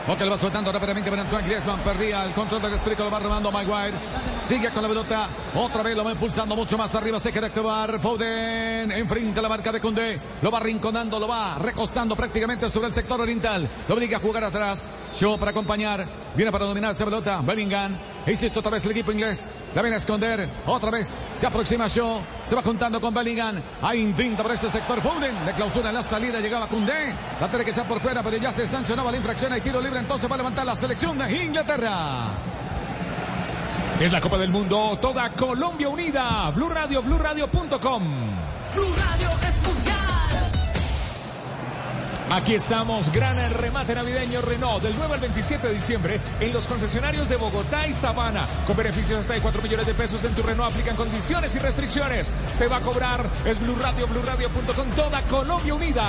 Ok, 0.07 0.21
le 0.21 0.29
va 0.29 0.37
soltando 0.37 0.71
rápidamente 0.71 1.09
para 1.09 1.23
Antoine 1.23 1.47
Griezmann. 1.47 1.81
Perdía 1.81 2.25
el 2.25 2.33
control 2.33 2.61
del 2.61 2.75
esprico, 2.75 3.05
lo 3.05 3.11
va 3.11 3.21
robando 3.21 3.51
Maguire. 3.51 3.97
Sigue 4.43 4.69
con 4.69 4.83
la 4.83 4.89
pelota. 4.89 5.29
Otra 5.55 5.83
vez 5.83 5.97
lo 5.97 6.05
va 6.05 6.13
impulsando 6.13 6.55
mucho 6.55 6.77
más 6.77 6.95
arriba. 6.95 7.19
Se 7.19 7.33
quiere 7.33 7.47
actuar 7.47 7.99
Foden. 7.99 8.93
Enfrente 8.93 9.39
a 9.39 9.43
la 9.43 9.49
marca 9.49 9.73
de 9.73 9.81
Condé. 9.81 10.21
Lo 10.43 10.51
va 10.51 10.61
rinconando, 10.61 11.19
lo 11.19 11.27
va 11.27 11.57
recostando 11.59 12.15
prácticamente 12.15 12.69
sobre 12.69 12.89
el 12.89 12.93
sector 12.93 13.19
oriental. 13.19 13.67
Lo 13.89 13.95
obliga 13.95 14.19
a 14.19 14.21
jugar 14.21 14.45
atrás. 14.45 14.91
Show 15.15 15.39
para 15.39 15.53
acompañar. 15.53 16.07
Viene 16.37 16.53
para 16.53 16.67
dominar 16.67 16.91
esa 16.91 17.07
pelota. 17.07 17.41
Bellingham. 17.41 17.97
Insisto 18.27 18.61
otra 18.61 18.73
vez 18.73 18.85
el 18.85 18.93
equipo 18.93 19.13
inglés. 19.13 19.47
La 19.75 19.83
viene 19.83 19.97
a 19.97 19.99
esconder. 19.99 20.49
Otra 20.67 20.91
vez 20.91 21.21
se 21.39 21.47
aproxima 21.47 21.89
Shaw. 21.89 22.21
Se 22.45 22.55
va 22.55 22.63
juntando 22.63 23.01
con 23.01 23.13
Bellingham. 23.13 23.61
Ahí 23.83 24.01
intenta 24.01 24.43
por 24.43 24.53
ese 24.53 24.71
sector 24.71 25.01
Foden. 25.03 25.45
Le 25.45 25.53
clausura 25.53 25.91
en 25.91 25.95
la 25.95 26.03
salida. 26.03 26.41
Llegaba 26.41 26.67
Cundé. 26.67 27.15
La 27.41 27.49
tiene 27.49 27.65
que 27.65 27.73
ser 27.73 27.85
por 27.85 28.01
fuera, 28.01 28.23
pero 28.23 28.37
ya 28.37 28.53
se 28.53 28.67
sancionaba 28.67 29.11
la 29.11 29.19
infracción. 29.19 29.53
Hay 29.53 29.61
tiro 29.61 29.81
libre. 29.81 30.01
Entonces 30.01 30.31
va 30.31 30.35
a 30.35 30.39
levantar 30.39 30.65
la 30.65 30.77
selección 30.77 31.19
de 31.19 31.45
Inglaterra. 31.45 32.31
Es 34.01 34.11
la 34.11 34.21
Copa 34.21 34.39
del 34.39 34.51
Mundo, 34.51 34.99
toda 35.01 35.33
Colombia 35.33 35.89
unida. 35.89 36.51
Blue 36.51 36.69
Radio, 36.69 37.01
BlueRadio.com. 37.01 38.03
Blue 38.75 38.95
Radio 38.97 39.24
Aquí 42.31 42.55
estamos, 42.55 43.13
gran 43.13 43.37
remate 43.55 43.95
navideño 43.95 44.41
Renault 44.41 44.83
del 44.83 44.95
9 44.97 45.15
al 45.15 45.21
27 45.21 45.69
de 45.69 45.75
diciembre 45.75 46.21
en 46.41 46.53
los 46.53 46.67
concesionarios 46.67 47.29
de 47.29 47.37
Bogotá 47.37 47.87
y 47.87 47.95
Sabana. 47.95 48.47
Con 48.67 48.77
beneficios 48.77 49.21
hasta 49.21 49.35
de 49.35 49.41
4 49.41 49.63
millones 49.63 49.87
de 49.87 49.95
pesos 49.95 50.25
en 50.25 50.35
tu 50.35 50.43
Renault. 50.43 50.73
Aplican 50.73 50.97
condiciones 50.97 51.55
y 51.55 51.59
restricciones. 51.59 52.31
Se 52.53 52.67
va 52.67 52.79
a 52.79 52.81
cobrar. 52.81 53.27
Es 53.45 53.61
Blue 53.61 53.77
Radio, 53.77 54.07
BlueRadio.com. 54.07 54.91
Toda 54.97 55.21
Colombia 55.23 55.75
unida. 55.75 56.05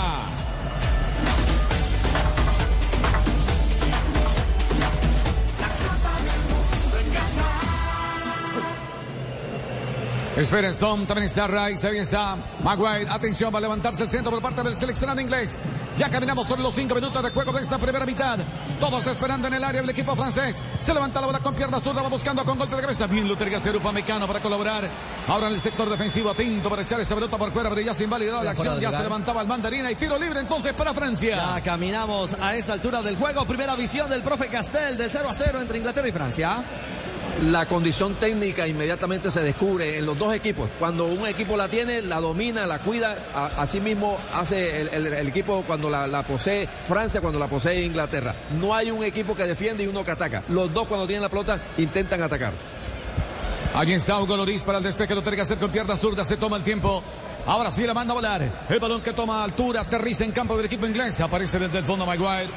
Espera 10.38 10.68
Stone, 10.68 11.06
también 11.06 11.28
está 11.28 11.48
Rice, 11.48 11.88
ahí 11.88 11.98
está 11.98 12.36
Maguire. 12.62 13.10
Atención, 13.10 13.54
va 13.54 13.60
a 13.60 13.62
levantarse 13.62 14.04
el 14.04 14.10
centro 14.10 14.32
por 14.32 14.42
parte 14.42 14.64
del 14.64 14.74
seleccionado 14.74 15.22
inglés. 15.22 15.58
Ya 15.98 16.10
caminamos 16.10 16.46
sobre 16.48 16.62
los 16.62 16.76
cinco 16.76 16.96
minutos 16.96 17.24
de 17.24 17.30
juego 17.30 17.54
de 17.54 17.62
esta 17.62 17.78
primera 17.78 18.06
mitad. 18.06 18.38
Todos 18.80 19.08
esperando 19.08 19.48
en 19.48 19.54
el 19.54 19.64
área 19.64 19.80
del 19.82 19.90
equipo 19.90 20.16
francés. 20.16 20.62
Se 20.80 20.94
levanta 20.94 21.22
la 21.22 21.28
bola 21.28 21.40
con 21.40 21.56
pierna 21.56 21.80
zurda, 21.80 22.02
va 22.02 22.10
buscando 22.10 22.44
con 22.44 22.58
golpe 22.58 22.76
de 22.76 22.82
cabeza. 22.82 23.08
Bien 23.08 23.26
que 23.36 23.56
hacer 23.56 23.76
Upamecano 23.76 24.28
para 24.28 24.42
colaborar. 24.42 24.90
Ahora 25.28 25.48
en 25.48 25.54
el 25.54 25.60
sector 25.60 25.90
defensivo, 25.90 26.32
atento 26.32 26.70
para 26.70 26.82
echar 26.82 27.00
esa 27.00 27.16
pelota 27.16 27.38
por 27.38 27.52
fuera, 27.52 27.70
pero 27.70 27.82
ya 27.82 27.94
se 27.94 28.04
invalidó 28.04 28.44
la 28.44 28.52
acción. 28.52 28.80
Ya 28.80 28.92
se 28.92 29.04
levantaba 29.04 29.42
el 29.42 29.48
mandarina 29.48 29.90
y 29.90 29.96
tiro 29.96 30.20
libre 30.20 30.42
entonces 30.42 30.74
para 30.74 30.94
Francia. 30.94 31.56
Ya 31.56 31.62
caminamos 31.62 32.36
a 32.40 32.56
esta 32.56 32.74
altura 32.74 33.02
del 33.02 33.16
juego. 33.16 33.46
Primera 33.46 33.76
visión 33.76 34.10
del 34.10 34.22
profe 34.22 34.48
Castel 34.48 34.98
del 34.98 35.10
0 35.10 35.30
a 35.30 35.34
0 35.34 35.62
entre 35.62 35.78
Inglaterra 35.78 36.08
y 36.08 36.12
Francia. 36.12 36.64
La 37.44 37.68
condición 37.68 38.16
técnica 38.16 38.66
inmediatamente 38.66 39.30
se 39.30 39.42
descubre 39.42 39.98
en 39.98 40.06
los 40.06 40.18
dos 40.18 40.34
equipos. 40.34 40.70
Cuando 40.80 41.06
un 41.06 41.28
equipo 41.28 41.58
la 41.58 41.68
tiene, 41.68 42.02
la 42.02 42.22
domina, 42.22 42.66
la 42.66 42.80
cuida. 42.80 43.52
Así 43.58 43.82
mismo 43.82 44.18
hace 44.34 44.82
el, 44.82 45.28
equipo 45.28 45.64
cuando 45.68 45.90
la, 45.90 46.08
la 46.08 46.26
posee 46.26 46.68
Francia, 46.88 47.20
cuando 47.20 47.38
la 47.38 47.48
posee 47.48 47.84
Inglaterra. 47.84 48.34
No 48.60 48.74
hay 48.74 48.90
un 48.90 49.04
equipo 49.04 49.36
que 49.36 49.44
defiende 49.44 49.84
y 49.84 49.88
uno 49.88 50.06
que 50.06 50.12
ataca. 50.12 50.44
Los 50.48 50.74
dos 50.74 50.88
cuando 50.88 51.06
tienen 51.06 51.24
la 51.24 51.30
pelota 51.30 51.60
intentan 51.78 52.24
atacar. 52.24 52.54
Allí 53.74 53.92
está 53.92 54.18
Hugo 54.22 54.38
Loris 54.38 54.62
para 54.62 54.78
el 54.78 54.86
despeje, 54.86 55.14
lo 55.14 55.22
tiene 55.22 55.36
que 55.36 55.42
hacer 55.42 55.58
con 55.58 55.70
pierna 55.70 55.98
zurda, 55.98 56.24
se 56.24 56.38
toma 56.38 56.56
el 56.56 56.64
tiempo. 56.64 57.04
Ahora 57.46 57.70
sí 57.70 57.86
la 57.86 57.94
manda 57.94 58.14
a 58.14 58.16
volar. 58.16 58.66
El 58.70 58.80
balón 58.80 59.02
que 59.02 59.12
toma 59.12 59.44
altura, 59.44 59.82
aterriza 59.82 60.24
en 60.24 60.32
campo 60.32 60.56
del 60.56 60.68
equipo 60.68 60.88
inglés. 60.88 61.20
Aparece 61.20 61.60
desde 61.60 61.80
el 61.80 61.84
fondo 61.84 62.06
Maguire. 62.06 62.50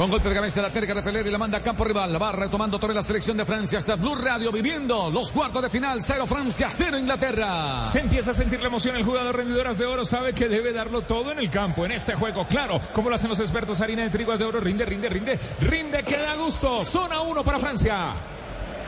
Con 0.00 0.10
golpe 0.10 0.30
de 0.30 0.34
cabeza 0.34 0.62
la 0.62 0.72
que 0.72 0.80
repeler 0.80 1.26
y 1.26 1.30
la 1.30 1.36
manda 1.36 1.58
a 1.58 1.62
campo 1.62 1.84
rival. 1.84 2.10
La 2.10 2.18
va 2.18 2.32
retomando 2.32 2.78
otra 2.78 2.86
vez 2.86 2.96
la 2.96 3.02
selección 3.02 3.36
de 3.36 3.44
Francia. 3.44 3.78
Hasta 3.78 3.96
Blue 3.96 4.14
Radio 4.14 4.50
viviendo 4.50 5.10
los 5.10 5.30
cuartos 5.30 5.60
de 5.60 5.68
final. 5.68 6.02
Cero 6.02 6.26
Francia, 6.26 6.68
cero 6.70 6.98
Inglaterra. 6.98 7.86
Se 7.92 8.00
empieza 8.00 8.30
a 8.30 8.34
sentir 8.34 8.60
la 8.60 8.68
emoción. 8.68 8.96
El 8.96 9.04
jugador 9.04 9.36
rendidoras 9.36 9.76
de 9.76 9.84
oro 9.84 10.06
sabe 10.06 10.32
que 10.32 10.48
debe 10.48 10.72
darlo 10.72 11.02
todo 11.02 11.32
en 11.32 11.38
el 11.38 11.50
campo, 11.50 11.84
en 11.84 11.92
este 11.92 12.14
juego. 12.14 12.46
Claro, 12.48 12.80
como 12.94 13.10
lo 13.10 13.16
hacen 13.16 13.28
los 13.28 13.40
expertos, 13.40 13.82
harina 13.82 14.02
de 14.02 14.08
triguas 14.08 14.38
de 14.38 14.46
oro. 14.46 14.58
Rinde, 14.58 14.86
rinde, 14.86 15.10
rinde. 15.10 15.38
Rinde 15.60 16.02
que 16.02 16.16
da 16.16 16.34
gusto. 16.34 16.82
Zona 16.82 17.20
1 17.20 17.44
para 17.44 17.58
Francia. 17.58 18.14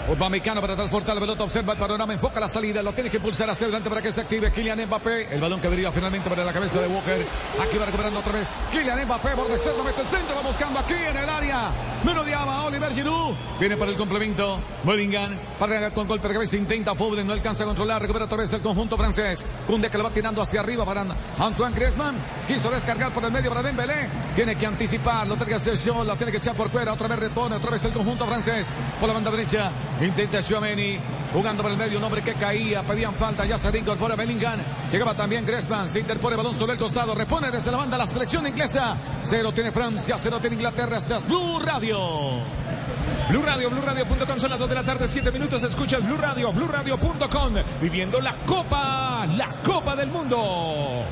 Upamecano 0.08 0.60
para 0.60 0.74
transportar 0.74 1.14
la 1.14 1.20
pelota, 1.20 1.44
observa 1.44 1.74
el 1.74 1.78
panorama, 1.78 2.12
enfoca 2.12 2.40
la 2.40 2.48
salida, 2.48 2.82
lo 2.82 2.92
tiene 2.92 3.08
que 3.08 3.18
impulsar 3.18 3.48
hacia 3.48 3.66
adelante 3.66 3.88
para 3.88 4.02
que 4.02 4.12
se 4.12 4.20
active 4.20 4.50
Kylian 4.50 4.84
Mbappé. 4.86 5.34
El 5.34 5.40
balón 5.40 5.60
que 5.60 5.68
vería 5.68 5.92
finalmente 5.92 6.28
para 6.28 6.44
la 6.44 6.52
cabeza 6.52 6.80
de 6.80 6.88
Walker. 6.88 7.24
Aquí 7.60 7.78
va 7.78 7.86
recuperando 7.86 8.20
otra 8.20 8.32
vez 8.32 8.48
Kylian 8.72 9.04
Mbappé, 9.04 9.34
borde 9.34 9.54
externo, 9.54 9.84
mete 9.84 10.00
el 10.00 10.06
centro, 10.08 10.34
va 10.34 10.42
buscando 10.42 10.78
aquí 10.80 10.94
en 10.94 11.16
el 11.16 11.28
área. 11.28 11.70
Merodeaba 12.04 12.64
Oliver 12.64 12.92
Giroud. 12.92 13.34
Viene 13.60 13.76
para 13.76 13.90
el 13.90 13.96
complemento. 13.96 14.60
Bellingham. 14.84 15.38
Para 15.58 15.92
con 15.92 16.08
golpe 16.08 16.28
de 16.28 16.34
cabeza. 16.34 16.56
Intenta 16.56 16.94
Foden. 16.94 17.26
No 17.26 17.32
alcanza 17.32 17.62
a 17.62 17.66
controlar. 17.66 18.02
Recupera 18.02 18.24
otra 18.24 18.38
vez 18.38 18.52
el 18.52 18.60
conjunto 18.60 18.96
francés. 18.96 19.44
Kunde 19.66 19.88
que 19.88 19.98
lo 19.98 20.04
va 20.04 20.10
tirando 20.10 20.42
hacia 20.42 20.60
arriba 20.60 20.84
para 20.84 21.06
Antoine 21.38 21.74
Griezmann. 21.76 22.16
Quiso 22.46 22.70
descargar 22.70 23.12
por 23.12 23.24
el 23.24 23.30
medio 23.30 23.50
para 23.50 23.62
Dembélé. 23.62 24.08
Tiene 24.34 24.56
que 24.56 24.66
anticipar. 24.66 25.26
Lo 25.26 25.36
tiene 25.36 25.50
que 25.50 25.56
hacer 25.56 25.76
Shaw. 25.76 26.04
La 26.04 26.16
tiene 26.16 26.32
que 26.32 26.38
echar 26.38 26.56
por 26.56 26.70
fuera. 26.70 26.92
Otra 26.92 27.08
vez 27.08 27.18
retorna. 27.18 27.56
Otra 27.56 27.70
vez 27.70 27.84
el 27.84 27.92
conjunto 27.92 28.26
francés. 28.26 28.68
Por 28.98 29.08
la 29.08 29.14
banda 29.14 29.30
derecha. 29.30 29.70
Intenta 30.00 30.42
Chouameni. 30.42 31.21
Jugando 31.32 31.62
por 31.62 31.72
el 31.72 31.78
medio, 31.78 31.98
un 31.98 32.04
hombre 32.04 32.22
que 32.22 32.34
caía, 32.34 32.82
pedían 32.82 33.14
falta, 33.14 33.44
ya 33.46 33.56
se 33.56 33.76
incorpora 33.76 34.16
Bellingham. 34.16 34.60
Llegaba 34.90 35.14
también 35.14 35.46
Griezmann, 35.46 35.88
se 35.88 36.00
interpone 36.00 36.36
balón 36.36 36.54
sobre 36.54 36.74
el 36.74 36.78
costado, 36.78 37.14
repone 37.14 37.50
desde 37.50 37.70
la 37.70 37.78
banda 37.78 37.96
la 37.96 38.06
selección 38.06 38.46
inglesa. 38.46 38.96
Cero 39.22 39.50
tiene 39.52 39.72
Francia, 39.72 40.16
cero 40.18 40.38
tiene 40.40 40.56
Inglaterra, 40.56 40.98
hasta 40.98 41.20
Blue 41.20 41.58
Radio. 41.60 41.98
Blue 43.30 43.42
Radio, 43.42 43.70
BlueRadio.com 43.70 44.38
son 44.38 44.50
las 44.50 44.58
2 44.58 44.68
de 44.68 44.74
la 44.74 44.84
tarde, 44.84 45.08
7 45.08 45.30
minutos. 45.30 45.62
Escuchas 45.62 46.04
Blue 46.04 46.18
Radio, 46.18 46.52
BlueRadio.com. 46.52 47.54
Viviendo 47.80 48.20
la 48.20 48.34
Copa, 48.44 49.26
la 49.26 49.56
Copa 49.62 49.96
del 49.96 50.10
Mundo. 50.10 51.04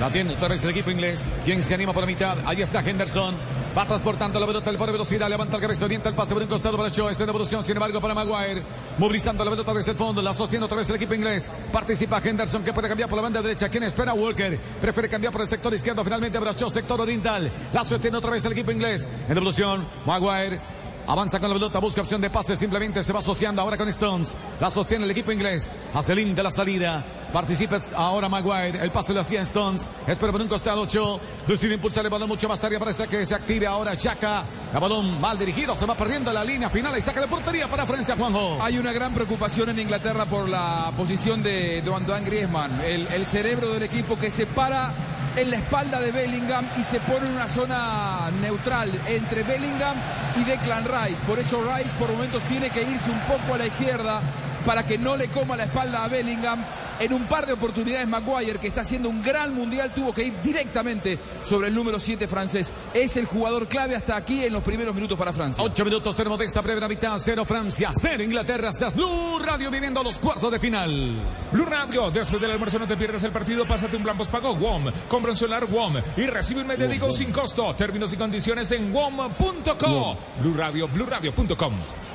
La 0.00 0.10
tiene 0.10 0.34
otra 0.34 0.48
vez 0.48 0.62
el 0.62 0.70
equipo 0.70 0.90
inglés. 0.90 1.32
Quien 1.44 1.62
se 1.62 1.74
anima 1.74 1.92
por 1.92 2.02
la 2.02 2.06
mitad. 2.06 2.38
Ahí 2.46 2.62
está 2.62 2.80
Henderson. 2.80 3.34
Va 3.76 3.84
transportando 3.84 4.38
la 4.38 4.46
pelota, 4.46 4.70
le 4.70 4.78
pone 4.78 4.92
velocidad, 4.92 5.28
levanta 5.28 5.56
el 5.56 5.62
cabeza, 5.62 5.84
orienta 5.84 6.08
el 6.08 6.14
pase 6.14 6.32
por 6.34 6.42
un 6.42 6.48
costado 6.48 6.76
para 6.76 6.88
Shaw. 6.88 7.08
Está 7.08 7.24
en 7.24 7.28
evolución, 7.28 7.64
sin 7.64 7.72
embargo, 7.72 8.00
para 8.00 8.14
Maguire. 8.14 8.62
Movilizando 8.96 9.44
la 9.44 9.50
pelota 9.50 9.74
desde 9.74 9.92
el 9.92 9.96
fondo, 9.96 10.22
la 10.22 10.32
sostiene 10.32 10.64
otra 10.64 10.76
vez 10.76 10.88
el 10.88 10.96
equipo 10.96 11.14
inglés. 11.14 11.50
Participa 11.72 12.20
Henderson, 12.22 12.62
que 12.62 12.72
puede 12.72 12.88
cambiar 12.88 13.08
por 13.08 13.16
la 13.16 13.22
banda 13.22 13.42
derecha. 13.42 13.68
¿Quién 13.68 13.82
espera? 13.82 14.14
Walker. 14.14 14.58
Prefiere 14.80 15.08
cambiar 15.08 15.32
por 15.32 15.42
el 15.42 15.48
sector 15.48 15.74
izquierdo. 15.74 16.04
Finalmente 16.04 16.38
Shaw, 16.38 16.70
sector 16.70 17.00
oriental. 17.00 17.50
La 17.72 17.82
sostiene 17.82 18.18
otra 18.18 18.30
vez 18.30 18.44
el 18.44 18.52
equipo 18.52 18.70
inglés. 18.70 19.06
En 19.28 19.36
evolución, 19.36 19.86
Maguire. 20.06 20.60
Avanza 21.08 21.40
con 21.40 21.48
la 21.48 21.54
pelota, 21.54 21.78
busca 21.78 22.02
opción 22.02 22.20
de 22.20 22.28
pase, 22.28 22.54
simplemente 22.54 23.02
se 23.02 23.14
va 23.14 23.20
asociando 23.20 23.62
ahora 23.62 23.78
con 23.78 23.88
Stones. 23.88 24.36
La 24.60 24.70
sostiene 24.70 25.06
el 25.06 25.10
equipo 25.10 25.32
inglés. 25.32 25.70
Hace 25.94 26.14
de 26.14 26.42
la 26.42 26.50
salida. 26.50 27.02
Participa 27.32 27.78
ahora 27.94 28.28
Maguire. 28.28 28.82
El 28.82 28.90
pase 28.90 29.12
lo 29.12 29.20
hacía 29.20 29.42
Stones. 29.42 29.88
Espera 30.06 30.32
por 30.32 30.40
un 30.40 30.48
costado, 30.48 30.82
Ocho. 30.82 31.20
Decide 31.46 31.74
impulsar 31.74 32.04
el 32.04 32.10
balón 32.10 32.28
mucho 32.28 32.48
más 32.48 32.60
tarde. 32.60 32.78
Parece 32.78 33.06
que 33.06 33.26
se 33.26 33.34
active 33.34 33.66
ahora 33.66 33.96
Chaka. 33.96 34.44
El 34.72 34.80
balón 34.80 35.20
mal 35.20 35.38
dirigido. 35.38 35.76
Se 35.76 35.86
va 35.86 35.94
perdiendo 35.94 36.32
la 36.32 36.44
línea 36.44 36.70
final 36.70 36.96
y 36.96 37.02
saca 37.02 37.20
de 37.20 37.28
portería 37.28 37.68
para 37.68 37.86
Francia, 37.86 38.16
Juanjo. 38.16 38.58
Hay 38.62 38.78
una 38.78 38.92
gran 38.92 39.12
preocupación 39.12 39.70
en 39.70 39.78
Inglaterra 39.78 40.26
por 40.26 40.48
la 40.48 40.92
posición 40.96 41.42
de, 41.42 41.82
de 41.82 41.94
Antoine 41.94 42.24
Griezmann. 42.24 42.80
El, 42.82 43.06
el 43.08 43.26
cerebro 43.26 43.72
del 43.72 43.82
equipo 43.82 44.18
que 44.18 44.30
se 44.30 44.46
para 44.46 44.92
en 45.36 45.50
la 45.50 45.56
espalda 45.56 46.00
de 46.00 46.10
Bellingham 46.10 46.66
y 46.78 46.82
se 46.82 46.98
pone 47.00 47.26
en 47.26 47.32
una 47.34 47.46
zona 47.48 48.30
neutral 48.40 48.90
entre 49.06 49.44
Bellingham 49.44 49.96
y 50.36 50.44
Declan 50.44 50.84
Rice. 50.84 51.22
Por 51.26 51.38
eso 51.38 51.62
Rice 51.62 51.94
por 51.96 52.10
momentos 52.10 52.42
tiene 52.44 52.70
que 52.70 52.82
irse 52.82 53.10
un 53.10 53.20
poco 53.20 53.54
a 53.54 53.58
la 53.58 53.66
izquierda 53.66 54.20
para 54.68 54.84
que 54.84 54.98
no 54.98 55.16
le 55.16 55.28
coma 55.28 55.56
la 55.56 55.64
espalda 55.64 56.04
a 56.04 56.08
Bellingham. 56.08 56.62
En 57.00 57.14
un 57.14 57.24
par 57.26 57.46
de 57.46 57.54
oportunidades 57.54 58.06
Maguire, 58.06 58.58
que 58.58 58.66
está 58.66 58.82
haciendo 58.82 59.08
un 59.08 59.22
gran 59.22 59.54
mundial, 59.54 59.94
tuvo 59.94 60.12
que 60.12 60.24
ir 60.24 60.42
directamente 60.42 61.18
sobre 61.42 61.68
el 61.68 61.74
número 61.74 61.98
7 61.98 62.26
francés. 62.26 62.74
Es 62.92 63.16
el 63.16 63.24
jugador 63.24 63.66
clave 63.66 63.96
hasta 63.96 64.14
aquí 64.14 64.44
en 64.44 64.52
los 64.52 64.62
primeros 64.62 64.94
minutos 64.94 65.16
para 65.16 65.32
Francia. 65.32 65.64
Ocho 65.64 65.86
minutos 65.86 66.14
tenemos 66.14 66.38
de 66.38 66.44
esta 66.44 66.60
primera 66.60 66.86
mitad. 66.86 67.18
Cero 67.18 67.46
Francia, 67.46 67.92
cero 67.98 68.22
Inglaterra. 68.22 68.68
Hasta 68.68 68.90
Blue 68.90 69.38
Radio 69.38 69.70
viviendo 69.70 70.02
los 70.02 70.18
cuartos 70.18 70.52
de 70.52 70.60
final. 70.60 71.14
Blue 71.50 71.64
Radio, 71.64 72.10
después 72.10 72.42
del 72.42 72.50
almuerzo 72.50 72.78
no 72.78 72.86
te 72.86 72.98
pierdas 72.98 73.24
el 73.24 73.32
partido, 73.32 73.66
pásate 73.66 73.96
un 73.96 74.02
plan 74.02 74.18
postpago 74.18 74.54
WOM, 74.54 74.92
compra 75.08 75.30
un 75.30 75.36
celular 75.38 75.64
WOM 75.64 75.96
y 76.14 76.26
recibe 76.26 76.60
un 76.60 76.66
mes 76.66 76.78
de 76.78 77.12
sin 77.12 77.32
costo. 77.32 77.74
Términos 77.74 78.12
y 78.12 78.18
condiciones 78.18 78.70
en 78.72 78.92
WOM.co. 78.92 80.18
Blue 80.42 80.54
Radio, 80.54 80.88
BlueRadio.com. 80.88 82.07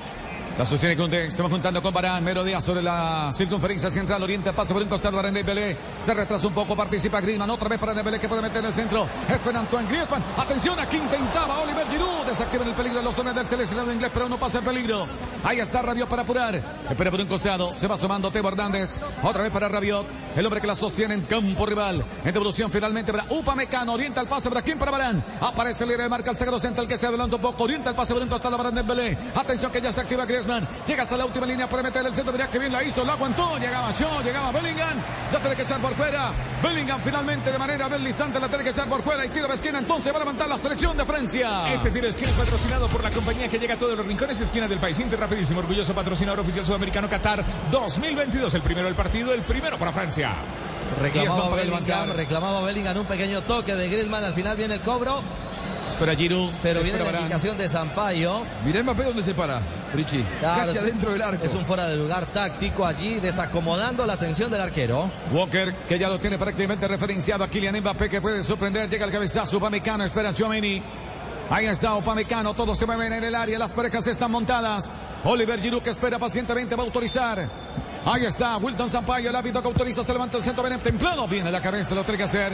La 0.55 0.65
sostiene 0.65 0.95
Conde, 0.95 1.31
se 1.31 1.41
va 1.41 1.49
juntando 1.49 1.81
con 1.81 1.91
Barán, 1.91 2.23
melodía 2.23 2.61
sobre 2.61 2.83
la 2.83 3.31
circunferencia 3.35 3.89
central, 3.89 4.21
orienta, 4.21 4.53
pasa 4.53 4.71
por 4.71 4.83
un 4.83 4.87
costado 4.87 5.17
para 5.17 5.31
Dembélé, 5.31 5.75
se 5.99 6.13
retrasa 6.13 6.45
un 6.45 6.53
poco, 6.53 6.75
participa 6.75 7.19
Griezmann, 7.21 7.49
otra 7.49 7.67
vez 7.67 7.79
para 7.79 7.95
Dembélé 7.95 8.19
que 8.19 8.29
puede 8.29 8.43
meter 8.43 8.59
en 8.59 8.65
el 8.65 8.73
centro, 8.73 9.07
espera 9.27 9.61
Antoine 9.61 9.89
Griezmann, 9.89 10.23
atención, 10.37 10.79
aquí 10.79 10.97
intentaba 10.97 11.59
Oliver 11.61 11.87
Giroud, 11.89 12.27
desactiva 12.27 12.65
el 12.65 12.75
peligro 12.75 12.99
en 12.99 13.05
los 13.05 13.15
zonas 13.15 13.33
del 13.33 13.47
seleccionado 13.47 13.91
inglés, 13.91 14.11
pero 14.13 14.29
no 14.29 14.37
pasa 14.37 14.59
el 14.59 14.63
peligro, 14.63 15.07
ahí 15.43 15.59
está 15.59 15.81
Rabiot 15.81 16.07
para 16.07 16.21
apurar, 16.21 16.61
espera 16.87 17.09
por 17.09 17.19
un 17.19 17.27
costado, 17.27 17.75
se 17.75 17.87
va 17.87 17.97
sumando 17.97 18.29
Teo 18.29 18.47
Hernández, 18.47 18.93
otra 19.23 19.41
vez 19.41 19.51
para 19.51 19.67
Rabiot, 19.69 20.05
el 20.35 20.45
hombre 20.45 20.61
que 20.61 20.67
la 20.67 20.75
sostiene 20.75 21.15
en 21.15 21.21
campo 21.21 21.65
rival, 21.65 22.05
en 22.23 22.31
devolución 22.31 22.71
finalmente 22.71 23.11
para 23.11 23.25
Upamecano, 23.27 23.93
orienta 23.93 24.21
el 24.21 24.27
pase 24.27 24.49
para 24.49 24.61
quién 24.61 24.77
para 24.77 24.91
Barán, 24.91 25.23
aparece 25.41 25.83
el 25.83 25.89
líder 25.89 26.03
de 26.03 26.09
marca 26.09 26.29
el 26.29 26.37
sagro 26.37 26.59
central 26.59 26.87
que 26.87 26.95
se 26.95 27.07
adelanta 27.07 27.37
un 27.37 27.41
poco, 27.41 27.63
orienta 27.63 27.89
el 27.89 27.95
pase 27.95 28.13
por 28.13 28.21
un 28.21 28.29
costado 28.29 28.55
para 28.55 28.69
Dembélé, 28.69 29.17
atención 29.33 29.71
que 29.71 29.81
ya 29.81 29.91
se 29.91 30.01
activa 30.01 30.25
Griezmann, 30.27 30.42
llega 30.87 31.03
hasta 31.03 31.17
la 31.17 31.25
última 31.25 31.45
línea, 31.45 31.67
puede 31.69 31.83
meter 31.83 32.05
el 32.05 32.13
centro, 32.13 32.33
mira 32.33 32.47
que 32.47 32.59
bien 32.59 32.71
la 32.71 32.83
hizo, 32.83 33.03
la 33.05 33.13
aguantó, 33.13 33.57
llegaba 33.57 33.91
Shaw, 33.91 34.21
llegaba 34.23 34.51
Bellingham, 34.51 34.97
la 35.31 35.39
tiene 35.39 35.55
que 35.55 35.61
echar 35.61 35.81
por 35.81 35.95
fuera, 35.95 36.31
Bellingham 36.61 37.01
finalmente 37.03 37.51
de 37.51 37.57
manera 37.57 37.89
deslizante 37.89 38.39
la 38.39 38.47
tiene 38.47 38.63
que 38.63 38.69
echar 38.71 38.87
por 38.87 39.01
fuera 39.01 39.25
y 39.25 39.29
tiro 39.29 39.47
de 39.47 39.55
esquina, 39.55 39.79
entonces 39.79 40.11
va 40.11 40.17
a 40.17 40.19
levantar 40.19 40.49
la 40.49 40.57
selección 40.57 40.97
de 40.97 41.05
Francia. 41.05 41.73
Este 41.73 41.91
tiro 41.91 42.03
de 42.03 42.09
esquina 42.09 42.29
es 42.29 42.35
patrocinado 42.35 42.87
por 42.87 43.03
la 43.03 43.11
compañía 43.11 43.47
que 43.47 43.59
llega 43.59 43.75
a 43.75 43.77
todos 43.77 43.97
los 43.97 44.05
rincones 44.05 44.39
y 44.39 44.43
esquinas 44.43 44.69
del 44.69 44.79
país. 44.79 44.99
Inter 44.99 45.19
rapidísimo, 45.19 45.59
orgulloso 45.59 45.93
patrocinador 45.93 46.39
oficial 46.39 46.65
sudamericano 46.65 47.09
Qatar 47.09 47.43
2022. 47.71 48.53
El 48.53 48.61
primero 48.61 48.87
del 48.87 48.95
partido, 48.95 49.33
el 49.33 49.41
primero 49.41 49.77
para 49.77 49.91
Francia. 49.91 50.31
Reclamaba 51.01 51.55
Bellingham, 51.55 51.83
levantar. 51.83 52.15
reclamaba 52.15 52.61
Bellingham 52.61 52.97
un 52.97 53.05
pequeño 53.05 53.41
toque 53.43 53.75
de 53.75 53.89
Griezmann, 53.89 54.23
al 54.23 54.33
final 54.33 54.55
viene 54.57 54.75
el 54.75 54.81
cobro. 54.81 55.23
Espera 55.87 56.15
Giroud, 56.15 56.51
Pero 56.61 56.81
viene 56.81 56.99
la 56.99 57.19
indicación 57.19 57.57
de 57.57 57.69
Sampaio. 57.69 58.43
Mirá 58.65 58.81
Mbappé 58.83 59.03
dónde 59.03 59.23
se 59.23 59.33
para, 59.33 59.61
Richie. 59.93 60.25
Claro, 60.39 60.65
Casi 60.65 60.77
adentro 60.77 61.11
del 61.11 61.21
arco. 61.21 61.45
Es 61.45 61.53
un 61.53 61.65
fuera 61.65 61.87
de 61.87 61.97
lugar 61.97 62.25
táctico 62.27 62.85
allí, 62.85 63.19
desacomodando 63.19 64.05
la 64.05 64.13
atención 64.13 64.49
del 64.49 64.61
arquero. 64.61 65.11
Walker, 65.31 65.75
que 65.87 65.99
ya 65.99 66.09
lo 66.09 66.19
tiene 66.19 66.37
prácticamente 66.37 66.87
referenciado 66.87 67.43
a 67.43 67.47
Kylian 67.47 67.79
Mbappé, 67.79 68.09
que 68.09 68.21
puede 68.21 68.43
sorprender. 68.43 68.89
Llega 68.89 69.05
el 69.05 69.11
cabezazo, 69.11 69.57
Upamecano, 69.57 70.03
espera 70.03 70.31
Giomeni. 70.33 70.81
Ahí 71.49 71.67
está 71.67 71.95
Upamecano, 71.95 72.53
todos 72.53 72.77
se 72.77 72.85
mueven 72.85 73.13
en 73.13 73.23
el 73.25 73.35
área, 73.35 73.59
las 73.59 73.73
parejas 73.73 74.07
están 74.07 74.31
montadas. 74.31 74.91
Oliver 75.25 75.59
Giroud 75.59 75.83
que 75.83 75.91
espera 75.91 76.17
pacientemente, 76.17 76.75
va 76.75 76.83
a 76.83 76.85
autorizar. 76.85 77.49
Ahí 78.05 78.25
está 78.25 78.57
Wilton 78.57 78.89
Sampaio, 78.89 79.29
el 79.29 79.35
árbitro 79.35 79.61
que 79.61 79.67
autoriza, 79.69 80.03
se 80.03 80.11
levanta 80.11 80.35
el 80.37 80.43
centro, 80.43 80.61
viene 80.61 80.77
templado, 80.77 81.25
viene 81.25 81.49
la 81.49 81.61
cabeza, 81.61 81.95
lo 81.95 82.03
tiene 82.03 82.17
que 82.17 82.23
hacer. 82.25 82.51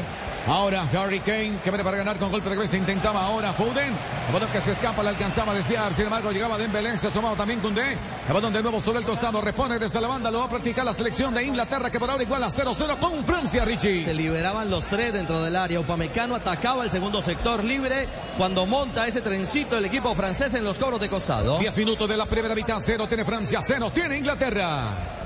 Ahora 0.47 0.87
Harry 0.93 1.19
Kane, 1.21 1.59
que 1.63 1.71
viene 1.71 1.83
para 1.83 1.97
ganar 1.97 2.17
con 2.17 2.29
golpe 2.29 2.49
de 2.49 2.55
cabeza, 2.55 2.77
intentaba 2.77 3.25
ahora 3.25 3.51
Foden. 3.53 3.95
El 4.27 4.33
balón 4.33 4.49
que 4.51 4.61
se 4.61 4.73
escapa, 4.73 5.01
le 5.01 5.09
alcanzaba 5.09 5.53
a 5.53 5.55
desviar, 5.55 5.91
sin 5.91 6.05
embargo 6.05 6.31
llegaba 6.31 6.55
Dembélé, 6.55 6.99
se 6.99 7.07
asomaba 7.07 7.35
también 7.35 7.61
Koundé. 7.61 7.97
El 8.27 8.33
balón 8.33 8.53
de 8.53 8.61
nuevo 8.61 8.79
sobre 8.79 8.99
el 8.99 9.05
costado, 9.05 9.41
repone 9.41 9.79
desde 9.79 9.99
la 9.99 10.07
banda, 10.07 10.29
lo 10.29 10.37
va 10.37 10.45
a 10.45 10.49
practicar 10.49 10.85
la 10.85 10.93
selección 10.93 11.33
de 11.33 11.43
Inglaterra, 11.43 11.89
que 11.89 11.99
por 11.99 12.11
ahora 12.11 12.21
igual 12.21 12.43
a 12.43 12.51
0-0 12.51 12.99
con 12.99 13.25
Francia, 13.25 13.65
Richie. 13.65 14.03
Se 14.03 14.13
liberaban 14.13 14.69
los 14.69 14.83
tres 14.83 15.13
dentro 15.13 15.41
del 15.41 15.55
área. 15.55 15.79
Upamecano 15.79 16.35
atacaba 16.35 16.83
el 16.83 16.91
segundo 16.91 17.23
sector 17.23 17.63
libre 17.63 18.07
cuando 18.37 18.67
monta 18.67 19.07
ese 19.07 19.21
trencito 19.21 19.79
el 19.79 19.85
equipo 19.85 20.13
francés 20.13 20.53
en 20.53 20.63
los 20.63 20.77
cobros 20.77 20.99
de 20.99 21.09
costado. 21.09 21.57
10 21.57 21.75
minutos 21.75 22.07
de 22.07 22.17
la 22.17 22.27
primera 22.27 22.53
mitad, 22.53 22.77
cero 22.81 23.07
tiene 23.07 23.25
Francia, 23.25 23.61
cero 23.63 23.89
tiene 23.91 24.19
Inglaterra. 24.19 25.18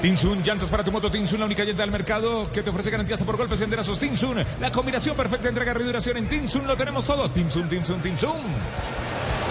Tinsun, 0.00 0.42
llantas 0.42 0.70
para 0.70 0.82
tu 0.82 0.90
moto 0.90 1.10
Tinsun, 1.10 1.38
la 1.38 1.44
única 1.44 1.62
llanta 1.62 1.82
del 1.82 1.90
mercado 1.90 2.50
que 2.50 2.62
te 2.62 2.70
ofrece 2.70 2.90
garantía 2.90 3.14
hasta 3.14 3.26
por 3.26 3.36
golpes 3.36 3.60
y 3.60 3.64
enderazos. 3.64 3.98
Tinsun, 3.98 4.42
la 4.58 4.72
combinación 4.72 5.14
perfecta 5.14 5.44
de 5.44 5.48
entrega 5.50 5.74
y 5.78 5.84
duración 5.84 6.16
en 6.16 6.28
Tinsun, 6.28 6.66
lo 6.66 6.74
tenemos 6.74 7.04
todo. 7.04 7.30
Tinsun, 7.30 7.68
Tinsun, 7.68 8.00
Tinsun. 8.00 8.32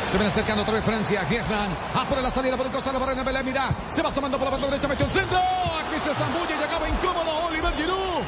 Se 0.08 0.18
viene 0.18 0.32
acercando 0.32 0.64
otra 0.64 0.74
vez 0.74 0.84
Francia, 0.84 1.24
Griezmann, 1.26 1.70
a 1.94 2.04
por 2.08 2.20
la 2.20 2.32
salida 2.32 2.58
por 2.58 2.66
el 2.66 2.72
costado 2.72 3.00
para 3.00 3.14
Dembélé, 3.14 3.44
mira, 3.44 3.70
se 3.92 4.02
va 4.02 4.12
sumando 4.12 4.40
por 4.40 4.46
la 4.46 4.52
banda 4.52 4.68
derecha, 4.68 4.88
metió 4.88 5.06
el 5.06 5.12
centro, 5.12 5.38
aquí 5.38 6.02
se 6.04 6.16
zambulle, 6.16 6.56
llegaba 6.58 6.90
incómodo 6.90 7.46
Oliver 7.46 7.72
Giroud, 7.76 8.24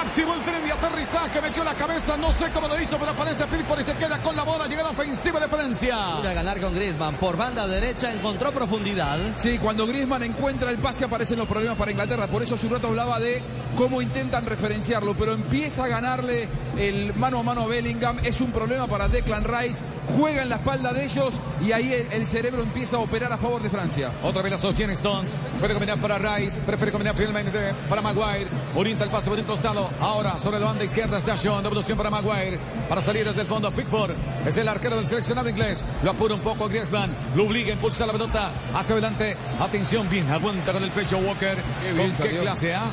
activó 0.00 0.34
el 0.34 0.40
tren 0.42 0.64
de 0.64 0.72
aterrizaje, 0.72 1.40
metió 1.40 1.64
la 1.64 1.74
cabeza, 1.74 2.16
no 2.16 2.32
sé 2.32 2.50
cómo 2.52 2.68
lo 2.68 2.80
hizo, 2.80 2.98
pero 2.98 3.10
aparece 3.10 3.46
Pickford 3.46 3.80
y 3.80 3.84
se 3.84 3.94
queda 3.94 4.18
con 4.18 4.34
la 4.34 4.42
bola, 4.44 4.66
llegada 4.66 4.90
ofensiva 4.90 5.40
de 5.40 5.48
Francia. 5.48 5.96
Ganar 6.22 6.60
con 6.60 6.74
Griezmann 6.74 7.16
por 7.16 7.36
banda 7.36 7.66
derecha 7.66 8.12
encontró 8.12 8.52
profundidad. 8.52 9.18
Sí, 9.36 9.58
cuando 9.58 9.86
Griezmann 9.86 10.22
encuentra 10.22 10.70
el 10.70 10.78
pase 10.78 11.04
aparecen 11.04 11.38
los 11.38 11.48
problemas 11.48 11.76
para 11.76 11.90
Inglaterra. 11.90 12.26
Por 12.26 12.42
eso 12.42 12.54
hace 12.54 12.66
un 12.66 12.72
rato 12.72 12.88
hablaba 12.88 13.20
de 13.20 13.42
cómo 13.76 14.00
intentan 14.00 14.46
referenciarlo, 14.46 15.14
pero 15.14 15.32
empieza 15.32 15.84
a 15.84 15.88
ganarle 15.88 16.48
el 16.78 17.14
mano 17.14 17.40
a 17.40 17.42
mano 17.42 17.62
a 17.62 17.66
Bellingham. 17.66 18.18
Es 18.24 18.40
un 18.40 18.52
problema 18.52 18.86
para 18.86 19.08
Declan 19.08 19.44
Rice. 19.44 19.84
Juega 20.18 20.42
en 20.42 20.48
la 20.48 20.56
espalda 20.56 20.92
de 20.92 21.04
ellos 21.04 21.40
y 21.60 21.72
ahí 21.72 21.92
el, 21.92 22.12
el 22.12 22.26
cerebro 22.26 22.62
empieza 22.62 22.96
a 22.96 23.00
operar 23.00 23.32
a 23.32 23.38
favor 23.38 23.62
de 23.62 23.70
Francia. 23.70 24.10
Otra 24.22 24.42
vez 24.42 24.52
la 24.52 24.58
sostiene 24.58 24.94
Stones. 24.94 25.32
Puede 25.58 25.74
combinar 25.74 25.98
para 25.98 26.18
Rice. 26.18 26.60
Prefiere 26.62 26.90
combinar 26.90 27.14
finalmente 27.14 27.74
para 27.88 28.00
Maguire. 28.00 28.48
Orienta 28.74 29.04
el 29.04 29.10
pase 29.10 29.28
por 29.28 29.38
un 29.38 29.44
costado. 29.44 29.89
Ahora 30.00 30.38
sobre 30.38 30.58
la 30.58 30.66
banda 30.66 30.84
izquierda 30.84 31.18
está 31.18 31.36
Sean. 31.36 31.62
Devolución 31.62 31.96
para 31.96 32.10
Maguire. 32.10 32.58
Para 32.88 33.00
salir 33.02 33.24
desde 33.24 33.42
el 33.42 33.46
fondo. 33.46 33.70
Pickford 33.70 34.12
es 34.46 34.56
el 34.56 34.68
arquero 34.68 34.96
del 34.96 35.06
seleccionado 35.06 35.48
inglés. 35.48 35.82
Lo 36.02 36.10
apura 36.10 36.34
un 36.34 36.40
poco 36.40 36.68
Griezmann. 36.68 37.14
Lo 37.34 37.44
obliga 37.44 37.70
a 37.70 37.74
impulsar 37.74 38.06
la 38.06 38.12
pelota 38.12 38.52
hacia 38.74 38.92
adelante. 38.94 39.36
Atención, 39.58 40.08
bien. 40.08 40.30
Aguanta 40.30 40.72
con 40.72 40.82
el 40.82 40.90
pecho 40.90 41.18
Walker. 41.18 41.56
Qué 41.82 41.92
bien 41.92 42.08
¿Con 42.08 42.16
qué 42.16 42.22
salió. 42.22 42.40
clase, 42.42 42.74
ah? 42.74 42.86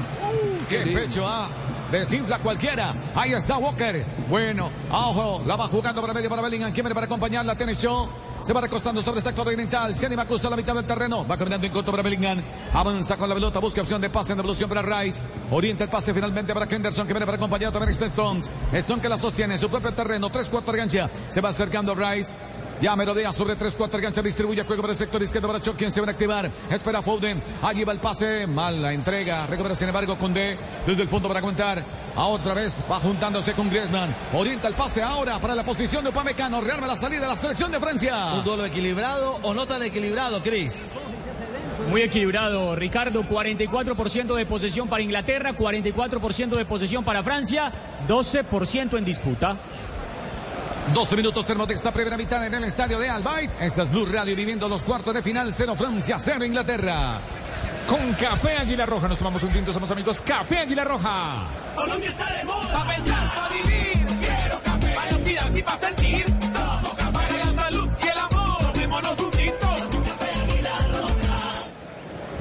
qué 0.69 0.83
qué 0.83 0.91
pecho, 0.91 1.27
ah. 1.27 1.49
desinfla 1.91 2.39
cualquiera. 2.39 2.93
Ahí 3.15 3.33
está 3.33 3.57
Walker. 3.57 4.05
Bueno, 4.29 4.69
ojo, 4.91 5.43
la 5.45 5.55
va 5.55 5.67
jugando 5.67 6.01
para 6.01 6.13
medio 6.13 6.29
para 6.29 6.41
Bellingham. 6.41 6.71
¿Quién 6.71 6.87
para 6.87 7.05
acompañarla? 7.05 7.55
Tiene 7.55 7.73
Shaw. 7.73 8.26
Se 8.41 8.53
va 8.53 8.61
recostando 8.61 9.01
sobre 9.01 9.17
el 9.19 9.23
sector 9.23 9.47
oriental. 9.47 9.95
Se 9.95 10.05
anima 10.05 10.23
a 10.23 10.25
cruzar 10.25 10.51
la 10.51 10.57
mitad 10.57 10.75
del 10.75 10.85
terreno. 10.85 11.27
Va 11.27 11.37
caminando 11.37 11.65
en 11.65 11.73
corto 11.73 11.91
para 11.91 12.03
Bellingham. 12.03 12.41
Avanza 12.73 13.17
con 13.17 13.27
la 13.29 13.35
pelota. 13.35 13.59
Busca 13.59 13.81
opción 13.81 14.01
de 14.01 14.09
pase 14.09 14.31
en 14.31 14.37
devolución 14.37 14.69
para 14.69 14.81
Rice. 14.81 15.21
Orienta 15.51 15.83
el 15.83 15.89
pase 15.89 16.13
finalmente 16.13 16.53
para 16.53 16.65
Henderson 16.69 17.07
que 17.07 17.13
viene 17.13 17.25
para 17.25 17.37
acompañar 17.37 17.71
también 17.71 17.89
a 17.89 18.05
Stones. 18.05 18.51
Stone 18.71 19.01
que 19.01 19.09
la 19.09 19.17
sostiene 19.17 19.55
en 19.55 19.59
su 19.59 19.69
propio 19.69 19.93
terreno. 19.93 20.29
Tres 20.29 20.49
cuartos 20.49 20.71
de 20.73 20.79
gancha. 20.79 21.09
Se 21.29 21.41
va 21.41 21.49
acercando 21.49 21.95
Rice. 21.95 22.33
Ya 22.81 22.95
merodea 22.95 23.33
sobre 23.33 23.55
tres 23.55 23.75
cuartos 23.75 23.99
de 23.99 24.03
gancha, 24.03 24.21
distribuye 24.21 24.63
juego 24.63 24.83
para 24.83 24.93
el 24.93 24.97
sector 24.97 25.21
izquierdo 25.21 25.47
para 25.47 25.59
Choc, 25.59 25.75
quien 25.77 25.91
se 25.91 25.99
va 25.99 26.07
a 26.07 26.11
activar. 26.11 26.51
Espera 26.69 27.01
Foden, 27.01 27.41
allí 27.61 27.83
va 27.83 27.93
el 27.93 27.99
pase, 27.99 28.45
mal 28.45 28.81
la 28.81 28.93
entrega. 28.93 29.47
Recupera 29.47 29.73
sin 29.73 29.87
embargo 29.87 30.17
Condé 30.17 30.57
desde 30.85 31.01
el 31.01 31.07
fondo 31.07 31.27
para 31.27 31.41
comentar. 31.41 31.83
A 32.15 32.25
otra 32.25 32.53
vez 32.53 32.73
va 32.89 32.99
juntándose 32.99 33.53
con 33.53 33.69
Griezmann. 33.69 34.15
Orienta 34.33 34.67
el 34.67 34.73
pase 34.73 35.01
ahora 35.01 35.39
para 35.39 35.55
la 35.55 35.63
posición 35.63 36.03
de 36.03 36.09
Upamecano. 36.09 36.61
Rearma 36.61 36.87
la 36.87 36.97
salida 36.97 37.21
de 37.21 37.27
la 37.27 37.37
selección 37.37 37.71
de 37.71 37.79
Francia. 37.79 38.33
Un 38.33 38.43
duelo 38.43 38.65
equilibrado 38.65 39.39
o 39.43 39.53
no 39.53 39.65
tan 39.65 39.83
equilibrado, 39.83 40.41
Cris. 40.41 40.99
Muy 41.89 42.01
equilibrado, 42.01 42.75
Ricardo. 42.75 43.23
44% 43.23 44.35
de 44.35 44.45
posesión 44.45 44.89
para 44.89 45.03
Inglaterra, 45.03 45.53
44% 45.55 46.49
de 46.57 46.65
posesión 46.65 47.03
para 47.05 47.23
Francia, 47.23 47.71
12% 48.07 48.97
en 48.97 49.05
disputa. 49.05 49.57
12 50.93 51.15
minutos 51.15 51.45
de 51.45 51.73
esta 51.73 51.91
primera 51.91 52.17
mitad 52.17 52.45
en 52.45 52.53
el 52.53 52.63
estadio 52.63 52.99
de 52.99 53.09
Albaid. 53.09 53.49
Esta 53.59 53.83
es 53.83 53.91
Blue 53.91 54.05
Radio 54.05 54.35
viviendo 54.35 54.67
los 54.69 54.83
cuartos 54.83 55.13
de 55.13 55.21
final. 55.21 55.51
0 55.53 55.75
Francia, 55.75 56.17
0 56.19 56.45
Inglaterra. 56.45 57.19
Con 57.87 58.13
Café 58.13 58.57
Águila 58.57 58.85
Roja 58.85 59.07
nos 59.07 59.17
tomamos 59.17 59.43
un 59.43 59.53
tinto, 59.53 59.71
somos 59.71 59.89
amigos. 59.91 60.21
Café 60.21 60.59
Águila 60.59 60.83
Roja. 60.83 61.47
Colombia 61.75 62.09
está 62.09 62.31
de 62.33 62.43
moda. 62.43 62.73
Pa' 62.73 62.87
pensar, 62.87 63.33
pa' 63.33 63.49
vivir. 63.49 64.05
Quiero 64.19 64.61
café. 64.61 64.95
Para 64.95 65.57
y 65.57 65.63
pa' 65.63 65.77
sentir. 65.77 66.36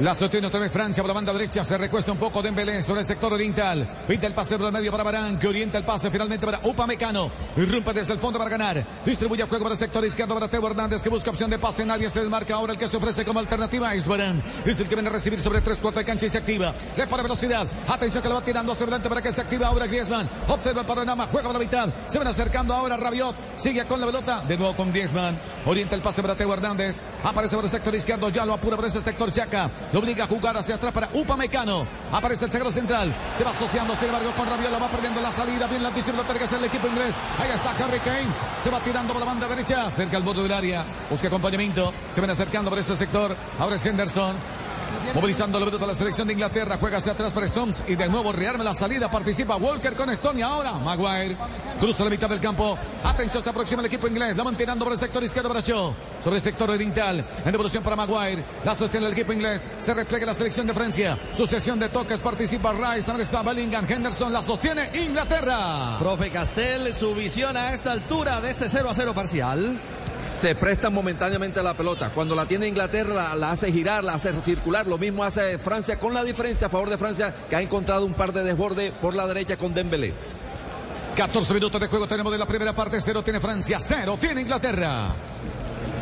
La 0.00 0.14
sostiene 0.14 0.46
otra 0.46 0.60
vez 0.60 0.70
Francia 0.70 1.02
por 1.02 1.08
la 1.08 1.14
banda 1.14 1.32
derecha. 1.32 1.64
Se 1.64 1.78
recuesta 1.78 2.12
un 2.12 2.18
poco 2.18 2.42
Dembélé 2.42 2.82
sobre 2.82 3.00
el 3.00 3.06
sector 3.06 3.32
oriental. 3.32 3.88
Pinta 4.06 4.26
el 4.26 4.34
pase 4.34 4.58
por 4.58 4.66
el 4.66 4.72
medio 4.72 4.90
para 4.90 5.02
Barán, 5.02 5.38
que 5.38 5.48
orienta 5.48 5.78
el 5.78 5.84
pase 5.84 6.10
finalmente 6.10 6.44
para 6.44 6.60
Upamecano. 6.64 7.30
Irrumpe 7.56 7.94
desde 7.94 8.12
el 8.12 8.18
fondo 8.18 8.38
para 8.38 8.50
ganar. 8.50 8.86
Distribuye 9.06 9.42
el 9.42 9.48
juego 9.48 9.64
para 9.64 9.72
el 9.72 9.78
sector 9.78 10.04
izquierdo 10.04 10.34
para 10.34 10.48
Teo 10.48 10.66
Hernández, 10.66 11.02
que 11.02 11.08
busca 11.08 11.30
opción 11.30 11.48
de 11.48 11.58
pase. 11.58 11.86
Nadie 11.86 12.10
se 12.10 12.20
desmarca. 12.20 12.56
Ahora 12.56 12.74
el 12.74 12.78
que 12.78 12.88
se 12.88 12.98
ofrece 12.98 13.24
como 13.24 13.40
alternativa 13.40 13.94
es 13.94 14.06
Barán. 14.06 14.42
Es 14.66 14.78
el 14.80 14.86
que 14.86 14.96
viene 14.96 15.08
a 15.08 15.12
recibir 15.12 15.38
sobre 15.38 15.62
tres 15.62 15.78
cuartos 15.78 16.02
de 16.02 16.04
cancha 16.04 16.26
y 16.26 16.28
se 16.28 16.38
activa. 16.38 16.74
Le 16.94 17.06
para 17.06 17.22
velocidad. 17.22 17.66
Atención 17.88 18.22
que 18.22 18.28
le 18.28 18.34
va 18.34 18.44
tirando 18.44 18.72
hacia 18.72 18.84
adelante 18.84 19.08
para 19.08 19.22
que 19.22 19.32
se 19.32 19.40
active 19.40 19.64
ahora 19.64 19.86
Griezmann. 19.86 20.28
Observa 20.48 20.82
el 20.82 20.86
panorama. 20.86 21.26
Juega 21.32 21.48
para 21.48 21.58
la 21.58 21.64
mitad. 21.64 21.88
Se 22.06 22.18
van 22.18 22.26
acercando 22.26 22.74
ahora 22.74 22.98
Rabiot. 22.98 23.34
Sigue 23.56 23.86
con 23.86 23.98
la 23.98 24.06
pelota. 24.06 24.42
De 24.42 24.58
nuevo 24.58 24.76
con 24.76 24.92
Griezmann. 24.92 25.40
Orienta 25.64 25.94
el 25.94 26.02
pase 26.02 26.20
para 26.20 26.36
Teo 26.36 26.52
Hernández. 26.52 27.00
Aparece 27.24 27.56
por 27.56 27.64
el 27.64 27.70
sector 27.70 27.94
izquierdo. 27.94 28.28
Ya 28.28 28.44
lo 28.44 28.52
apura 28.52 28.76
por 28.76 28.84
ese 28.84 29.00
sector 29.00 29.32
Chaca. 29.32 29.70
Lo 29.92 30.00
obliga 30.00 30.24
a 30.24 30.26
jugar 30.26 30.56
hacia 30.56 30.74
atrás 30.74 30.92
para 30.92 31.08
Upamecano. 31.12 31.86
Aparece 32.12 32.46
el 32.46 32.50
sagro 32.50 32.72
central. 32.72 33.14
Se 33.32 33.44
va 33.44 33.50
asociando, 33.50 33.94
sin 33.96 34.06
embargo, 34.06 34.30
con 34.36 34.48
Rabiot. 34.48 34.82
Va 34.82 34.88
perdiendo 34.88 35.20
la 35.20 35.32
salida. 35.32 35.66
Bien 35.66 35.82
la 35.82 35.92
que 35.92 36.00
es 36.00 36.52
el 36.52 36.64
equipo 36.64 36.88
inglés. 36.88 37.14
Ahí 37.38 37.50
está 37.50 37.70
Harry 37.70 38.00
Kane. 38.00 38.28
Se 38.62 38.70
va 38.70 38.80
tirando 38.80 39.12
por 39.12 39.20
la 39.20 39.26
banda 39.26 39.48
derecha. 39.48 39.90
Cerca 39.90 40.16
al 40.16 40.22
borde 40.22 40.42
del 40.42 40.52
área. 40.52 40.84
Busca 41.08 41.28
acompañamiento. 41.28 41.92
Se 42.12 42.20
ven 42.20 42.30
acercando 42.30 42.70
por 42.70 42.78
ese 42.78 42.96
sector. 42.96 43.36
Ahora 43.58 43.76
es 43.76 43.86
Henderson. 43.86 44.36
Movilizando 45.14 45.58
la 45.58 45.66
pelota 45.66 45.84
a 45.84 45.88
la 45.88 45.94
selección 45.94 46.26
de 46.26 46.34
Inglaterra. 46.34 46.76
Juega 46.78 46.98
hacia 46.98 47.12
atrás 47.12 47.32
para 47.32 47.46
Stones. 47.46 47.82
Y 47.86 47.96
de 47.96 48.08
nuevo 48.08 48.32
rearme 48.32 48.64
la 48.64 48.74
salida. 48.74 49.10
Participa 49.10 49.56
Walker 49.56 49.94
con 49.94 50.10
Stone. 50.10 50.40
Y 50.40 50.42
ahora 50.42 50.72
Maguire. 50.72 51.36
Cruza 51.80 52.04
la 52.04 52.10
mitad 52.10 52.28
del 52.28 52.40
campo. 52.40 52.78
Atención, 53.04 53.42
se 53.42 53.50
aproxima 53.50 53.80
el 53.80 53.86
equipo 53.86 54.08
inglés. 54.08 54.36
La 54.36 54.44
mantenando 54.44 54.84
por 54.84 54.92
el 54.92 54.98
sector 54.98 55.22
izquierdo 55.22 55.48
para. 55.48 55.62
Sobre 55.62 56.36
el 56.36 56.40
sector 56.40 56.70
oriental. 56.70 57.24
En 57.44 57.52
devolución 57.52 57.82
para 57.82 57.96
Maguire. 57.96 58.44
La 58.64 58.74
sostiene 58.74 59.06
el 59.06 59.12
equipo 59.12 59.32
inglés. 59.32 59.70
Se 59.80 59.94
replega 59.94 60.26
la 60.26 60.34
selección 60.34 60.66
de 60.66 60.74
Francia. 60.74 61.18
Sucesión 61.36 61.78
de 61.78 61.88
toques. 61.88 62.20
Participa 62.20 62.72
Rice. 62.72 63.06
También 63.06 63.26
está 63.26 63.42
Bellingham. 63.42 63.86
Henderson 63.88 64.32
la 64.32 64.42
sostiene 64.42 64.90
Inglaterra. 64.94 65.96
Profe 65.98 66.30
Castel, 66.30 66.94
su 66.94 67.14
visión 67.14 67.56
a 67.56 67.72
esta 67.72 67.92
altura 67.92 68.40
de 68.40 68.50
este 68.50 68.68
0 68.68 68.90
a 68.90 68.94
0 68.94 69.14
parcial. 69.14 69.80
Se 70.24 70.54
prestan 70.54 70.92
momentáneamente 70.92 71.60
a 71.60 71.62
la 71.62 71.74
pelota. 71.74 72.10
Cuando 72.10 72.34
la 72.34 72.46
tiene 72.46 72.66
Inglaterra, 72.68 73.34
la, 73.34 73.50
hace 73.50 73.72
girar, 73.72 74.04
la 74.04 74.14
hace 74.14 74.32
circular. 74.42 74.86
Lo 74.86 74.98
mismo 74.98 75.24
hace 75.24 75.58
Francia, 75.58 75.98
con 75.98 76.14
la 76.14 76.24
diferencia 76.24 76.66
a 76.66 76.70
favor 76.70 76.90
de 76.90 76.98
Francia, 76.98 77.34
que 77.48 77.56
ha 77.56 77.60
encontrado 77.60 78.04
un 78.04 78.14
par 78.14 78.32
de 78.32 78.42
desborde 78.42 78.92
por 79.00 79.14
la 79.14 79.26
derecha 79.26 79.56
con 79.56 79.74
Dembélé. 79.74 80.14
14 81.16 81.54
minutos 81.54 81.80
de 81.80 81.86
juego 81.86 82.06
tenemos 82.06 82.30
de 82.30 82.38
la 82.38 82.46
primera 82.46 82.74
parte. 82.74 83.00
Cero 83.00 83.22
tiene 83.22 83.40
Francia, 83.40 83.78
cero 83.80 84.18
tiene 84.20 84.42
Inglaterra. 84.42 85.14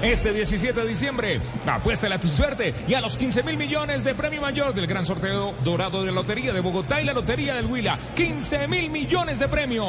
Este 0.03 0.33
17 0.33 0.79
de 0.79 0.87
diciembre, 0.87 1.41
apuéstale 1.67 2.17
a 2.17 2.21
tu 2.21 2.27
suerte 2.27 2.75
y 2.87 2.95
a 2.95 3.01
los 3.01 3.17
15 3.17 3.43
mil 3.43 3.57
millones 3.57 4.05
de 4.05 4.15
premio 4.15 4.41
mayor 4.41 4.75
del 4.75 4.87
gran 4.87 5.07
sorteo 5.07 5.55
dorado 5.65 6.01
de 6.01 6.07
la 6.07 6.13
Lotería 6.13 6.53
de 6.53 6.61
Bogotá 6.61 7.01
y 7.01 7.05
la 7.05 7.15
Lotería 7.15 7.55
del 7.55 7.67
Huila. 7.67 7.99
15 8.15 8.69
mil 8.69 8.91
millones 8.91 9.39
de 9.39 9.49
premio. 9.49 9.85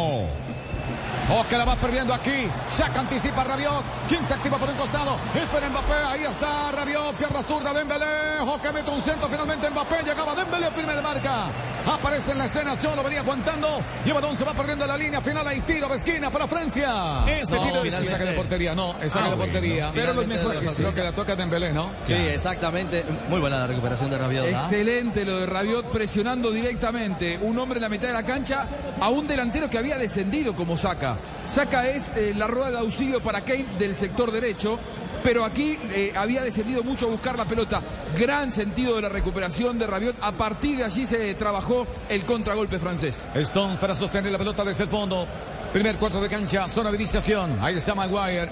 O 1.28 1.44
que 1.48 1.58
la 1.58 1.66
va 1.66 1.76
perdiendo 1.76 2.14
aquí. 2.14 2.48
Saca 2.70 3.00
anticipa 3.00 3.44
Rabiot. 3.44 3.84
¿Quién 4.08 4.24
se 4.26 4.34
activa 4.36 4.58
por 4.60 4.70
un 4.70 4.76
costado? 4.76 5.18
Espera 5.34 5.70
Mbappé. 5.70 5.94
Ahí 6.08 6.24
está 6.24 6.72
Rabiot. 6.72 7.16
Pierna 7.16 7.42
zurda 7.42 7.74
Dembélé. 7.74 8.40
O 8.46 8.62
que 8.62 8.72
mete 8.72 8.92
un 8.92 9.02
centro 9.02 9.28
finalmente 9.28 9.70
Mbappé. 9.72 10.04
Llegaba 10.06 10.36
Dembélé 10.36 10.70
primer 10.72 10.96
de 10.96 11.02
marca. 11.02 11.48
Aparece 11.92 12.32
en 12.32 12.38
la 12.40 12.46
escena. 12.46 12.76
Yo 12.78 12.96
lo 12.96 13.04
venía 13.04 13.22
aguantando. 13.22 13.68
Lleva 14.06 14.22
Don 14.22 14.38
se 14.38 14.44
va 14.44 14.54
perdiendo 14.54 14.86
la 14.86 14.98
línea 14.98 15.20
final. 15.22 15.48
Hay 15.48 15.62
tiro 15.62 15.88
de 15.88 15.96
esquina 15.96 16.30
para 16.30 16.48
Francia. 16.48 17.24
Este 17.28 17.58
tiro 17.58 17.82
de 17.82 17.88
esquina. 17.90 18.12
saque 18.12 18.26
de 18.26 18.34
portería. 18.34 18.76
No, 18.76 18.96
es 19.02 19.12
saque 19.12 19.26
Ah, 19.26 19.30
de 19.32 19.36
bueno. 19.36 19.52
portería. 19.54 19.92
Pero 19.96 20.14
los 20.14 20.28
mejores- 20.28 20.76
Creo 20.76 20.94
que 20.94 21.04
la 21.04 21.12
toca 21.12 21.36
Dembélé, 21.36 21.74
¿no? 21.74 21.90
Sí, 22.06 22.14
exactamente. 22.14 23.04
Muy 23.30 23.40
buena 23.40 23.58
la 23.60 23.68
recuperación 23.68 24.12
de 24.12 24.18
Rabiot. 24.20 24.46
¿ah? 24.46 24.50
Excelente 24.62 25.26
lo 25.26 25.40
de 25.40 25.46
Rabiot 25.48 25.92
presionando 25.92 26.52
directamente 26.52 27.40
un 27.42 27.58
hombre 27.58 27.78
en 27.78 27.84
la 27.84 27.90
mitad 27.90 28.08
de 28.10 28.14
la 28.14 28.24
cancha 28.24 28.66
a 29.02 29.10
un 29.10 29.26
delantero 29.28 29.70
que 29.70 29.80
había 29.80 29.98
descendido 29.98 30.56
como 30.56 30.78
Saca. 30.78 31.15
Saca 31.48 31.88
es 31.88 32.12
eh, 32.16 32.34
la 32.36 32.48
rueda 32.48 32.72
de 32.72 32.78
auxilio 32.80 33.22
para 33.22 33.42
Kane 33.42 33.66
del 33.78 33.96
sector 33.96 34.32
derecho, 34.32 34.80
pero 35.24 35.44
aquí 35.44 35.78
eh, 35.92 36.14
había 36.16 36.42
descendido 36.42 36.84
mucho 36.84 37.08
a 37.08 37.10
buscar 37.10 37.38
la 37.38 37.46
pelota. 37.46 37.82
Gran 38.18 38.52
sentido 38.52 38.96
de 38.96 39.02
la 39.02 39.10
recuperación 39.10 39.78
de 39.80 39.88
Rabiot. 39.88 40.16
A 40.22 40.32
partir 40.32 40.78
de 40.78 40.84
allí 40.84 41.06
se 41.06 41.34
trabajó 41.36 41.88
el 42.10 42.26
contragolpe 42.26 42.80
francés. 42.80 43.28
Stone 43.36 43.78
para 43.78 43.96
sostener 43.96 44.32
la 44.32 44.38
pelota 44.38 44.64
desde 44.64 44.84
el 44.84 44.90
fondo. 44.90 45.28
Primer 45.74 45.98
cuarto 45.98 46.22
de 46.22 46.30
cancha, 46.30 46.68
zona 46.70 46.90
de 46.90 46.98
iniciación. 46.98 47.58
Ahí 47.62 47.76
está 47.76 47.96
Maguire. 47.96 48.50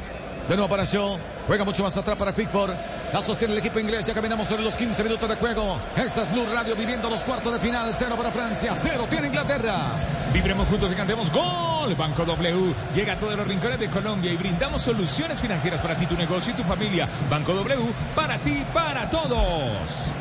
De 0.48 0.56
nuevo 0.56 0.70
para 0.70 0.84
Shaw. 0.84 1.18
Juega 1.48 1.64
mucho 1.64 1.84
más 1.84 1.96
atrás 1.96 2.18
para 2.18 2.34
Pickford. 2.34 2.74
La 3.14 3.22
sostiene 3.22 3.54
el 3.54 3.60
equipo 3.60 3.80
inglés. 3.80 4.04
Ya 4.06 4.14
caminamos 4.16 4.48
sobre 4.48 4.64
los 4.64 4.76
15 4.76 5.04
minutos 5.04 5.30
de 5.30 5.36
juego. 5.36 5.80
Esta 5.96 6.24
es 6.24 6.32
Blue 6.32 6.48
Radio 6.52 6.76
viviendo 6.76 7.12
los 7.12 7.24
cuartos 7.24 7.54
de 7.54 7.60
final. 7.60 7.94
Cero 7.94 8.16
para 8.18 8.32
Francia, 8.32 8.74
cero 8.76 9.06
tiene 9.08 9.28
Inglaterra. 9.28 9.92
Vibremos 10.34 10.68
juntos 10.68 10.92
y 10.92 10.96
cantemos 10.96 11.32
gol. 11.32 11.94
Banco 11.96 12.26
W 12.26 12.74
llega 12.96 13.14
a 13.14 13.18
todos 13.20 13.38
los 13.38 13.46
rincones 13.46 13.80
de 13.80 13.88
Colombia 13.88 14.34
y 14.34 14.36
brindamos 14.36 14.82
soluciones 14.82 15.40
financieras 15.40 15.80
para 15.80 15.96
ti, 15.96 16.08
tu 16.08 16.16
negocio 16.16 16.54
y 16.54 16.56
tu 16.56 16.64
familia. 16.64 17.08
Banco 17.30 17.54
W, 17.54 17.84
para 18.16 18.40
ti, 18.40 18.64
para 18.74 19.08
todos. 19.08 20.12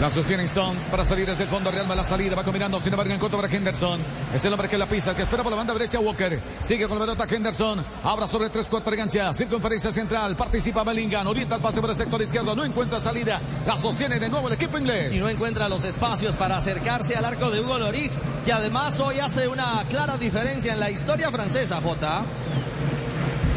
La 0.00 0.08
sostiene 0.08 0.44
Stones 0.44 0.86
para 0.86 1.04
salir 1.04 1.26
desde 1.26 1.42
el 1.44 1.50
fondo. 1.50 1.70
Realma 1.70 1.94
la 1.94 2.06
salida. 2.06 2.34
Va 2.34 2.42
combinando. 2.42 2.80
Sin 2.80 2.90
embargo, 2.90 3.12
en 3.12 3.20
contra 3.20 3.38
para 3.38 3.54
Henderson. 3.54 4.00
Es 4.34 4.42
el 4.46 4.52
hombre 4.54 4.66
que 4.66 4.78
la 4.78 4.88
pisa. 4.88 5.14
Que 5.14 5.22
espera 5.22 5.42
por 5.42 5.52
la 5.52 5.58
banda 5.58 5.74
derecha. 5.74 6.00
Walker. 6.00 6.40
Sigue 6.62 6.88
con 6.88 6.98
la 6.98 7.04
pelota 7.04 7.26
Henderson. 7.28 7.84
Abra 8.02 8.26
sobre 8.26 8.48
tres 8.48 8.66
cuartos 8.66 8.90
de 8.90 8.96
gancha. 8.96 9.34
Circunferencia 9.34 9.92
central. 9.92 10.36
Participa 10.36 10.84
Bellingham. 10.84 11.26
Orienta 11.26 11.56
el 11.56 11.60
pase 11.60 11.82
por 11.82 11.90
el 11.90 11.96
sector 11.96 12.22
izquierdo. 12.22 12.56
No 12.56 12.64
encuentra 12.64 12.98
salida. 12.98 13.42
La 13.66 13.76
sostiene 13.76 14.18
de 14.18 14.30
nuevo 14.30 14.48
el 14.48 14.54
equipo 14.54 14.78
inglés. 14.78 15.12
Y 15.12 15.18
no 15.18 15.28
encuentra 15.28 15.68
los 15.68 15.84
espacios 15.84 16.34
para 16.34 16.56
acercarse 16.56 17.14
al 17.14 17.26
arco 17.26 17.50
de 17.50 17.60
Hugo 17.60 17.78
Loris, 17.78 18.18
que 18.46 18.54
además 18.54 18.98
hoy 19.00 19.20
hace 19.20 19.48
una 19.48 19.84
clara 19.90 20.16
diferencia 20.16 20.72
en 20.72 20.80
la 20.80 20.90
historia 20.90 21.30
francesa, 21.30 21.78
Jota. 21.82 22.24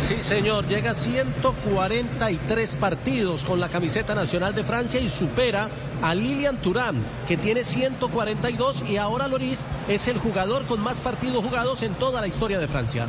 Sí, 0.04 0.22
señor, 0.22 0.68
llega 0.68 0.92
a 0.92 0.96
143 0.96 2.76
partidos 2.76 3.46
con 3.46 3.62
la 3.62 3.70
camiseta 3.70 4.14
nacional 4.14 4.54
de 4.54 4.66
Francia 4.66 5.00
y 5.00 5.10
supera 5.10 5.70
a 6.02 6.14
Lilian 6.14 6.58
Thuram, 6.58 6.98
que 7.26 7.38
tiene 7.38 7.64
142 7.64 8.84
y 8.90 8.98
ahora 8.98 9.30
Loris 9.30 9.64
es 9.88 10.10
el 10.10 10.18
jugador 10.18 10.66
con 10.66 10.82
más 10.82 11.00
partidos 11.00 11.46
jugados 11.46 11.84
en 11.84 11.94
toda 11.94 12.20
la 12.20 12.28
historia 12.28 12.60
de 12.60 12.68
Francia. 12.68 13.08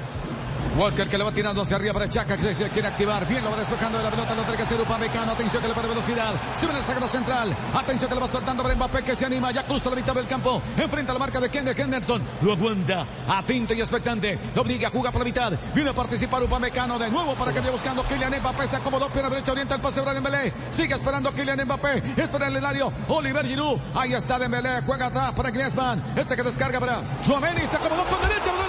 Walker 0.76 1.08
que 1.08 1.16
le 1.16 1.22
va 1.22 1.30
tirando 1.30 1.62
hacia 1.62 1.76
arriba 1.76 1.92
para 1.92 2.08
Chaca, 2.08 2.36
que 2.36 2.52
se 2.52 2.68
quiere 2.70 2.88
activar. 2.88 3.26
Bien, 3.28 3.44
lo 3.44 3.50
va 3.50 3.58
despejando 3.58 3.98
de 3.98 4.04
la 4.04 4.10
pelota, 4.10 4.34
lo 4.34 4.42
tiene 4.42 4.56
que 4.56 4.62
hacer 4.64 4.80
Upamecano. 4.80 5.32
Atención 5.32 5.62
que 5.62 5.68
le 5.68 5.74
pone 5.74 5.88
velocidad. 5.88 6.34
Sube 6.60 6.76
el 6.76 6.82
sagrado 6.82 7.08
central. 7.08 7.56
Atención 7.74 8.08
que 8.08 8.14
le 8.16 8.20
va 8.20 8.28
soltando 8.28 8.62
para 8.62 8.74
Mbappé 8.74 9.04
que 9.04 9.14
se 9.14 9.24
anima. 9.24 9.52
Ya 9.52 9.64
cruza 9.64 9.90
la 9.90 9.96
mitad 9.96 10.14
del 10.14 10.26
campo. 10.26 10.60
Enfrenta 10.76 11.12
la 11.12 11.18
marca 11.20 11.38
de 11.38 11.48
Ken 11.48 11.64
de 11.64 11.72
Henderson. 11.72 12.22
Lo 12.42 12.52
aguanta. 12.54 13.06
Atento 13.28 13.72
y 13.72 13.80
expectante. 13.80 14.38
Lo 14.54 14.62
obliga 14.62 14.88
a 14.88 14.90
jugar 14.90 15.12
por 15.12 15.20
la 15.20 15.26
mitad. 15.26 15.52
Viene 15.74 15.90
a 15.90 15.94
participar 15.94 16.42
Upamecano 16.42 16.98
de 16.98 17.08
nuevo 17.08 17.34
para 17.34 17.52
que 17.52 17.60
vaya 17.60 17.70
buscando 17.70 18.02
Kylian 18.04 18.40
Mbappé. 18.40 18.66
Se 18.66 18.76
acomodó 18.76 19.08
pierna 19.10 19.30
derecha, 19.30 19.52
orienta 19.52 19.76
el 19.76 19.80
pase 19.80 20.00
para 20.00 20.14
Dembélé. 20.14 20.52
Sigue 20.72 20.94
esperando 20.94 21.28
a 21.28 21.34
Kylian 21.34 21.64
Mbappé. 21.64 22.02
Espera 22.16 22.48
el 22.48 22.56
Hilario. 22.56 22.92
Oliver 23.08 23.46
Giroud. 23.46 23.78
Ahí 23.94 24.14
está 24.14 24.40
Dembélé. 24.40 24.82
Juega 24.84 25.06
atrás 25.06 25.32
para 25.32 25.50
Griezmann. 25.50 26.02
Este 26.16 26.34
que 26.34 26.42
descarga 26.42 26.80
para 26.80 27.00
Chouameni. 27.24 27.60
Se 27.60 27.76
acomodó 27.76 28.04
por 28.04 28.20
derecha. 28.20 28.63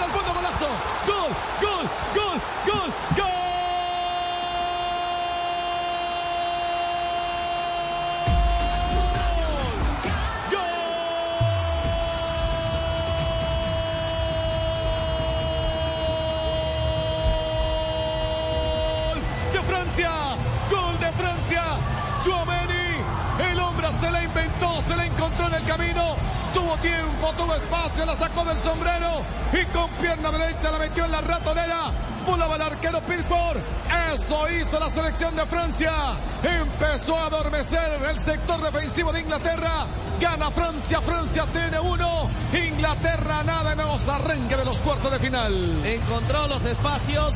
Tiempo, 26.76 27.32
tuvo 27.36 27.54
espacio, 27.54 28.06
la 28.06 28.16
sacó 28.16 28.44
del 28.44 28.58
sombrero 28.58 29.22
y 29.52 29.64
con 29.66 29.90
pierna 30.00 30.30
derecha 30.30 30.70
la 30.70 30.78
metió 30.78 31.04
en 31.04 31.12
la 31.12 31.20
ratonera, 31.20 31.92
volaba 32.26 32.56
el 32.56 32.62
arquero 32.62 33.00
Pickford, 33.00 33.58
eso 34.14 34.48
hizo 34.50 34.78
la 34.78 34.90
selección 34.90 35.36
de 35.36 35.46
Francia, 35.46 35.92
empezó 36.42 37.16
a 37.16 37.26
adormecer 37.26 38.02
el 38.08 38.18
sector 38.18 38.60
defensivo 38.60 39.12
de 39.12 39.20
Inglaterra, 39.20 39.86
gana 40.20 40.50
Francia, 40.50 41.00
Francia 41.00 41.44
tiene 41.52 41.78
uno, 41.80 42.28
Inglaterra 42.52 43.42
nada 43.44 43.72
en 43.72 43.78
los 43.78 44.08
arranque 44.08 44.56
de 44.56 44.64
los 44.64 44.78
cuartos 44.78 45.10
de 45.12 45.18
final. 45.18 45.84
Encontró 45.84 46.46
los 46.46 46.64
espacios, 46.64 47.34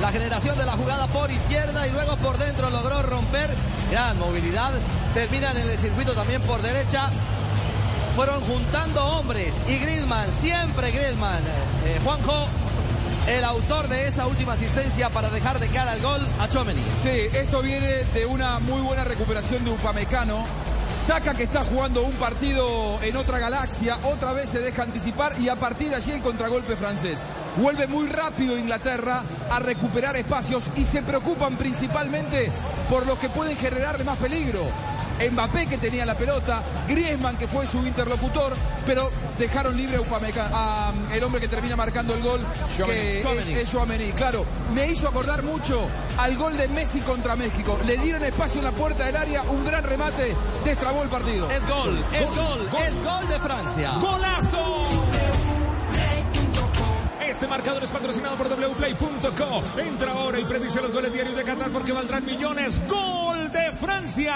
la 0.00 0.10
generación 0.10 0.56
de 0.58 0.66
la 0.66 0.72
jugada 0.72 1.06
por 1.08 1.30
izquierda 1.30 1.86
y 1.86 1.90
luego 1.90 2.16
por 2.16 2.38
dentro 2.38 2.70
logró 2.70 3.02
romper. 3.02 3.50
Gran 3.90 4.18
movilidad. 4.18 4.72
Terminan 5.14 5.56
en 5.56 5.68
el 5.68 5.78
circuito 5.78 6.12
también 6.12 6.40
por 6.42 6.62
derecha. 6.62 7.10
Fueron 8.16 8.42
juntando 8.42 9.02
hombres 9.04 9.62
y 9.66 9.78
Griezmann, 9.78 10.28
siempre 10.36 10.90
Griezmann. 10.90 11.42
Eh, 11.86 11.98
Juanjo, 12.04 12.46
el 13.26 13.42
autor 13.42 13.88
de 13.88 14.06
esa 14.06 14.26
última 14.26 14.52
asistencia 14.52 15.08
para 15.08 15.30
dejar 15.30 15.58
de 15.58 15.68
cara 15.68 15.92
al 15.92 16.02
gol 16.02 16.20
a 16.38 16.46
Chomeni. 16.46 16.84
Sí, 17.02 17.08
esto 17.32 17.62
viene 17.62 18.04
de 18.12 18.26
una 18.26 18.58
muy 18.58 18.82
buena 18.82 19.04
recuperación 19.04 19.64
de 19.64 19.70
Upamecano. 19.70 20.44
Saca 20.98 21.34
que 21.34 21.44
está 21.44 21.64
jugando 21.64 22.02
un 22.02 22.12
partido 22.12 23.00
en 23.02 23.16
otra 23.16 23.38
galaxia, 23.38 23.96
otra 24.04 24.34
vez 24.34 24.50
se 24.50 24.60
deja 24.60 24.82
anticipar 24.82 25.32
y 25.40 25.48
a 25.48 25.56
partir 25.56 25.88
de 25.88 25.96
allí 25.96 26.12
el 26.12 26.20
contragolpe 26.20 26.76
francés. 26.76 27.24
Vuelve 27.56 27.86
muy 27.86 28.08
rápido 28.08 28.58
Inglaterra 28.58 29.22
a 29.50 29.58
recuperar 29.58 30.16
espacios 30.16 30.70
y 30.76 30.84
se 30.84 31.02
preocupan 31.02 31.56
principalmente 31.56 32.50
por 32.90 33.06
los 33.06 33.18
que 33.18 33.30
pueden 33.30 33.56
generarle 33.56 34.04
más 34.04 34.18
peligro. 34.18 34.60
Mbappé 35.30 35.66
que 35.66 35.78
tenía 35.78 36.04
la 36.04 36.14
pelota, 36.14 36.62
Griezmann 36.88 37.36
que 37.36 37.46
fue 37.46 37.66
su 37.66 37.78
interlocutor, 37.86 38.54
pero 38.86 39.10
dejaron 39.38 39.76
libre 39.76 39.96
a 39.96 40.00
Upamecano, 40.00 40.54
a 40.54 40.92
um, 40.92 41.12
el 41.12 41.22
hombre 41.24 41.40
que 41.40 41.48
termina 41.48 41.76
marcando 41.76 42.14
el 42.14 42.22
gol, 42.22 42.40
que 42.86 43.18
es, 43.18 43.48
es 43.48 43.70
Tchouaméni. 43.70 44.12
Claro, 44.12 44.44
me 44.74 44.90
hizo 44.90 45.08
acordar 45.08 45.42
mucho 45.42 45.88
al 46.18 46.36
gol 46.36 46.56
de 46.56 46.68
Messi 46.68 47.00
contra 47.00 47.36
México. 47.36 47.78
Le 47.86 47.96
dieron 47.96 48.22
espacio 48.24 48.60
en 48.60 48.66
la 48.66 48.72
puerta 48.72 49.04
del 49.04 49.16
área, 49.16 49.42
un 49.42 49.64
gran 49.64 49.84
remate, 49.84 50.34
destrabó 50.64 51.02
el 51.02 51.08
partido. 51.08 51.50
Es 51.50 51.66
gol, 51.68 52.04
es 52.12 52.26
gol, 52.34 52.68
es 52.86 53.02
gol 53.02 53.28
de 53.28 53.40
Francia. 53.40 53.92
¡Golazo! 54.00 55.11
Este 57.32 57.46
marcador 57.46 57.82
es 57.82 57.88
patrocinado 57.88 58.36
por 58.36 58.46
wplay.co. 58.46 59.80
Entra 59.80 60.12
ahora 60.12 60.38
y 60.38 60.44
predice 60.44 60.82
los 60.82 60.92
goles 60.92 61.10
diarios 61.14 61.34
de 61.34 61.42
Qatar 61.42 61.70
porque 61.70 61.90
valdrán 61.90 62.26
millones. 62.26 62.82
¡Gol 62.86 63.50
de 63.50 63.72
Francia! 63.72 64.34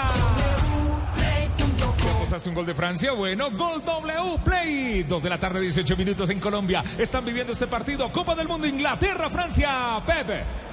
¿Cómo 2.01 2.35
hace 2.35 2.49
un 2.49 2.55
gol 2.55 2.65
de 2.65 2.73
Francia? 2.73 3.11
Bueno, 3.11 3.51
Gol 3.51 3.83
W 3.85 4.39
Play. 4.43 5.03
Dos 5.03 5.21
de 5.21 5.29
la 5.29 5.39
tarde, 5.39 5.61
18 5.61 5.95
minutos 5.95 6.31
en 6.31 6.39
Colombia. 6.39 6.83
Están 6.97 7.23
viviendo 7.23 7.53
este 7.53 7.67
partido. 7.67 8.11
Copa 8.11 8.33
del 8.33 8.47
Mundo, 8.47 8.65
Inglaterra, 8.65 9.29
Francia. 9.29 10.01
Pepe. 10.03 10.66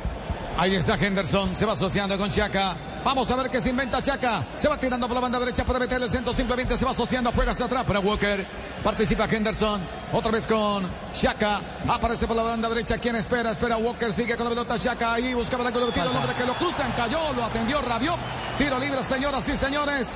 Ahí 0.57 0.77
está 0.77 0.95
Henderson, 0.95 1.57
se 1.57 1.67
va 1.67 1.73
asociando 1.73 2.17
con 2.17 2.31
Chaca. 2.31 2.77
Vamos 3.05 3.29
a 3.29 3.37
ver 3.37 3.51
qué 3.51 3.61
se 3.61 3.71
inventa 3.71 4.01
Chaca. 4.01 4.45
Se 4.57 4.69
va 4.69 4.79
tirando 4.79 5.09
por 5.09 5.17
la 5.17 5.21
banda 5.21 5.41
derecha 5.41 5.65
para 5.65 5.81
meter 5.81 6.01
el 6.01 6.09
centro. 6.09 6.33
Simplemente 6.33 6.77
se 6.77 6.85
va 6.85 6.93
asociando, 6.93 7.33
juega 7.33 7.51
hacia 7.51 7.67
atrás 7.67 7.85
para 7.85 7.99
Walker. 7.99 8.47
Participa 8.83 9.25
Henderson. 9.25 9.81
Otra 10.13 10.31
vez 10.31 10.47
con 10.47 10.89
Chaca. 11.13 11.61
Aparece 11.89 12.29
por 12.29 12.37
la 12.37 12.45
banda 12.45 12.69
derecha. 12.69 12.99
¿Quién 12.99 13.17
espera? 13.17 13.51
Espera 13.51 13.77
Walker. 13.79 14.13
Sigue 14.13 14.37
con 14.37 14.45
la 14.45 14.51
pelota 14.51 14.79
Chaca. 14.79 15.15
Ahí 15.15 15.35
buscaba 15.35 15.63
el 15.63 15.69
ángulo 15.69 15.91
tiro. 15.91 16.11
El 16.11 16.17
hombre 16.17 16.35
que 16.35 16.47
lo 16.47 16.55
cruzan. 16.55 16.93
Cayó, 16.93 17.33
lo 17.35 17.45
atendió, 17.45 17.83
rabió. 17.83 18.17
Tiro 18.57 18.79
libre, 18.79 19.03
señoras 19.03 19.49
y 19.49 19.57
señores. 19.57 20.15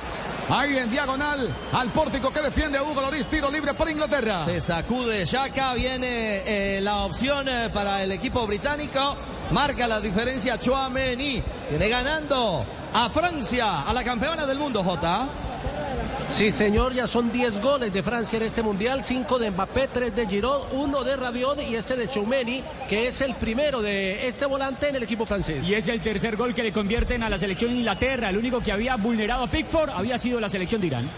Ahí 0.49 0.77
en 0.77 0.89
diagonal 0.89 1.53
al 1.73 1.91
pórtico 1.91 2.31
que 2.31 2.41
defiende 2.41 2.79
Hugo 2.81 3.01
Loris. 3.01 3.27
Tiro 3.27 3.51
libre 3.51 3.73
para 3.73 3.91
Inglaterra. 3.91 4.45
Se 4.45 4.61
sacude 4.61 5.25
Shaka, 5.25 5.73
viene 5.73 6.77
eh, 6.77 6.81
la 6.81 7.03
opción 7.03 7.47
eh, 7.47 7.69
para 7.71 8.01
el 8.01 8.11
equipo 8.11 8.47
británico. 8.47 9.15
Marca 9.51 9.87
la 9.87 9.99
diferencia 9.99 10.59
Chouameni. 10.59 11.41
Viene 11.69 11.89
ganando 11.89 12.65
a 12.93 13.09
Francia, 13.09 13.81
a 13.81 13.93
la 13.93 14.03
campeona 14.03 14.45
del 14.45 14.59
mundo, 14.59 14.83
Jota. 14.83 15.27
Sí, 16.29 16.51
señor, 16.51 16.93
ya 16.93 17.07
son 17.07 17.31
10 17.31 17.59
goles 17.59 17.91
de 17.91 18.03
Francia 18.03 18.37
en 18.37 18.43
este 18.43 18.61
mundial, 18.61 19.03
5 19.03 19.39
de 19.39 19.49
Mbappé, 19.49 19.89
3 19.91 20.15
de 20.15 20.27
Giroud, 20.27 20.65
1 20.73 21.03
de 21.03 21.15
Rabiot 21.15 21.59
y 21.67 21.75
este 21.75 21.95
de 21.95 22.07
Choumeni, 22.07 22.63
que 22.87 23.07
es 23.07 23.21
el 23.21 23.33
primero 23.33 23.81
de 23.81 24.27
este 24.27 24.45
volante 24.45 24.89
en 24.89 24.95
el 24.95 25.03
equipo 25.03 25.25
francés. 25.25 25.67
Y 25.67 25.73
es 25.73 25.87
el 25.87 26.01
tercer 26.01 26.35
gol 26.35 26.53
que 26.53 26.61
le 26.61 26.71
convierten 26.71 27.23
a 27.23 27.29
la 27.29 27.39
selección 27.39 27.71
de 27.71 27.77
Inglaterra. 27.77 28.29
El 28.29 28.37
único 28.37 28.61
que 28.61 28.71
había 28.71 28.95
vulnerado 28.95 29.45
a 29.45 29.47
Pickford 29.47 29.89
había 29.89 30.19
sido 30.19 30.39
la 30.39 30.49
selección 30.49 30.79
de 30.81 30.87
Irán. 30.87 31.09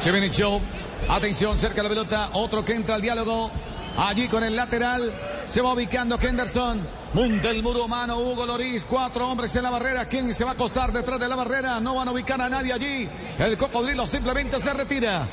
Chevini 0.00 0.30
Show. 0.30 0.60
Atención, 1.08 1.56
cerca 1.56 1.82
de 1.82 1.82
la 1.82 1.88
pelota. 1.88 2.30
Otro 2.34 2.64
que 2.64 2.74
entra 2.74 2.94
al 2.94 3.02
diálogo. 3.02 3.50
Allí 3.96 4.28
con 4.28 4.44
el 4.44 4.54
lateral. 4.54 5.12
Se 5.48 5.62
va 5.62 5.72
ubicando 5.72 6.18
Henderson. 6.20 6.86
Monta 7.14 7.50
el 7.50 7.62
muro 7.62 7.86
humano. 7.86 8.18
Hugo 8.18 8.44
Loris. 8.44 8.84
Cuatro 8.84 9.28
hombres 9.28 9.56
en 9.56 9.62
la 9.62 9.70
barrera. 9.70 10.04
¿Quién 10.06 10.32
se 10.34 10.44
va 10.44 10.50
a 10.50 10.54
acostar 10.54 10.92
detrás 10.92 11.18
de 11.18 11.26
la 11.26 11.36
barrera? 11.36 11.80
No 11.80 11.94
van 11.94 12.06
a 12.06 12.12
ubicar 12.12 12.40
a 12.40 12.50
nadie 12.50 12.70
allí. 12.70 13.08
El 13.38 13.56
cocodrilo 13.56 14.06
simplemente 14.06 14.60
se 14.60 14.74
retira. 14.74 15.26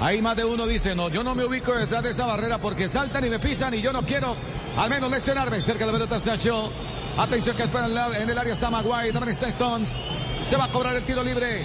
Ahí 0.00 0.20
más 0.20 0.34
de 0.34 0.44
uno 0.44 0.66
dice, 0.66 0.94
no, 0.94 1.08
yo 1.08 1.22
no 1.22 1.34
me 1.34 1.44
ubico 1.44 1.72
detrás 1.72 2.02
de 2.02 2.10
esa 2.10 2.26
barrera 2.26 2.58
porque 2.58 2.88
saltan 2.88 3.24
y 3.24 3.30
me 3.30 3.38
pisan 3.38 3.74
y 3.74 3.82
yo 3.82 3.92
no 3.92 4.02
quiero 4.02 4.34
al 4.76 4.90
menos 4.90 5.08
lesionarme. 5.08 5.60
Cerca 5.60 5.86
de 5.86 5.92
la 5.92 5.98
pelota 5.98 6.18
Sacho. 6.18 6.72
Atención 7.16 7.56
que 7.56 7.62
espera 7.62 7.86
en 7.86 8.28
el 8.28 8.38
área 8.38 8.52
está 8.52 8.70
Maguire, 8.70 9.12
también 9.12 9.30
está 9.30 9.46
Stones. 9.48 10.00
Se 10.44 10.56
va 10.56 10.64
a 10.64 10.68
cobrar 10.68 10.96
el 10.96 11.04
tiro 11.04 11.22
libre 11.22 11.64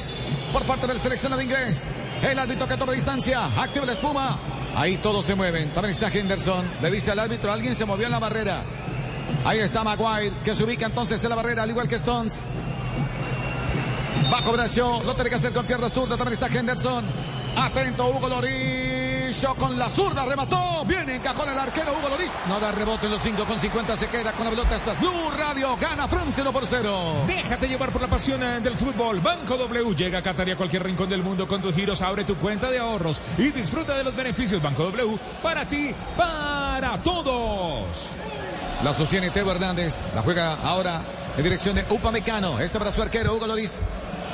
por 0.54 0.64
parte 0.66 0.86
del 0.86 1.00
seleccionado 1.00 1.42
inglés. 1.42 1.86
El 2.22 2.38
árbitro 2.38 2.68
que 2.68 2.78
toma 2.78 2.94
distancia, 2.94 3.46
activa 3.46 3.86
la 3.86 3.94
espuma. 3.94 4.38
Ahí 4.76 4.98
todos 4.98 5.26
se 5.26 5.36
mueven. 5.36 5.70
También 5.70 5.92
está 5.92 6.10
Henderson. 6.10 6.66
Le 6.82 6.92
dice 6.92 7.12
al 7.12 7.20
árbitro, 7.20 7.52
alguien 7.52 7.74
se 7.74 7.86
movió 7.86 8.06
en 8.06 8.12
la 8.12 8.20
barrera. 8.20 8.62
Ahí 9.46 9.60
está 9.60 9.84
Maguire, 9.84 10.34
que 10.44 10.54
se 10.54 10.64
ubica 10.64 10.86
entonces 10.86 11.24
en 11.24 11.30
la 11.30 11.36
barrera, 11.36 11.64
al 11.64 11.70
igual 11.70 11.88
que 11.88 11.96
Stones. 11.96 12.42
Va 14.32 14.40
a 14.40 14.42
cobrar 14.42 14.68
Shaw, 14.68 15.04
lo 15.04 15.14
tiene 15.14 15.30
que 15.30 15.36
hacer 15.36 15.54
con 15.54 15.66
piernas 15.66 15.94
zurda. 15.94 16.18
También 16.18 16.34
está 16.34 16.48
Henderson. 16.48 17.06
Atento 17.56 18.08
Hugo. 18.10 18.26
Shaw 19.36 19.56
con 19.56 19.78
la 19.78 19.90
zurda, 19.90 20.24
remató. 20.26 20.86
Viene, 20.86 21.16
encajó 21.16 21.44
en 21.44 21.50
el 21.50 21.60
arquero 21.60 21.92
Hugo 21.92 22.10
Loris. 22.10 22.32
No 22.48 22.58
da 22.58 22.72
rebote 22.72 23.08
en 23.08 23.12
los 23.12 23.22
5 23.22 23.44
con 23.44 23.60
50. 23.60 23.98
Se 23.98 24.08
queda 24.08 24.32
con 24.32 24.46
la 24.46 24.52
pelota. 24.52 24.76
Hasta 24.76 24.94
Blue 24.94 25.30
Radio. 25.38 25.76
Gana 25.76 26.08
Francia 26.08 26.42
1 26.42 26.54
por 26.54 26.66
0. 26.66 27.24
Déjate 27.28 27.68
llevar 27.68 27.92
por 27.92 28.02
la 28.02 28.08
pasión 28.08 28.42
eh, 28.44 28.62
del 28.62 28.78
fútbol. 28.78 29.20
Banco 29.20 29.58
W 29.58 29.94
llega 29.94 30.20
a 30.20 30.22
Qatar 30.22 30.48
y 30.48 30.52
a 30.52 30.56
cualquier 30.56 30.84
rincón 30.84 31.10
del 31.10 31.22
mundo 31.22 31.48
con 31.48 31.62
tus 31.62 31.76
giros. 31.76 32.02
Abre 32.02 32.24
tu 32.24 32.36
cuenta 32.36 32.72
de 32.72 32.80
ahorros 32.80 33.20
y 33.38 33.52
disfruta 33.52 33.98
de 33.98 34.06
los 34.06 34.16
beneficios. 34.16 34.62
Banco 34.62 34.84
W 34.86 35.18
para 35.44 35.66
ti, 35.66 35.94
para 36.16 37.02
todos. 37.04 37.84
La 38.84 38.94
sostiene 38.94 39.32
Teo 39.32 39.52
Hernández. 39.52 39.96
La 40.14 40.22
juega 40.22 40.56
ahora 40.64 41.02
en 41.36 41.44
dirección 41.44 41.76
de 41.76 41.86
Upamecano. 41.90 42.60
Este 42.60 42.80
para 42.80 42.92
su 42.92 43.02
arquero 43.02 43.36
Hugo 43.36 43.48
Loris. 43.48 43.82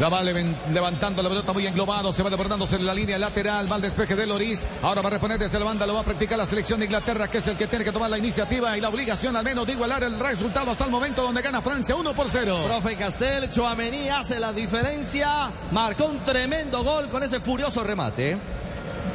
La 0.02 0.10
va 0.10 0.24
levantando 0.24 1.22
la 1.22 1.30
pelota 1.30 1.54
muy 1.54 1.68
englobado. 1.68 2.12
Se 2.12 2.24
va 2.24 2.32
desbordándose 2.32 2.76
en 2.76 2.88
la 2.88 2.94
línea 2.96 3.20
lateral. 3.20 3.72
Va 3.72 3.76
al 3.76 3.84
despeje 3.84 4.16
de 4.16 4.26
Loris. 4.26 4.66
Ahora 4.82 5.00
va 5.04 5.10
a 5.10 5.12
reponer 5.12 5.38
desde 5.38 5.60
la 5.60 5.66
banda. 5.66 5.86
Lo 5.86 5.94
va 5.94 6.00
a 6.00 6.04
practicar 6.04 6.40
la 6.40 6.48
selección 6.48 6.80
de 6.80 6.86
Inglaterra, 6.86 7.30
que 7.30 7.38
es 7.38 7.46
el 7.46 7.56
que 7.56 7.68
tiene 7.68 7.86
que 7.86 7.92
tomar 7.92 8.10
la 8.10 8.18
iniciativa 8.18 8.76
y 8.76 8.82
la 8.82 8.90
obligación, 8.90 9.36
al 9.36 9.44
menos, 9.44 9.68
de 9.68 9.74
igualar 9.74 10.02
el 10.02 10.20
resultado 10.20 10.72
hasta 10.72 10.86
el 10.86 10.90
momento 10.90 11.22
donde 11.22 11.44
gana 11.44 11.62
Francia 11.62 11.96
1 11.96 12.14
por 12.16 12.28
0. 12.28 12.64
Profe 12.66 12.96
Castel, 12.96 13.52
Chouameni 13.52 14.10
hace 14.10 14.40
la 14.40 14.52
diferencia. 14.52 15.52
Marcó 15.72 16.06
un 16.06 16.24
tremendo 16.24 16.84
gol 16.84 17.08
con 17.08 17.22
ese 17.22 17.40
furioso 17.40 17.84
remate. 17.84 18.40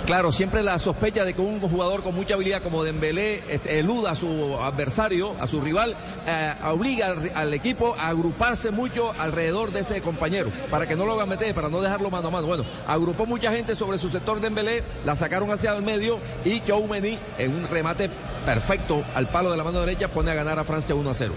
Claro, 0.07 0.31
siempre 0.31 0.63
la 0.63 0.79
sospecha 0.79 1.25
de 1.25 1.35
que 1.35 1.41
un 1.41 1.61
jugador 1.61 2.05
con 2.05 2.15
mucha 2.15 2.35
habilidad 2.35 2.63
como 2.63 2.85
Dembélé 2.85 3.43
este, 3.49 3.81
eluda 3.81 4.13
a 4.13 4.15
su 4.15 4.57
adversario, 4.63 5.35
a 5.41 5.49
su 5.49 5.61
rival, 5.61 5.97
eh, 6.27 6.53
obliga 6.65 7.17
al, 7.35 7.53
equipo 7.53 7.97
a 7.99 8.09
agruparse 8.09 8.71
mucho 8.71 9.13
alrededor 9.19 9.73
de 9.73 9.81
ese 9.81 10.01
compañero, 10.03 10.53
para 10.71 10.87
que 10.87 10.95
no 10.95 11.07
lo 11.07 11.15
hagan 11.15 11.29
meter, 11.29 11.53
para 11.57 11.69
no 11.69 11.81
dejarlo 11.81 12.09
mano 12.11 12.29
a 12.29 12.31
mano. 12.31 12.47
Bueno, 12.47 12.65
agrupó 12.87 13.27
mucha 13.27 13.51
gente 13.51 13.75
sobre 13.75 13.99
su 13.99 14.09
sector 14.09 14.41
Dembélé, 14.41 14.85
la 15.05 15.17
sacaron 15.17 15.51
hacia 15.51 15.73
el 15.73 15.83
medio 15.83 16.21
y 16.45 16.61
Choumeni 16.61 17.19
en 17.39 17.57
un 17.57 17.67
remate 17.69 18.09
perfecto 18.45 19.05
al 19.17 19.29
palo 19.29 19.51
de 19.51 19.57
la 19.57 19.65
mano 19.65 19.81
derecha 19.81 20.07
pone 20.07 20.31
a 20.31 20.35
ganar 20.35 20.59
a 20.61 20.65
Francia 20.65 20.95
1 20.95 21.11
a 21.11 21.15
0. 21.15 21.35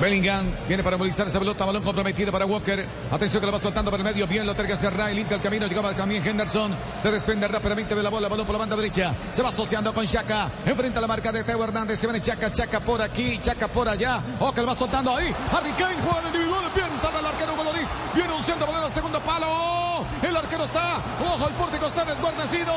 Bellingham 0.00 0.50
viene 0.66 0.82
para 0.82 0.96
movilizar 0.96 1.26
esa 1.26 1.38
pelota, 1.38 1.64
balón 1.64 1.82
comprometido 1.82 2.32
para 2.32 2.46
Walker. 2.46 2.86
Atención 3.10 3.40
que 3.40 3.46
lo 3.46 3.52
va 3.52 3.58
soltando 3.58 3.90
por 3.90 4.00
el 4.00 4.04
medio, 4.04 4.26
bien 4.26 4.46
lo 4.46 4.54
terga 4.54 4.74
hacia 4.74 4.90
Ray, 4.90 5.14
limpia 5.14 5.36
el 5.36 5.42
camino, 5.42 5.66
llegaba 5.66 5.94
también 5.94 6.26
Henderson. 6.26 6.74
Se 6.98 7.10
desprende 7.10 7.48
rápidamente 7.48 7.94
de 7.94 8.02
la 8.02 8.10
bola, 8.10 8.28
balón 8.28 8.46
por 8.46 8.54
la 8.54 8.58
banda 8.58 8.76
derecha. 8.76 9.14
Se 9.32 9.42
va 9.42 9.50
asociando 9.50 9.92
con 9.94 10.06
Chaca, 10.06 10.50
enfrenta 10.66 11.00
la 11.00 11.06
marca 11.06 11.30
de 11.32 11.44
Teo 11.44 11.62
Hernández. 11.62 11.98
Se 11.98 12.06
viene 12.06 12.20
Chaca, 12.20 12.52
Chaca 12.52 12.80
por 12.80 13.00
aquí, 13.00 13.38
Chaca 13.38 13.68
por 13.68 13.88
allá. 13.88 14.20
Lo 14.40 14.66
va 14.66 14.74
soltando 14.74 15.16
ahí. 15.16 15.34
Harry 15.52 15.72
Kane, 15.72 15.96
jugada 16.02 16.28
individual, 16.28 16.64
bien 16.74 16.86
salva 17.00 17.20
el 17.20 17.26
arquero 17.26 17.64
Loris. 17.64 17.88
Viene 18.14 18.32
un 18.32 18.42
centro, 18.42 18.66
balón 18.66 18.84
al 18.84 18.90
segundo 18.90 19.20
palo. 19.20 20.04
El 20.34 20.40
arquero 20.40 20.64
está, 20.64 20.96
ojo, 21.24 21.46
el 21.46 21.54
pórtico 21.54 21.86
está 21.86 22.04
desguarnecido. 22.04 22.72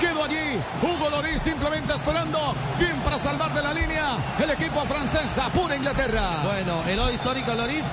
Quedó 0.00 0.24
allí 0.24 0.58
Hugo 0.80 1.10
Loris 1.10 1.42
simplemente 1.42 1.92
esperando. 1.92 2.54
Bien 2.78 2.96
para 3.04 3.18
salvar 3.18 3.52
de 3.52 3.62
la 3.62 3.74
línea 3.74 4.16
el 4.42 4.50
equipo 4.50 4.82
francés, 4.86 5.38
pura 5.52 5.76
Inglaterra. 5.76 6.40
Bueno, 6.44 6.82
el 6.88 6.98
hoy 6.98 7.12
histórico 7.12 7.52
Loris, 7.52 7.84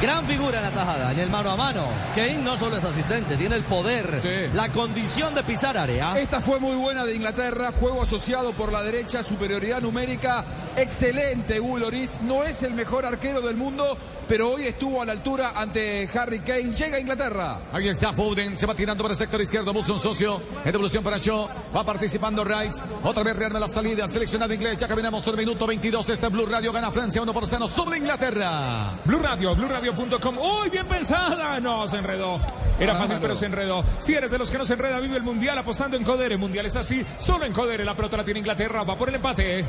gran 0.00 0.26
figura 0.26 0.58
en 0.58 0.64
la 0.64 0.70
tajada, 0.70 1.12
en 1.12 1.18
el 1.18 1.30
mano 1.30 1.50
a 1.50 1.56
mano. 1.56 1.88
Kane 2.14 2.38
no 2.38 2.56
solo 2.56 2.76
es 2.76 2.84
asistente, 2.84 3.36
tiene 3.36 3.56
el 3.56 3.64
poder, 3.64 4.20
la 4.54 4.70
condición 4.70 5.34
de 5.34 5.42
pisar 5.42 5.76
área. 5.76 6.18
Esta 6.18 6.40
fue 6.40 6.58
muy 6.58 6.76
buena 6.76 7.04
de 7.04 7.14
Inglaterra, 7.14 7.72
juego 7.78 8.02
asociado 8.02 8.52
por 8.52 8.72
la 8.72 8.82
derecha, 8.82 9.22
superioridad 9.22 9.80
numérica, 9.80 10.44
excelente 10.76 11.60
Hugo 11.60 11.78
no 12.22 12.44
es 12.44 12.62
el 12.62 12.74
mejor 12.74 13.04
arquero 13.04 13.40
del 13.40 13.56
mundo, 13.56 13.96
pero 14.28 14.50
hoy 14.50 14.64
estuvo 14.64 15.02
a 15.02 15.04
la 15.04 15.12
altura 15.12 15.52
ante 15.56 16.08
Harry 16.14 16.40
Kane, 16.40 16.72
llega 16.72 16.96
a 16.96 17.00
Inglaterra. 17.00 17.58
Ahí 17.72 17.88
está 17.88 18.12
Foden, 18.12 18.58
se 18.58 18.66
va 18.66 18.74
tirando 18.74 19.02
para 19.02 19.12
el 19.12 19.18
sector 19.18 19.40
izquierdo, 19.40 19.72
busca 19.72 19.92
un 19.92 20.00
socio, 20.00 20.42
en 20.64 20.72
devolución 20.72 21.02
para 21.02 21.18
Shaw, 21.18 21.48
va 21.74 21.84
participando 21.84 22.44
Rice, 22.44 22.82
otra 23.02 23.22
vez 23.22 23.36
rearma 23.36 23.60
la 23.60 23.68
salida, 23.68 24.04
el 24.04 24.10
seleccionado 24.10 24.52
inglés, 24.52 24.76
ya 24.76 24.88
caminamos 24.88 25.26
el 25.26 25.36
minuto 25.36 25.66
22, 25.66 26.08
este 26.08 26.28
Blue 26.28 26.46
Radio 26.46 26.72
gana 26.72 26.90
Francia 26.90 27.22
1 27.22 27.32
por 27.32 27.46
0 27.46 27.68
sobre 27.68 27.98
Inglaterra. 27.98 28.98
Blue 29.04 29.18
Radio, 29.18 29.54
BlueRadio.com. 29.92 30.38
Uy, 30.38 30.70
bien 30.70 30.86
pensada. 30.86 31.60
No, 31.60 31.86
se 31.88 31.98
enredó. 31.98 32.40
Era 32.78 32.94
fácil, 32.94 33.18
pero 33.20 33.36
se 33.36 33.46
enredó. 33.46 33.84
Si 33.98 34.14
eres 34.14 34.30
de 34.30 34.38
los 34.38 34.50
que 34.50 34.58
no 34.58 34.66
se 34.66 34.74
enreda, 34.74 35.00
vive 35.00 35.16
el 35.16 35.22
Mundial 35.22 35.58
apostando 35.58 35.96
en 35.96 36.04
Codere. 36.04 36.36
Mundial 36.36 36.66
es 36.66 36.76
así. 36.76 37.04
Solo 37.18 37.44
en 37.44 37.52
Codere. 37.52 37.84
La 37.84 37.94
pelota 37.94 38.16
la 38.16 38.24
tiene 38.24 38.40
Inglaterra. 38.40 38.84
Va 38.84 38.96
por 38.96 39.08
el 39.08 39.16
empate. 39.16 39.66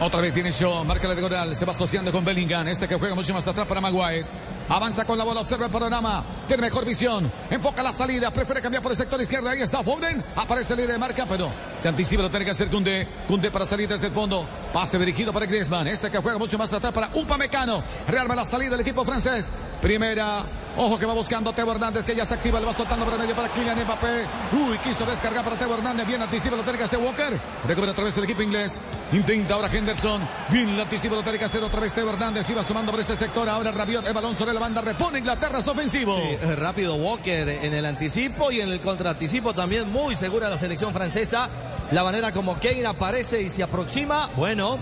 Otra 0.00 0.20
vez 0.20 0.32
viene 0.32 0.50
Shaw, 0.50 0.82
marca 0.84 1.06
la 1.06 1.14
diagonal, 1.14 1.54
se 1.54 1.66
va 1.66 1.72
asociando 1.72 2.10
con 2.10 2.24
Bellingham, 2.24 2.66
este 2.68 2.88
que 2.88 2.94
juega 2.94 3.14
mucho 3.14 3.34
más 3.34 3.46
atrás 3.46 3.66
para 3.66 3.82
Maguire. 3.82 4.24
Avanza 4.70 5.04
con 5.04 5.18
la 5.18 5.24
bola, 5.24 5.40
observa 5.40 5.66
el 5.66 5.72
panorama, 5.72 6.24
tiene 6.46 6.62
mejor 6.62 6.84
visión, 6.84 7.30
enfoca 7.50 7.82
la 7.82 7.92
salida, 7.92 8.30
prefiere 8.30 8.62
cambiar 8.62 8.80
por 8.80 8.92
el 8.92 8.96
sector 8.96 9.20
izquierdo, 9.20 9.48
ahí 9.48 9.60
está 9.60 9.82
Foden, 9.82 10.24
aparece 10.36 10.74
el 10.74 10.78
líder 10.78 10.92
de 10.92 10.98
marca, 10.98 11.26
pero 11.28 11.50
se 11.76 11.88
anticipa, 11.88 12.22
lo 12.22 12.30
tiene 12.30 12.44
que 12.44 12.52
hacer 12.52 12.70
Kunde, 12.70 13.08
Kunde 13.26 13.50
para 13.50 13.66
salir 13.66 13.88
desde 13.88 14.06
el 14.06 14.12
fondo, 14.12 14.46
pase 14.72 14.96
dirigido 14.96 15.32
para 15.32 15.46
Griezmann, 15.46 15.88
este 15.88 16.08
que 16.08 16.18
juega 16.18 16.38
mucho 16.38 16.56
más 16.56 16.72
atrás 16.72 16.92
para 16.92 17.10
Upamecano, 17.12 17.82
rearma 18.06 18.36
la 18.36 18.44
salida 18.44 18.70
del 18.70 18.82
equipo 18.82 19.04
francés, 19.04 19.50
primera, 19.82 20.44
ojo 20.76 20.98
que 20.98 21.06
va 21.06 21.14
buscando 21.14 21.52
Teo 21.52 21.70
Hernández, 21.70 22.04
que 22.04 22.14
ya 22.14 22.24
se 22.24 22.34
activa, 22.34 22.60
le 22.60 22.66
va 22.66 22.72
soltando 22.72 23.04
para 23.04 23.16
medio 23.18 23.34
para 23.34 23.48
Kylian 23.48 23.82
Mbappé, 23.84 24.24
uy, 24.52 24.78
quiso 24.78 25.04
descargar 25.04 25.44
para 25.44 25.56
Teo 25.56 25.74
Hernández, 25.74 26.06
bien 26.06 26.22
anticipa, 26.22 26.56
tiene 26.56 26.78
que 26.78 26.84
hacer 26.84 26.98
Walker, 26.98 27.38
recupera 27.66 27.92
otra 27.92 28.04
vez 28.04 28.16
el 28.18 28.24
equipo 28.24 28.42
inglés, 28.42 28.78
intenta 29.12 29.54
ahora 29.54 29.68
Henderson, 29.72 30.20
bien 30.48 30.76
lo 30.76 30.82
anticipa, 30.82 31.22
tiene 31.22 31.38
que 31.38 31.44
hacer 31.44 31.62
otra 31.62 31.80
vez 31.80 31.92
Teo 31.92 32.08
Hernández, 32.08 32.48
iba 32.50 32.64
sumando 32.64 32.92
por 32.92 33.00
ese 33.00 33.16
sector, 33.16 33.48
ahora 33.48 33.72
Rabiot, 33.72 34.06
el 34.06 34.14
balón 34.14 34.34
sobre 34.34 34.52
la 34.52 34.60
banda, 34.60 34.80
repone 34.80 35.18
Inglaterra, 35.18 35.58
es 35.58 35.66
ofensivo. 35.66 36.16
Sí, 36.16 36.36
eh, 36.40 36.56
rápido 36.56 36.94
Walker 36.94 37.48
en 37.48 37.74
el 37.74 37.84
anticipo 37.84 38.50
y 38.50 38.60
en 38.60 38.68
el 38.68 38.80
contraanticipo 38.80 39.54
también 39.54 39.90
muy 39.90 40.16
segura 40.16 40.48
la 40.48 40.58
selección 40.58 40.92
francesa. 40.92 41.48
La 41.90 42.04
manera 42.04 42.32
como 42.32 42.58
Kane 42.60 42.86
aparece 42.86 43.42
y 43.42 43.50
se 43.50 43.62
aproxima, 43.62 44.30
bueno, 44.36 44.78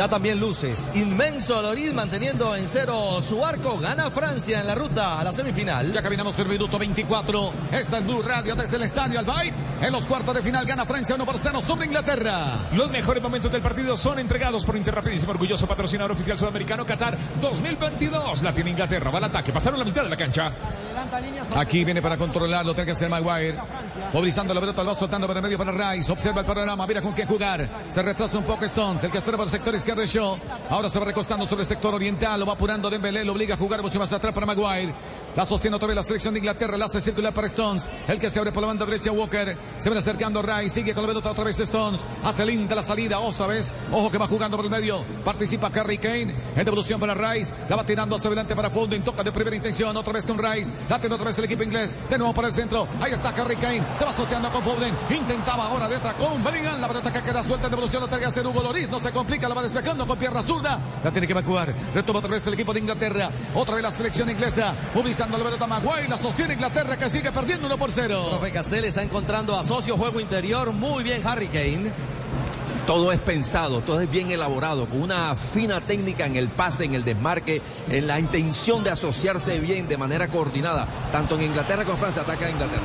da 0.00 0.08
también 0.08 0.40
luces. 0.40 0.90
Inmenso 0.94 1.60
Loris 1.60 1.92
manteniendo 1.92 2.56
en 2.56 2.66
cero 2.66 3.20
su 3.20 3.44
arco. 3.44 3.78
Gana 3.78 4.10
Francia 4.10 4.58
en 4.60 4.66
la 4.66 4.74
ruta 4.74 5.20
a 5.20 5.24
la 5.24 5.30
semifinal. 5.30 5.92
Ya 5.92 6.00
caminamos 6.00 6.38
el 6.38 6.48
minuto 6.48 6.78
24. 6.78 7.52
Esta 7.70 7.98
es 7.98 8.06
Blue 8.06 8.22
Radio 8.22 8.54
desde 8.54 8.76
el 8.76 8.84
estadio 8.84 9.18
Albayt. 9.18 9.52
En 9.82 9.92
los 9.92 10.06
cuartos 10.06 10.34
de 10.34 10.42
final 10.42 10.64
gana 10.64 10.86
Francia 10.86 11.14
1 11.14 11.26
por 11.26 11.36
0 11.36 11.60
sobre 11.60 11.84
Inglaterra. 11.84 12.70
Los 12.72 12.90
mejores 12.90 13.22
momentos 13.22 13.52
del 13.52 13.60
partido 13.60 13.94
son 13.94 14.18
entregados 14.18 14.64
por 14.64 14.74
Interrapidísimo, 14.74 15.32
orgulloso 15.32 15.66
patrocinador 15.66 16.12
oficial 16.12 16.38
sudamericano 16.38 16.86
Qatar 16.86 17.18
2022. 17.42 18.42
La 18.42 18.54
tiene 18.54 18.70
Inglaterra, 18.70 19.10
va 19.10 19.18
al 19.18 19.24
ataque, 19.24 19.52
pasaron 19.52 19.78
la 19.78 19.84
mitad 19.84 20.02
de 20.02 20.08
la 20.08 20.16
cancha. 20.16 20.50
Aquí 21.56 21.84
viene 21.84 22.00
para 22.00 22.16
controlarlo, 22.16 22.72
tiene 22.72 22.86
que 22.86 22.92
hacer 22.92 23.10
Maguire. 23.10 23.58
Movilizando 24.14 24.54
la 24.54 24.60
pelota, 24.60 24.82
lo 24.82 24.90
va 24.90 24.94
soltando 24.94 25.26
para 25.26 25.40
el 25.40 25.44
medio 25.44 25.58
para 25.58 25.92
Rice. 25.92 26.10
Observa 26.10 26.40
el 26.40 26.46
panorama, 26.46 26.86
mira 26.86 27.02
con 27.02 27.14
qué 27.14 27.26
jugar. 27.26 27.68
Se 27.90 28.02
retrasa 28.02 28.38
un 28.38 28.44
poco 28.44 28.64
Stones, 28.64 29.04
el 29.04 29.10
que 29.10 29.18
espera 29.18 29.36
por 29.36 29.46
el 29.46 29.50
sector 29.50 29.74
izquierdo 29.74 29.89
Ahora 30.68 30.88
se 30.88 30.98
va 31.00 31.04
recostando 31.04 31.44
sobre 31.46 31.62
el 31.62 31.66
sector 31.66 31.94
oriental, 31.94 32.38
lo 32.38 32.46
va 32.46 32.52
apurando 32.52 32.88
Dembélé, 32.88 33.24
lo 33.24 33.32
obliga 33.32 33.54
a 33.54 33.58
jugar 33.58 33.82
mucho 33.82 33.98
más 33.98 34.12
atrás 34.12 34.32
para 34.32 34.46
Maguire. 34.46 34.94
La 35.36 35.46
sostiene 35.46 35.76
otra 35.76 35.86
vez 35.86 35.96
la 35.96 36.02
selección 36.02 36.34
de 36.34 36.40
Inglaterra, 36.40 36.76
la 36.76 36.86
hace 36.86 37.00
circular 37.00 37.32
para 37.32 37.46
Stones. 37.46 37.88
El 38.08 38.18
que 38.18 38.30
se 38.30 38.38
abre 38.40 38.50
por 38.50 38.62
la 38.62 38.66
banda 38.66 38.84
derecha, 38.84 39.12
Walker. 39.12 39.56
Se 39.78 39.88
viene 39.88 40.00
acercando 40.00 40.42
Rice, 40.42 40.70
sigue 40.70 40.92
con 40.92 41.04
la 41.04 41.08
pelota 41.08 41.30
otra 41.30 41.44
vez 41.44 41.60
Stones. 41.60 42.00
Hace 42.24 42.44
linda 42.44 42.74
la 42.74 42.82
salida, 42.82 43.20
otra 43.20 43.46
vez. 43.46 43.70
Ojo 43.92 44.10
que 44.10 44.18
va 44.18 44.26
jugando 44.26 44.56
por 44.56 44.66
el 44.66 44.70
medio. 44.72 45.04
Participa 45.24 45.68
Harry 45.68 45.98
Kane. 45.98 46.34
En 46.56 46.64
devolución 46.64 46.98
para 46.98 47.14
Rice. 47.14 47.54
La 47.68 47.76
va 47.76 47.84
tirando 47.84 48.16
hacia 48.16 48.26
adelante 48.26 48.56
para 48.56 48.70
Foden. 48.70 49.04
Toca 49.04 49.22
de 49.22 49.30
primera 49.30 49.54
intención. 49.54 49.96
Otra 49.96 50.12
vez 50.12 50.26
con 50.26 50.36
Rice. 50.36 50.72
La 50.88 50.98
tiene 50.98 51.14
otra 51.14 51.26
vez 51.26 51.38
el 51.38 51.44
equipo 51.44 51.62
inglés. 51.62 51.94
De 52.08 52.18
nuevo 52.18 52.34
para 52.34 52.48
el 52.48 52.54
centro. 52.54 52.88
Ahí 53.00 53.12
está 53.12 53.28
Harry 53.28 53.56
Kane. 53.56 53.84
Se 53.98 54.04
va 54.04 54.10
asociando 54.10 54.50
con 54.50 54.62
Foden. 54.64 54.94
Intentaba 55.10 55.68
ahora 55.68 55.88
de 55.88 55.96
atrás 55.96 56.14
con 56.14 56.42
Bellingham. 56.42 56.80
La 56.80 56.88
pelota 56.88 57.12
que 57.12 57.22
queda 57.22 57.44
suelta 57.44 57.66
en 57.66 57.70
devolución. 57.70 58.02
La 58.10 58.18
que 58.18 58.26
hacer 58.26 58.44
Hugo 58.44 58.62
Loris. 58.62 58.90
No 58.90 58.98
se 58.98 59.12
complica. 59.12 59.48
La 59.48 59.54
va 59.54 59.62
despejando 59.62 60.06
con 60.08 60.18
pierna 60.18 60.42
zurda. 60.42 60.80
La 61.04 61.12
tiene 61.12 61.28
que 61.28 61.32
evacuar. 61.32 61.72
Retoma 61.94 62.18
otra 62.18 62.32
vez 62.32 62.44
el 62.48 62.54
equipo 62.54 62.72
de 62.72 62.80
Inglaterra. 62.80 63.30
Otra 63.54 63.76
vez 63.76 63.84
la 63.84 63.92
selección 63.92 64.28
inglesa. 64.28 64.74
Movilizando 65.20 65.38
la 65.38 65.44
pelota 65.44 65.66
Maguire. 65.66 66.08
La 66.08 66.16
sostiene 66.16 66.54
Inglaterra 66.54 66.96
que 66.96 67.10
sigue 67.10 67.30
perdiendo 67.30 67.66
1 67.66 67.76
por 67.76 67.90
0. 67.90 68.26
Profe 68.30 68.52
Castel 68.52 68.86
está 68.86 69.02
encontrando 69.02 69.54
a 69.58 69.62
socio 69.62 69.98
juego 69.98 70.18
interior. 70.18 70.72
Muy 70.72 71.02
bien 71.02 71.26
Harry 71.26 71.48
Kane. 71.48 71.92
Todo 72.86 73.12
es 73.12 73.20
pensado, 73.20 73.82
todo 73.82 74.00
es 74.00 74.10
bien 74.10 74.30
elaborado, 74.30 74.88
con 74.88 75.02
una 75.02 75.36
fina 75.36 75.82
técnica 75.82 76.24
en 76.24 76.36
el 76.36 76.48
pase, 76.48 76.86
en 76.86 76.94
el 76.94 77.04
desmarque, 77.04 77.60
en 77.88 78.06
la 78.06 78.18
intención 78.18 78.82
de 78.82 78.90
asociarse 78.90 79.60
bien 79.60 79.86
de 79.86 79.96
manera 79.96 80.28
coordinada, 80.28 80.88
tanto 81.12 81.36
en 81.36 81.42
Inglaterra 81.42 81.84
como 81.84 81.96
en 81.96 82.00
Francia, 82.00 82.22
ataca 82.22 82.46
a 82.46 82.50
Inglaterra. 82.50 82.82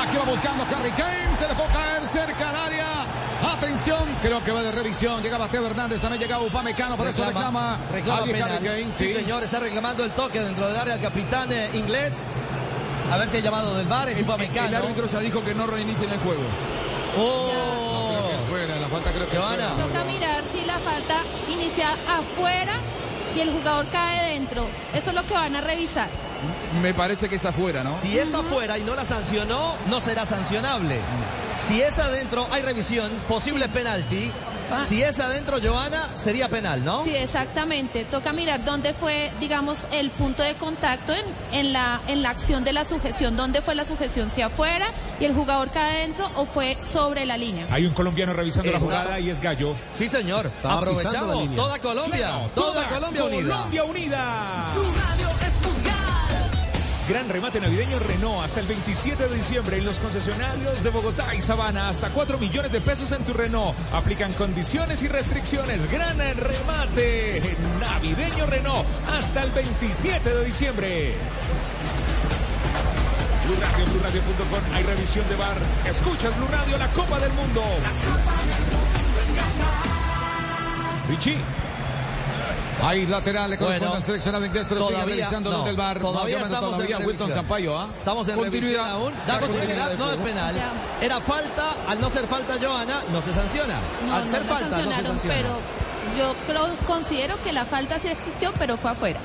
Aquí 0.00 0.16
va 0.16 0.24
buscando 0.24 0.64
Harry 0.64 0.92
Kane, 0.92 1.36
se 1.36 1.48
dejó 1.48 1.66
caer 1.66 2.06
cerca 2.06 2.48
al 2.48 2.56
área. 2.56 3.25
Atención, 3.44 4.08
creo 4.22 4.42
que 4.42 4.50
va 4.52 4.62
de 4.62 4.72
revisión. 4.72 5.22
Llegaba 5.22 5.48
Teo 5.48 5.66
Hernández, 5.66 6.00
también 6.00 6.20
llegaba 6.22 6.42
Upamecano, 6.44 6.96
por 6.96 7.06
eso 7.06 7.24
reclama. 7.24 7.78
reclama 7.92 8.24
penal. 8.24 8.58
Kane. 8.62 8.88
Sí, 8.94 9.12
señor, 9.12 9.42
está 9.42 9.60
reclamando 9.60 10.04
el 10.04 10.12
toque 10.12 10.40
dentro 10.40 10.66
del 10.68 10.76
área 10.76 10.94
el 10.94 11.00
capitán 11.00 11.52
eh, 11.52 11.68
inglés. 11.74 12.22
A 13.10 13.18
ver 13.18 13.28
si 13.28 13.36
ha 13.36 13.40
llamado 13.40 13.76
del 13.76 13.86
bar, 13.86 14.08
es 14.08 14.16
El 14.18 14.24
Upamecano. 14.24 14.78
árbitro 14.78 15.06
ya 15.06 15.20
dijo 15.20 15.44
que 15.44 15.54
no 15.54 15.66
reinicien 15.66 16.10
el 16.10 16.18
juego. 16.18 16.42
Oh. 17.18 18.08
Creo 18.10 18.30
que 18.30 18.36
es 18.36 18.46
fuera, 18.46 18.76
la 18.76 18.88
falta 18.88 19.12
creo 19.12 19.28
que 19.28 19.36
Joana. 19.36 19.64
es 19.68 19.72
fuera. 19.74 19.86
Toca 19.86 20.04
mirar 20.04 20.44
si 20.52 20.64
la 20.64 20.78
falta 20.78 21.22
inicia 21.48 21.90
afuera 22.08 22.74
y 23.34 23.40
el 23.40 23.52
jugador 23.52 23.86
cae 23.92 24.32
dentro. 24.32 24.66
Eso 24.94 25.10
es 25.10 25.14
lo 25.14 25.24
que 25.26 25.34
van 25.34 25.54
a 25.54 25.60
revisar. 25.60 26.08
Me 26.82 26.92
parece 26.94 27.28
que 27.28 27.36
es 27.36 27.44
afuera, 27.44 27.82
¿no? 27.84 27.94
Si 27.96 28.18
es 28.18 28.34
afuera 28.34 28.76
y 28.78 28.82
no 28.82 28.94
la 28.94 29.04
sancionó, 29.04 29.74
no 29.88 30.00
será 30.00 30.26
sancionable. 30.26 31.00
Si 31.58 31.80
es 31.80 31.98
adentro, 31.98 32.46
hay 32.50 32.62
revisión, 32.62 33.10
posible 33.28 33.68
penalti. 33.68 34.30
Si 34.84 35.00
es 35.02 35.20
adentro, 35.20 35.58
Joana, 35.62 36.10
sería 36.16 36.48
penal, 36.48 36.84
¿no? 36.84 37.04
Sí, 37.04 37.14
exactamente. 37.14 38.04
Toca 38.04 38.32
mirar 38.32 38.64
dónde 38.64 38.94
fue, 38.94 39.30
digamos, 39.38 39.86
el 39.92 40.10
punto 40.10 40.42
de 40.42 40.56
contacto 40.56 41.12
en, 41.12 41.24
en, 41.52 41.72
la, 41.72 42.00
en 42.08 42.22
la 42.22 42.30
acción 42.30 42.64
de 42.64 42.72
la 42.72 42.84
sujeción. 42.84 43.36
¿Dónde 43.36 43.62
fue 43.62 43.74
la 43.76 43.84
sujeción? 43.84 44.30
Si 44.34 44.42
afuera 44.42 44.86
y 45.20 45.24
el 45.24 45.34
jugador 45.34 45.70
cae 45.70 46.00
dentro 46.00 46.28
o 46.34 46.46
fue 46.46 46.76
sobre 46.92 47.24
la 47.26 47.36
línea. 47.36 47.66
Hay 47.70 47.86
un 47.86 47.94
colombiano 47.94 48.32
revisando 48.32 48.72
la 48.72 48.80
jugada 48.80 49.20
y 49.20 49.30
es 49.30 49.40
Gallo. 49.40 49.76
Sí, 49.94 50.08
señor. 50.08 50.50
Aprovechamos 50.64 51.54
toda 51.54 51.78
Colombia. 51.78 52.26
Claro, 52.26 52.50
toda, 52.54 52.88
Colombia 52.88 53.24
unida. 53.24 53.54
Colombia 53.56 53.84
unida. 53.84 54.64
Gran 57.08 57.28
remate 57.28 57.60
navideño 57.60 58.00
Renault 58.00 58.44
hasta 58.44 58.58
el 58.58 58.66
27 58.66 59.28
de 59.28 59.36
diciembre 59.36 59.78
en 59.78 59.84
los 59.84 59.98
concesionarios 59.98 60.82
de 60.82 60.90
Bogotá 60.90 61.36
y 61.36 61.40
Sabana. 61.40 61.88
Hasta 61.88 62.10
4 62.10 62.36
millones 62.36 62.72
de 62.72 62.80
pesos 62.80 63.12
en 63.12 63.22
tu 63.22 63.32
Renault. 63.32 63.76
Aplican 63.92 64.32
condiciones 64.32 65.04
y 65.04 65.08
restricciones. 65.08 65.88
Gran 65.88 66.18
remate 66.18 67.56
navideño 67.78 68.46
Renault 68.46 68.84
hasta 69.08 69.44
el 69.44 69.52
27 69.52 70.34
de 70.34 70.44
diciembre. 70.44 71.14
Blue 73.44 73.56
Radio, 73.60 73.86
BlueRadio.com. 73.86 74.74
Hay 74.74 74.82
revisión 74.82 75.28
de 75.28 75.36
bar. 75.36 75.56
Escuchas 75.88 76.36
Blue 76.36 76.48
Radio, 76.50 76.76
la 76.76 76.88
Copa 76.88 77.20
del 77.20 77.32
Mundo. 77.34 77.62
Richie. 81.08 81.65
Ahí 82.82 83.06
lateral 83.06 83.50
le 83.50 83.56
corresponde 83.56 83.86
Bueno, 83.86 83.94
al 83.96 84.02
seleccionado 84.02 84.44
inglés, 84.44 84.66
pero 84.68 84.82
sigue 84.82 84.92
todavía- 84.94 85.14
analizando 85.14 85.50
no, 85.50 85.58
lo 85.58 85.64
del 85.64 85.76
bar. 85.76 85.98
todavía 85.98 86.38
no, 86.38 86.44
estamos 86.44 86.66
en 86.70 86.72
todavía 86.76 86.96
Wilson 86.98 87.08
revisión. 87.08 87.30
Sampaio, 87.32 87.78
¿ah? 87.78 87.88
Estamos 87.96 88.28
en 88.28 88.42
revisión 88.42 88.86
aún. 88.86 89.12
Da 89.26 89.40
continuidad, 89.40 89.94
no 89.98 90.10
es 90.12 90.16
penal. 90.18 90.54
Era 91.00 91.20
falta, 91.20 91.74
al 91.88 92.00
no 92.00 92.10
ser 92.10 92.26
falta, 92.26 92.54
Joana, 92.62 93.00
no 93.10 93.22
se 93.22 93.32
sanciona. 93.32 93.78
No, 94.06 94.14
al 94.14 94.24
no 94.24 94.30
ser 94.30 94.42
falta, 94.44 94.68
no 94.68 94.76
se 94.76 94.82
sancionaron, 94.82 95.06
sanciona. 95.06 95.34
pero 95.36 95.58
yo 96.18 96.34
creo, 96.46 96.76
considero 96.86 97.42
que 97.42 97.52
la 97.52 97.64
falta 97.64 97.98
sí 97.98 98.08
existió, 98.08 98.52
pero 98.58 98.76
fue 98.76 98.90
afuera. 98.90 99.20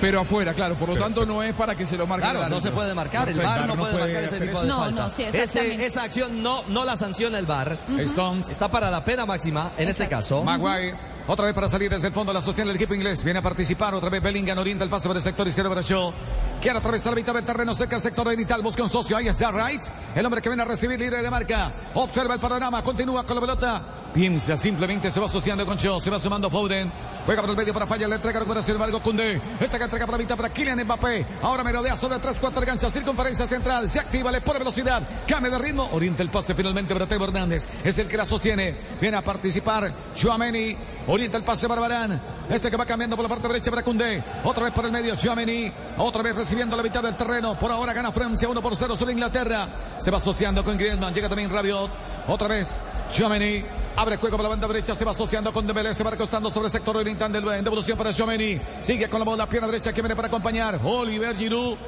Pero 0.00 0.20
afuera, 0.20 0.52
claro, 0.52 0.74
por 0.74 0.90
lo 0.90 0.96
tanto 0.96 1.24
no 1.24 1.42
es 1.42 1.54
para 1.54 1.74
que 1.74 1.86
se 1.86 1.96
lo 1.96 2.06
marque 2.06 2.24
Claro, 2.28 2.42
el 2.44 2.50
no 2.50 2.60
se 2.60 2.70
puede 2.70 2.92
marcar, 2.92 3.26
el. 3.30 3.38
VAR 3.38 3.66
no, 3.66 3.76
puede, 3.76 3.96
marcar 3.98 4.24
ese 4.24 4.40
tipo 4.40 4.60
de 4.60 4.68
No, 4.68 4.78
falta. 4.80 5.04
no, 5.04 5.10
sí, 5.10 5.22
Ese- 5.22 5.86
esa 5.86 6.02
acción 6.02 6.42
no, 6.42 6.64
no 6.66 6.84
la 6.84 6.96
sanciona 6.96 7.38
el 7.38 7.46
VAR. 7.46 7.78
Stones. 8.00 8.50
Está 8.50 8.68
para 8.68 8.90
la 8.90 9.02
pena 9.04 9.24
máxima, 9.24 9.72
en 9.78 9.88
este 9.88 10.06
caso. 10.08 10.42
Maguire. 10.44 11.15
Otra 11.28 11.44
vez 11.46 11.54
para 11.54 11.68
salir 11.68 11.90
desde 11.90 12.06
el 12.06 12.12
fondo, 12.12 12.32
la 12.32 12.40
sostiene 12.40 12.70
el 12.70 12.76
equipo 12.76 12.94
inglés. 12.94 13.24
Viene 13.24 13.40
a 13.40 13.42
participar 13.42 13.94
otra 13.94 14.08
vez 14.10 14.22
Bellingham, 14.22 14.58
orienta 14.58 14.84
el 14.84 14.90
pase 14.90 15.08
por 15.08 15.16
el 15.16 15.22
sector 15.22 15.46
izquierdo 15.48 15.70
para 15.70 15.82
Shaw. 15.82 16.12
Quiere 16.60 16.78
atravesar 16.78 17.12
la 17.12 17.16
mitad 17.16 17.34
del 17.34 17.44
terreno, 17.44 17.74
cerca 17.74 17.96
el 17.96 18.02
sector 18.02 18.28
oriental, 18.28 18.62
busca 18.62 18.82
un 18.82 18.88
socio. 18.88 19.16
Ahí 19.16 19.26
está 19.26 19.50
Wright, 19.50 19.82
el 20.14 20.24
hombre 20.24 20.40
que 20.40 20.48
viene 20.48 20.62
a 20.62 20.66
recibir 20.66 20.98
libre 20.98 21.20
de 21.20 21.30
marca. 21.30 21.72
Observa 21.94 22.34
el 22.34 22.40
panorama, 22.40 22.82
continúa 22.82 23.26
con 23.26 23.34
la 23.34 23.40
pelota. 23.40 23.82
Piensa, 24.14 24.56
simplemente 24.56 25.10
se 25.10 25.20
va 25.20 25.26
asociando 25.26 25.66
con 25.66 25.76
Shaw, 25.76 26.00
se 26.00 26.10
va 26.10 26.18
sumando 26.18 26.48
Foden. 26.48 26.90
Juega 27.26 27.42
por 27.42 27.50
el 27.50 27.56
medio 27.56 27.74
para 27.74 27.88
falla, 27.88 28.06
le 28.06 28.14
entrega 28.14 28.38
recuperación 28.38 28.80
algo 28.80 29.02
Cundé. 29.02 29.42
Esta 29.60 29.78
que 29.78 29.84
entrega 29.84 30.06
para 30.06 30.16
mitad 30.16 30.36
para 30.36 30.52
Kylian 30.52 30.84
Mbappé. 30.84 31.26
Ahora 31.42 31.64
merodea 31.64 31.96
sobre 31.96 32.20
tres 32.20 32.38
cuartos 32.38 32.60
de 32.60 32.66
cancha, 32.66 32.88
circunferencia 32.88 33.48
central. 33.48 33.88
Se 33.88 33.98
activa, 33.98 34.30
le 34.30 34.40
pone 34.40 34.60
velocidad, 34.60 35.02
cambia 35.26 35.50
de 35.50 35.58
ritmo. 35.58 35.88
Orienta 35.92 36.22
el 36.22 36.30
pase 36.30 36.54
finalmente 36.54 36.94
para 36.94 37.06
Teo 37.06 37.22
Hernández. 37.22 37.66
Es 37.82 37.98
el 37.98 38.06
que 38.06 38.16
la 38.16 38.24
sostiene. 38.24 38.76
Viene 39.00 39.16
a 39.16 39.22
participar 39.22 39.92
Chouameni. 40.14 40.76
Orienta 41.08 41.36
el 41.36 41.44
pase 41.44 41.68
para 41.68 41.80
Barán. 41.80 42.20
Este 42.48 42.70
que 42.70 42.76
va 42.76 42.84
cambiando 42.84 43.16
por 43.16 43.22
la 43.22 43.28
parte 43.28 43.46
derecha 43.46 43.70
para 43.70 43.82
Cundé. 43.82 44.22
Otra 44.44 44.64
vez 44.64 44.72
por 44.72 44.84
el 44.84 44.92
medio 44.92 45.14
Chouameni. 45.14 45.70
Otra 45.98 46.22
vez 46.22 46.36
recibiendo 46.36 46.76
la 46.76 46.82
mitad 46.82 47.02
del 47.02 47.16
terreno. 47.16 47.58
Por 47.58 47.70
ahora 47.70 47.92
gana 47.92 48.10
Francia 48.10 48.48
1 48.48 48.60
por 48.60 48.74
0 48.74 48.96
sobre 48.96 49.12
Inglaterra. 49.12 49.68
Se 49.98 50.10
va 50.10 50.18
asociando 50.18 50.64
con 50.64 50.76
Griezmann. 50.76 51.14
Llega 51.14 51.28
también 51.28 51.50
Rabiot. 51.50 51.90
Otra 52.28 52.48
vez 52.48 52.80
Chouameni. 53.12 53.64
Abre 53.96 54.18
juego 54.18 54.36
por 54.36 54.44
la 54.44 54.50
banda 54.50 54.68
derecha, 54.68 54.94
se 54.94 55.06
va 55.06 55.12
asociando 55.12 55.54
con 55.54 55.66
Dembélé, 55.66 55.94
se 55.94 56.04
va 56.04 56.10
recostando 56.10 56.50
sobre 56.50 56.66
el 56.66 56.70
sector 56.70 56.98
oriental 56.98 57.32
del 57.32 57.48
en 57.48 57.64
devolución 57.64 57.96
para 57.96 58.12
Chouameni. 58.12 58.60
Sigue 58.82 59.08
con 59.08 59.20
la 59.20 59.24
bola, 59.24 59.48
pierna 59.48 59.68
derecha 59.68 59.90
que 59.92 60.02
viene 60.02 60.14
para 60.14 60.28
acompañar. 60.28 60.78
Oliver 60.84 61.34
Giroud. 61.34 61.78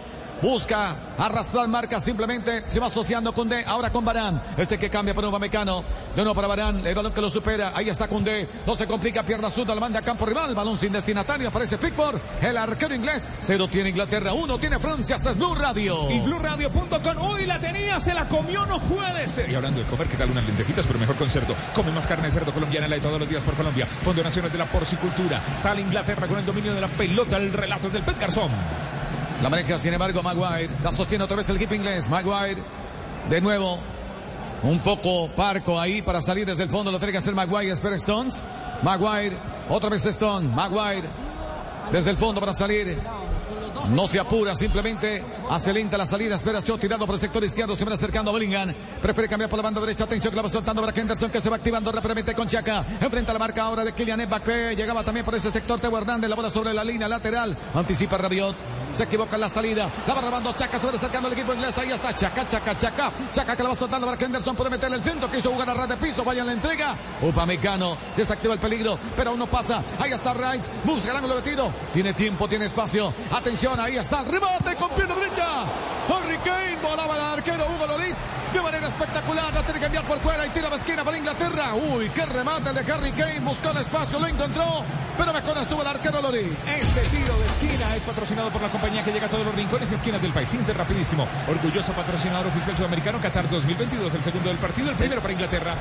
Busca 0.40 0.96
arrastrar 1.18 1.68
marca 1.68 2.00
simplemente. 2.00 2.64
Se 2.68 2.80
va 2.80 2.86
asociando 2.86 3.32
con 3.32 3.48
D. 3.48 3.64
Ahora 3.66 3.90
con 3.90 4.04
Barán. 4.04 4.42
Este 4.56 4.78
que 4.78 4.90
cambia 4.90 5.14
para 5.14 5.28
un 5.28 5.40
Mecano. 5.40 5.84
De 6.14 6.22
nuevo 6.22 6.34
para 6.34 6.48
Barán. 6.48 6.86
El 6.86 6.94
balón 6.94 7.12
que 7.12 7.20
lo 7.20 7.30
supera. 7.30 7.72
Ahí 7.74 7.88
está 7.88 8.08
con 8.08 8.24
D. 8.24 8.48
No 8.66 8.76
se 8.76 8.86
complica. 8.86 9.24
Pierna 9.24 9.50
zurda. 9.50 9.74
Lo 9.74 9.80
manda 9.80 10.00
a 10.00 10.02
campo 10.02 10.26
rival. 10.26 10.54
Balón 10.54 10.76
sin 10.76 10.92
destinatario. 10.92 11.48
Aparece 11.48 11.78
Pickford. 11.78 12.20
El 12.40 12.56
arquero 12.56 12.94
inglés. 12.94 13.28
Cero 13.42 13.68
tiene 13.68 13.90
Inglaterra. 13.90 14.32
Uno 14.32 14.58
tiene 14.58 14.78
Francia. 14.78 15.16
Hasta 15.16 15.32
Blue 15.32 15.54
Radio. 15.54 16.10
Y 16.10 16.20
BlueRadio.com. 16.20 17.32
Uy, 17.32 17.46
la 17.46 17.58
tenía, 17.58 18.00
se 18.00 18.14
la 18.14 18.28
comió, 18.28 18.66
no 18.66 18.80
puede 18.80 19.28
ser. 19.28 19.50
Y 19.50 19.54
hablando 19.54 19.80
de 19.80 19.86
comer, 19.86 20.08
¿qué 20.08 20.16
tal 20.16 20.30
unas 20.30 20.44
lentejitas, 20.44 20.86
pero 20.86 20.98
mejor 20.98 21.16
con 21.16 21.28
cerdo? 21.28 21.54
Come 21.74 21.90
más 21.92 22.06
carne 22.06 22.26
de 22.26 22.32
cerdo 22.32 22.52
colombiana, 22.52 22.88
la 22.88 22.96
de 22.96 23.00
todos 23.00 23.18
los 23.18 23.28
días 23.28 23.42
por 23.42 23.54
Colombia. 23.54 23.86
Fondo 23.86 24.22
Nacional 24.22 24.52
de 24.52 24.58
la 24.58 24.66
Porcicultura. 24.66 25.42
Sale 25.56 25.80
Inglaterra 25.80 26.26
con 26.26 26.38
el 26.38 26.44
dominio 26.44 26.74
de 26.74 26.80
la 26.80 26.88
pelota. 26.88 27.36
El 27.36 27.52
relato 27.52 27.88
del 27.88 28.02
Pet 28.02 28.18
Garzón. 28.18 28.50
La 29.42 29.48
maneja, 29.48 29.78
sin 29.78 29.94
embargo, 29.94 30.22
Maguire. 30.22 30.70
La 30.82 30.90
sostiene 30.90 31.24
otra 31.24 31.36
vez 31.36 31.48
el 31.48 31.56
equipo 31.56 31.74
inglés. 31.74 32.08
Maguire. 32.08 32.60
De 33.30 33.40
nuevo. 33.40 33.78
Un 34.62 34.80
poco 34.80 35.28
parco 35.28 35.78
ahí 35.78 36.02
para 36.02 36.20
salir 36.20 36.44
desde 36.44 36.64
el 36.64 36.70
fondo. 36.70 36.90
Lo 36.90 36.98
tiene 36.98 37.12
que 37.12 37.18
hacer 37.18 37.34
Maguire. 37.34 37.72
Espera 37.72 37.94
Stones. 37.96 38.42
Maguire. 38.82 39.36
Otra 39.68 39.90
vez 39.90 40.04
Stone. 40.06 40.48
Maguire. 40.48 41.08
Desde 41.92 42.10
el 42.10 42.16
fondo 42.16 42.40
para 42.40 42.52
salir. 42.52 42.98
No 43.90 44.06
se 44.06 44.20
apura, 44.20 44.54
simplemente 44.54 45.24
hace 45.48 45.72
lenta 45.72 45.96
la 45.96 46.04
salida. 46.04 46.34
Espera 46.34 46.60
Shaw 46.60 46.76
tirando 46.76 47.06
por 47.06 47.14
el 47.14 47.20
sector 47.20 47.42
izquierdo. 47.44 47.74
Se 47.74 47.84
viene 47.84 47.94
acercando 47.94 48.30
a 48.32 48.34
Bellingham. 48.34 48.74
Prefiere 49.00 49.28
cambiar 49.28 49.48
por 49.48 49.56
la 49.56 49.62
banda 49.62 49.80
derecha. 49.80 50.04
Atención 50.04 50.32
que 50.32 50.36
la 50.36 50.42
va 50.42 50.50
soltando 50.50 50.82
para 50.82 50.98
Henderson 50.98 51.30
que 51.30 51.40
se 51.40 51.48
va 51.48 51.56
activando 51.56 51.92
rápidamente 51.92 52.34
con 52.34 52.48
Chaca. 52.48 52.84
Enfrenta 53.00 53.32
la 53.32 53.38
marca 53.38 53.62
ahora 53.62 53.84
de 53.84 53.92
Kylian 53.92 54.26
Mbappé. 54.26 54.74
Llegaba 54.74 55.04
también 55.04 55.24
por 55.24 55.36
ese 55.36 55.50
sector 55.50 55.80
Teo 55.80 55.96
Hernández. 55.96 56.28
La 56.28 56.36
bola 56.36 56.50
sobre 56.50 56.74
la 56.74 56.82
línea 56.82 57.08
lateral. 57.08 57.56
Anticipa 57.74 58.18
Rabiot. 58.18 58.56
Se 58.92 59.04
equivoca 59.04 59.34
en 59.34 59.40
la 59.40 59.48
salida. 59.48 59.88
La 60.06 60.14
va 60.14 60.20
robando 60.20 60.52
Chaca. 60.52 60.78
Se 60.78 60.86
va 60.86 60.92
acercando 60.92 61.26
al 61.26 61.34
equipo 61.34 61.52
inglés. 61.52 61.76
Ahí 61.78 61.90
está 61.90 62.14
Chaca, 62.14 62.46
Chaca, 62.46 62.78
Chaca. 62.78 63.12
Chaca 63.32 63.56
que 63.56 63.62
la 63.62 63.68
va 63.70 63.74
soltando 63.74 64.06
para 64.06 64.24
Henderson. 64.24 64.54
Puede 64.54 64.70
meterle 64.70 64.96
el 64.96 65.02
centro. 65.02 65.30
Quiso 65.30 65.50
jugar 65.50 65.68
a 65.70 65.74
ras 65.74 65.88
de 65.88 65.96
piso. 65.96 66.24
Vaya 66.24 66.42
en 66.42 66.46
la 66.46 66.52
entrega. 66.52 66.94
Upamecano 67.20 67.98
desactiva 68.16 68.54
el 68.54 68.60
peligro. 68.60 68.98
Pero 69.16 69.30
aún 69.30 69.38
no 69.38 69.46
pasa. 69.46 69.82
Ahí 69.98 70.12
está 70.12 70.32
Wright. 70.32 70.64
Busca 70.84 71.10
el 71.10 71.16
ángulo 71.16 71.34
de. 71.34 71.48
Tiene 71.94 72.12
tiempo, 72.12 72.46
tiene 72.46 72.66
espacio. 72.66 73.12
Atención, 73.32 73.80
ahí 73.80 73.96
está 73.96 74.20
el 74.20 74.26
rebote 74.26 74.76
con 74.76 74.90
pierna 74.90 75.14
derecha. 75.14 75.62
Harry 76.08 76.36
Kane 76.44 76.76
volaba 76.82 77.14
al 77.14 77.38
arquero 77.38 77.64
Hugo 77.66 77.86
Loritz 77.86 78.18
de 78.52 78.60
manera 78.60 78.88
espectacular. 78.88 79.52
La 79.54 79.62
tiene 79.62 79.80
que 79.80 79.86
enviar 79.86 80.04
por 80.04 80.18
fuera 80.20 80.46
y 80.46 80.50
tira 80.50 80.66
a 80.66 80.70
la 80.70 80.76
esquina 80.76 81.04
para 81.04 81.16
Inglaterra. 81.16 81.74
Uy, 81.74 82.10
qué 82.10 82.26
remate 82.26 82.68
el 82.68 82.74
de 82.74 82.92
Harry 82.92 83.12
Kane. 83.12 83.40
Buscó 83.40 83.70
el 83.70 83.78
espacio, 83.78 84.18
lo 84.18 84.26
encontró. 84.26 84.84
Pero 85.16 85.32
mejor 85.32 85.58
estuvo 85.58 85.82
el 85.82 85.88
arquero 85.88 86.20
Loritz. 86.20 86.66
Este 86.68 87.00
tiro 87.16 87.38
de 87.38 87.46
esquina 87.46 87.96
es 87.96 88.02
patrocinado 88.02 88.50
por 88.50 88.62
la 88.62 88.68
compañía 88.78 89.02
que 89.02 89.12
llega 89.12 89.26
a 89.26 89.30
todos 89.30 89.44
los 89.44 89.54
rincones 89.56 89.90
y 89.90 89.94
esquinas 89.94 90.22
del 90.22 90.32
país. 90.32 90.54
Inter 90.54 90.76
Rapidísimo, 90.76 91.26
orgulloso 91.48 91.92
patrocinador 91.94 92.46
oficial 92.46 92.76
sudamericano 92.76 93.20
Qatar 93.20 93.50
2022, 93.50 94.14
el 94.14 94.22
segundo 94.22 94.50
del 94.50 94.58
partido, 94.58 94.90
el 94.90 94.96
primero 94.96 95.20
para 95.20 95.32
Inglaterra. 95.32 95.74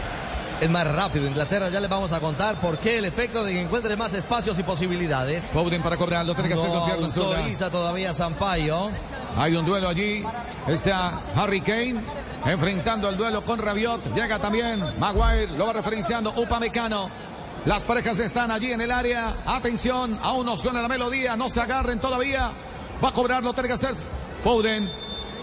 Es 0.60 0.70
más 0.72 0.92
rápido, 0.92 1.28
Inglaterra 1.28 1.70
ya 1.70 1.80
les 1.80 1.90
vamos 1.90 2.12
a 2.12 2.20
contar 2.20 2.60
por 2.60 2.80
qué 2.80 2.98
el 2.98 3.06
efecto 3.06 3.44
de 3.44 3.54
que 3.54 3.62
encuentre 3.62 3.96
más 3.96 4.16
espacios 4.16 4.58
y 4.58 4.64
posibilidades. 4.64 5.48
Foden 5.54 5.84
para 5.84 5.98
cobrar, 5.98 6.26
lo 6.26 6.34
tiene 6.34 6.50
que 6.50 6.56
hacer 6.56 6.68
no 6.68 6.80
con 6.80 6.86
pierna 6.90 7.10
zurda. 7.12 7.38
autoriza 7.38 7.70
todavía 7.70 8.16
Sampaio. 8.16 8.90
Hay 9.38 9.56
un 9.56 9.64
duelo 9.64 9.88
allí. 9.88 10.24
Está 10.68 11.22
Harry 11.36 11.62
Kane 11.62 12.02
enfrentando 12.48 13.10
el 13.10 13.16
duelo 13.16 13.46
con 13.46 13.60
Rabiot. 13.60 14.16
Llega 14.16 14.40
también 14.40 14.84
Maguire, 14.98 15.56
lo 15.56 15.68
va 15.68 15.74
referenciando 15.74 16.34
Upamecano. 16.36 17.12
Las 17.66 17.84
parejas 17.84 18.18
están 18.20 18.50
allí 18.50 18.72
en 18.72 18.82
el 18.82 18.92
área. 18.92 19.36
Atención, 19.46 20.18
aún 20.24 20.48
no 20.48 20.58
suena 20.58 20.82
la 20.82 20.88
melodía, 20.88 21.36
no 21.38 21.52
se 21.52 21.62
agarren 21.62 22.00
todavía. 22.00 22.52
Va 23.04 23.10
a 23.10 23.12
cobrar, 23.12 23.44
lo 23.44 23.54
tiene 23.54 23.70
que 23.70 23.76
hacer 23.76 23.96
Foden. 24.44 24.90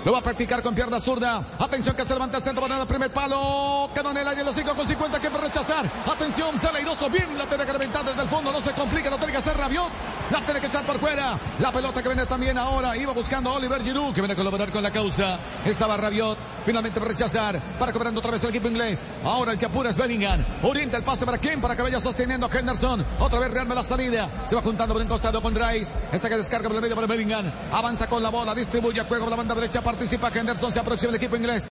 Lo 0.04 0.12
va 0.12 0.18
a 0.18 0.22
practicar 0.22 0.62
con 0.62 0.74
pierna 0.74 1.00
zurda. 1.00 1.42
Atención 1.58 1.96
que 1.96 2.04
se 2.04 2.12
levanta 2.12 2.36
el 2.36 2.42
centro 2.42 2.60
para 2.60 2.78
el 2.78 2.86
primer 2.86 3.10
palo. 3.10 3.88
Quedó 3.94 4.10
en 4.10 4.18
el 4.18 4.28
aire 4.28 4.44
los 4.44 4.54
5 4.54 4.74
con 4.74 4.86
50 4.86 5.18
que 5.18 5.30
va 5.30 5.38
a 5.38 5.40
rechazar. 5.40 5.90
Atención, 6.06 6.58
sale 6.58 6.80
airoso. 6.80 7.08
Bien 7.08 7.38
la 7.38 7.46
tiene 7.46 7.64
que 7.64 7.72
reventar 7.72 8.04
desde 8.04 8.20
el 8.20 8.28
fondo. 8.28 8.52
No 8.52 8.60
se 8.60 8.72
complica, 8.72 9.08
lo 9.08 9.16
tiene 9.16 9.32
que 9.32 9.38
hacer 9.38 9.56
Rabiot. 9.56 9.90
La 10.30 10.44
tiene 10.44 10.60
que 10.60 10.66
echar 10.66 10.84
por 10.84 10.98
fuera. 10.98 11.38
La 11.58 11.72
pelota 11.72 12.02
que 12.02 12.08
viene 12.08 12.26
también 12.26 12.58
ahora. 12.58 12.94
Iba 12.98 13.14
buscando 13.14 13.48
a 13.48 13.54
Oliver 13.54 13.82
Giroud 13.82 14.12
que 14.12 14.20
viene 14.20 14.34
a 14.34 14.36
colaborar 14.36 14.70
con 14.70 14.82
la 14.82 14.90
causa. 14.90 15.38
Estaba 15.64 15.96
Rabiot. 15.96 16.36
Finalmente 16.64 16.98
va 16.98 17.06
a 17.06 17.08
rechazar. 17.10 17.60
Para 17.78 17.92
cobrando 17.92 18.20
otra 18.20 18.32
vez 18.32 18.42
el 18.42 18.50
equipo 18.50 18.68
inglés. 18.68 19.02
Ahora 19.24 19.52
el 19.52 19.58
que 19.58 19.66
apura 19.66 19.90
es 19.90 19.96
Bellingham. 19.96 20.44
Orienta 20.62 20.96
el 20.96 21.04
pase 21.04 21.24
para 21.24 21.38
quién? 21.38 21.60
Para 21.60 21.76
que 21.76 21.82
sosteniendo 22.00 22.46
a 22.46 22.58
Henderson. 22.58 23.04
Otra 23.20 23.38
vez 23.38 23.50
rearma 23.50 23.74
la 23.74 23.84
salida. 23.84 24.28
Se 24.46 24.56
va 24.56 24.62
juntando 24.62 24.94
por 24.94 25.02
un 25.02 25.08
costado 25.08 25.40
con 25.40 25.54
Rice. 25.54 25.94
Esta 26.12 26.28
que 26.28 26.36
descarga 26.36 26.68
por 26.68 26.76
el 26.76 26.82
medio 26.82 26.94
para 26.96 27.06
Bellingham. 27.06 27.46
Avanza 27.72 28.08
con 28.08 28.22
la 28.22 28.30
bola. 28.30 28.54
Distribuye 28.54 29.00
a 29.00 29.04
juego 29.04 29.24
por 29.24 29.30
la 29.30 29.36
banda 29.36 29.54
derecha. 29.54 29.80
Participa 29.82 30.30
Henderson. 30.34 30.72
Se 30.72 30.80
aproxima 30.80 31.10
el 31.10 31.16
equipo 31.16 31.36
inglés. 31.36 31.62